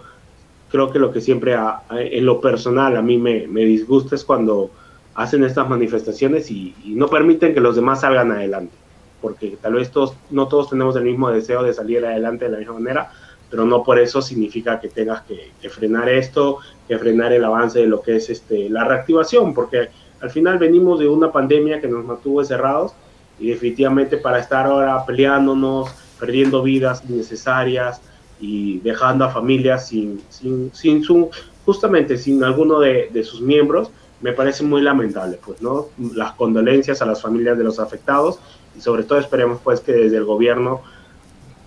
Creo 0.71 0.91
que 0.91 0.99
lo 0.99 1.13
que 1.13 1.21
siempre, 1.21 1.55
a, 1.55 1.83
en 1.91 2.25
lo 2.25 2.41
personal, 2.41 2.97
a 2.97 3.03
mí 3.03 3.19
me, 3.19 3.47
disgusta 3.65 4.15
es 4.15 4.25
cuando 4.25 4.71
hacen 5.15 5.45
estas 5.45 5.69
manifestaciones 5.69 6.51
y, 6.51 6.75
no 6.87 7.09
permiten 7.09 7.55
que 7.55 7.61
los 7.61 7.77
demás 7.77 8.01
salgan 8.01 8.33
adelante, 8.33 8.75
porque 9.21 9.59
tal 9.61 9.75
vez 9.75 9.91
todos, 9.91 10.15
no 10.31 10.49
todos 10.49 10.71
tenemos 10.71 10.97
el 10.97 11.05
mismo 11.05 11.31
deseo 11.31 11.63
de 11.63 11.73
salir 11.73 12.05
adelante 12.05 12.47
de 12.47 12.53
la 12.53 12.59
misma 12.59 12.75
manera, 12.75 13.11
pero 13.51 13.65
no 13.65 13.83
por 13.83 13.99
eso 13.99 14.23
significa 14.23 14.81
que 14.81 14.89
tengas 14.89 15.23
que, 15.23 15.51
que 15.61 15.69
frenar 15.69 16.09
esto, 16.09 16.59
que 16.87 16.99
frenar 16.99 17.33
el 17.33 17.45
avance 17.45 17.81
de 17.81 17.87
lo 17.87 18.01
que 18.01 18.17
es 18.17 18.31
este, 18.31 18.71
la 18.71 18.85
reactivación, 18.85 19.55
porque 19.55 19.89
al 20.21 20.31
final 20.31 20.59
venimos 20.59 21.01
de 21.01 21.09
una 21.09 21.33
pandemia 21.33 21.81
que 21.81 21.89
nos 21.89 22.05
mantuvo 22.05 22.41
encerrados 22.41 22.93
y 23.41 23.49
definitivamente 23.49 24.19
para 24.19 24.39
estar 24.39 24.67
ahora 24.67 25.05
peleándonos, 25.07 25.91
perdiendo 26.19 26.63
vidas 26.63 27.03
innecesarias 27.09 28.01
y 28.39 28.79
dejando 28.81 29.25
a 29.25 29.31
familias 29.31 29.89
sin, 29.89 30.21
sin, 30.29 30.71
sin 30.75 31.03
su, 31.03 31.31
justamente 31.65 32.19
sin 32.19 32.45
alguno 32.45 32.79
de, 32.79 33.09
de 33.13 33.25
sus 33.25 33.41
miembros, 33.41 33.91
me 34.21 34.33
parece 34.33 34.63
muy 34.63 34.83
lamentable, 34.83 35.39
pues, 35.45 35.63
¿no? 35.63 35.87
Las 36.15 36.33
condolencias 36.33 37.01
a 37.01 37.07
las 37.07 37.23
familias 37.23 37.57
de 37.57 37.65
los 37.65 37.79
afectados 37.79 38.39
y 38.77 38.81
sobre 38.83 39.03
todo 39.05 39.19
esperemos, 39.19 39.61
pues, 39.65 39.81
que 39.81 39.93
desde 39.93 40.19
el 40.19 40.25
gobierno 40.25 40.83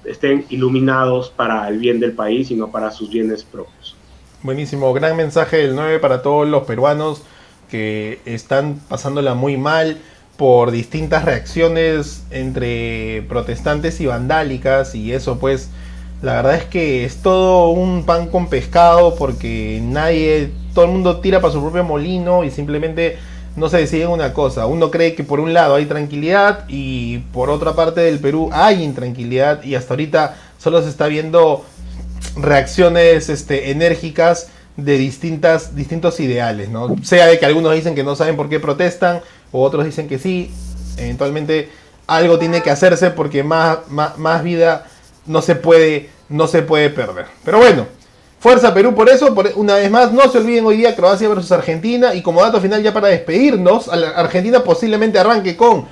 estén 0.06 0.46
iluminados 0.50 1.30
para 1.30 1.68
el 1.68 1.80
bien 1.80 2.00
del 2.00 2.12
país 2.12 2.52
y 2.52 2.56
no 2.56 2.70
para 2.70 2.92
sus 2.92 3.10
bienes 3.10 3.44
propios. 3.44 3.96
Buenísimo, 4.44 4.94
gran 4.94 5.16
mensaje 5.16 5.58
del 5.58 5.76
9 5.76 6.00
para 6.00 6.22
todos 6.22 6.48
los 6.48 6.64
peruanos 6.64 7.24
que 7.72 8.20
están 8.26 8.82
pasándola 8.88 9.34
muy 9.34 9.58
mal 9.58 9.98
por 10.38 10.72
distintas 10.72 11.26
reacciones 11.26 12.24
entre 12.32 13.24
protestantes 13.30 14.02
y 14.02 14.08
vandálicas 14.08 14.96
y 14.96 15.14
eso 15.14 15.38
pues 15.40 15.70
la 16.24 16.36
verdad 16.36 16.56
es 16.56 16.64
que 16.64 17.04
es 17.04 17.18
todo 17.18 17.70
un 17.70 18.06
pan 18.06 18.28
con 18.28 18.48
pescado 18.48 19.16
porque 19.16 19.82
nadie, 19.84 20.52
todo 20.74 20.86
el 20.86 20.92
mundo 20.92 21.20
tira 21.20 21.42
para 21.42 21.54
su 21.54 21.62
propio 21.62 21.84
molino 21.84 22.46
y 22.46 22.50
simplemente 22.50 23.18
no 23.58 23.68
se 23.68 23.78
decide 23.78 24.08
una 24.08 24.34
cosa. 24.34 24.66
Uno 24.66 24.90
cree 24.90 25.16
que 25.16 25.26
por 25.26 25.42
un 25.42 25.54
lado 25.54 25.76
hay 25.76 25.86
tranquilidad 25.86 26.64
y 26.70 27.20
por 27.34 27.50
otra 27.50 27.74
parte 27.74 28.00
del 28.02 28.20
Perú 28.20 28.50
hay 28.54 28.84
intranquilidad 28.84 29.64
y 29.64 29.76
hasta 29.76 29.94
ahorita 29.94 30.38
solo 30.58 30.82
se 30.82 30.90
está 30.90 31.08
viendo 31.08 31.66
reacciones 32.38 33.28
este, 33.28 33.72
enérgicas 33.72 34.48
de 34.78 34.98
distintas, 34.98 35.76
distintos 35.76 36.22
ideales, 36.22 36.70
¿no? 36.70 36.96
Sea 37.04 37.28
de 37.28 37.38
que 37.38 37.46
algunos 37.46 37.76
dicen 37.76 37.96
que 37.96 38.04
no 38.04 38.16
saben 38.16 38.38
por 38.38 38.48
qué 38.48 38.62
protestan, 38.62 39.20
otros 39.62 39.86
dicen 39.86 40.08
que 40.08 40.20
sí, 40.20 40.52
eventualmente 40.98 41.70
algo 42.08 42.40
tiene 42.40 42.62
que 42.62 42.72
hacerse 42.72 43.12
porque 43.12 43.44
más, 43.44 43.80
más, 43.90 44.18
más 44.18 44.44
vida 44.44 44.86
no 45.26 45.42
se 45.42 45.56
puede, 45.56 46.10
no 46.30 46.48
se 46.48 46.62
puede 46.62 46.90
perder. 46.90 47.28
Pero 47.46 47.60
bueno, 47.60 47.86
fuerza 48.40 48.74
Perú 48.74 48.94
por 48.94 49.10
eso, 49.10 49.34
por, 49.34 49.52
una 49.56 49.76
vez 49.76 49.90
más, 49.90 50.12
no 50.12 50.30
se 50.30 50.40
olviden 50.40 50.66
hoy 50.66 50.78
día 50.78 50.96
Croacia 50.96 51.30
versus 51.30 51.52
Argentina, 51.52 52.14
y 52.14 52.22
como 52.22 52.42
dato 52.42 52.60
final 52.60 52.84
ya 52.84 52.94
para 52.94 53.08
despedirnos, 53.08 53.88
Argentina 53.88 54.64
posiblemente 54.64 55.20
arranque 55.20 55.56
con 55.56 55.86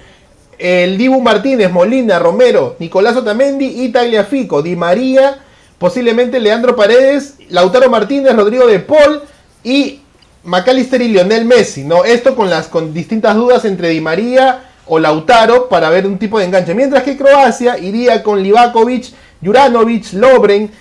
el 0.57 0.97
Dibu 0.97 1.21
Martínez, 1.21 1.71
Molina, 1.71 2.19
Romero, 2.19 2.75
Nicolás 2.77 3.15
Otamendi 3.15 3.83
y 3.83 3.89
Tagliafico, 3.89 4.61
Di 4.61 4.75
María, 4.75 5.39
posiblemente 5.79 6.39
Leandro 6.39 6.75
Paredes, 6.75 7.35
Lautaro 7.49 7.89
Martínez, 7.89 8.35
Rodrigo 8.35 8.67
de 8.67 8.79
Paul 8.79 9.23
y 9.63 10.00
Macalister 10.43 11.01
y 11.01 11.09
Lionel 11.09 11.45
Messi, 11.45 11.83
¿no? 11.83 12.03
Esto 12.03 12.35
con 12.35 12.49
las 12.49 12.67
con 12.67 12.93
distintas 12.93 13.35
dudas 13.35 13.65
entre 13.65 13.89
Di 13.89 14.01
María 14.01 14.63
o 14.85 14.99
Lautaro 14.99 15.69
para 15.69 15.89
ver 15.89 16.05
un 16.07 16.17
tipo 16.17 16.39
de 16.39 16.45
enganche. 16.45 16.73
Mientras 16.73 17.03
que 17.03 17.17
Croacia 17.17 17.77
iría 17.77 18.23
con 18.23 18.41
Livakovic, 18.41 19.05
Juranovic, 19.43 20.13
Lobren, 20.13 20.71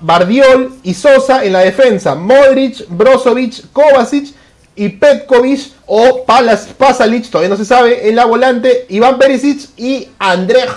Bardiol 0.00 0.74
y 0.82 0.94
Sosa 0.94 1.44
en 1.44 1.52
la 1.52 1.60
defensa. 1.60 2.14
Modric, 2.14 2.84
Brozovic, 2.88 3.72
Kovacic 3.72 4.34
y 4.74 4.88
Petkovic 4.88 5.72
o 5.86 6.24
Palas, 6.24 6.68
Pasalic, 6.76 7.28
todavía 7.28 7.50
no 7.50 7.56
se 7.56 7.64
sabe, 7.64 8.08
en 8.08 8.16
la 8.16 8.24
volante 8.24 8.86
Iván 8.88 9.18
Perisic 9.18 9.68
y 9.76 10.08
Andrej 10.18 10.70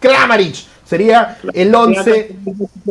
Kramaric. 0.00 0.56
Sería 0.84 1.38
el 1.52 1.74
11. 1.74 2.36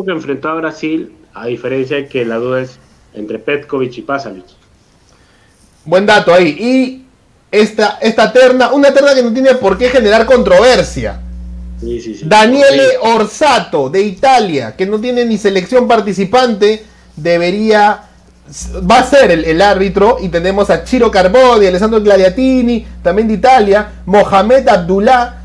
que 0.06 0.12
enfrentó 0.12 0.50
a 0.50 0.56
Brasil, 0.56 1.14
a 1.34 1.48
diferencia 1.48 1.98
de 1.98 2.08
que 2.08 2.26
la 2.26 2.36
duda 2.36 2.62
es 2.62 2.80
entre 3.18 3.40
Petkovic 3.40 3.98
y 3.98 4.02
Pasalic. 4.02 4.46
Buen 5.86 6.06
dato 6.06 6.34
ahí. 6.34 6.48
Y 6.48 7.06
esta, 7.52 7.98
esta 8.02 8.32
terna, 8.32 8.72
una 8.72 8.94
terna 8.94 9.14
que 9.14 9.24
no 9.24 9.34
tiene 9.34 9.56
por 9.56 9.78
qué 9.78 9.90
generar 9.90 10.26
controversia. 10.26 11.22
Daniele 12.24 12.98
Orsato 13.02 13.90
de 13.90 14.02
Italia, 14.02 14.76
que 14.76 14.86
no 14.86 15.00
tiene 15.00 15.26
ni 15.26 15.38
selección 15.38 15.88
participante, 15.88 16.84
debería 17.16 18.04
va 18.90 19.00
a 19.00 19.04
ser 19.04 19.30
el, 19.30 19.62
árbitro 19.62 20.18
y 20.22 20.30
tenemos 20.30 20.70
a 20.70 20.84
Chiro 20.84 21.12
Carboni, 21.12 21.68
Alessandro 21.68 22.02
Gladiatini, 22.02 22.86
también 23.04 23.28
de 23.28 23.34
Italia, 23.34 23.92
Mohamed 24.06 24.68
Abdullah 24.70 25.42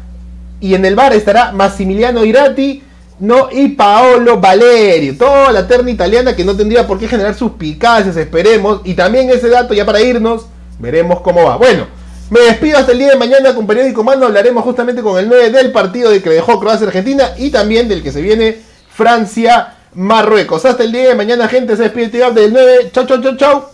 y 0.61 0.75
en 0.75 0.85
el 0.85 0.95
bar 0.95 1.13
estará 1.13 1.51
Massimiliano 1.51 2.25
Irati 2.25 2.83
no, 3.23 3.49
y 3.53 3.69
Paolo 3.69 4.41
Valerio, 4.41 5.17
toda 5.17 5.53
la 5.53 5.69
terna 5.69 5.93
italiana 5.93 6.35
que 6.35 6.45
no 6.45 6.57
tendría 6.57 6.89
por 6.89 6.99
qué 6.99 7.07
generar 7.07 7.37
suspicacias, 7.37 8.17
esperemos, 8.17 8.81
y 8.83 8.95
también 8.95 9.31
ese 9.31 9.49
dato 9.49 9.75
ya 9.75 9.87
para 9.87 10.01
irnos, 10.01 10.47
veremos 10.81 11.21
cómo 11.21 11.45
va. 11.45 11.57
Bueno, 11.57 11.87
me 12.31 12.41
despido 12.41 12.79
hasta 12.79 12.91
el 12.91 12.99
día 12.99 13.11
de 13.11 13.17
mañana 13.17 13.55
con 13.55 13.65
Periódico 13.65 14.03
Mando, 14.03 14.27
hablaremos 14.27 14.65
justamente 14.65 15.03
con 15.03 15.21
el 15.21 15.29
9 15.29 15.51
del 15.51 15.71
partido 15.71 16.11
de 16.11 16.21
que 16.21 16.31
dejó 16.31 16.59
Croacia-Argentina 16.59 17.31
y 17.39 17.51
también 17.51 17.89
del 17.89 18.03
que 18.03 18.11
se 18.11 18.21
viene 18.21 18.59
Francia 18.93 19.75
Marruecos. 19.95 20.65
Hasta 20.65 20.83
el 20.83 20.91
día 20.91 21.11
de 21.11 21.15
mañana, 21.15 21.47
gente. 21.47 21.77
Se 21.77 21.85
despide 21.85 22.33
del 22.33 22.53
9. 22.53 22.91
Chau, 22.93 23.07
chau, 23.07 23.23
chau, 23.23 23.37
chau. 23.37 23.65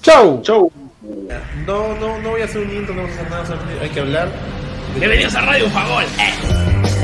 Chau. 0.00 0.40
Chau. 0.40 0.72
No, 1.66 1.94
no, 1.96 2.18
no 2.22 2.30
voy 2.30 2.40
a 2.40 2.44
hacer 2.46 2.62
un 2.62 2.74
intro, 2.74 2.94
no 2.94 3.02
voy 3.02 3.10
a 3.10 3.14
hacer 3.14 3.28
nada. 3.28 3.82
Hay 3.82 3.90
que 3.90 4.00
hablar. 4.00 4.28
Bienvenidos 4.96 5.34
a 5.34 5.42
Radio 5.42 5.68
Fagol. 5.68 6.04
Eh. 6.04 6.95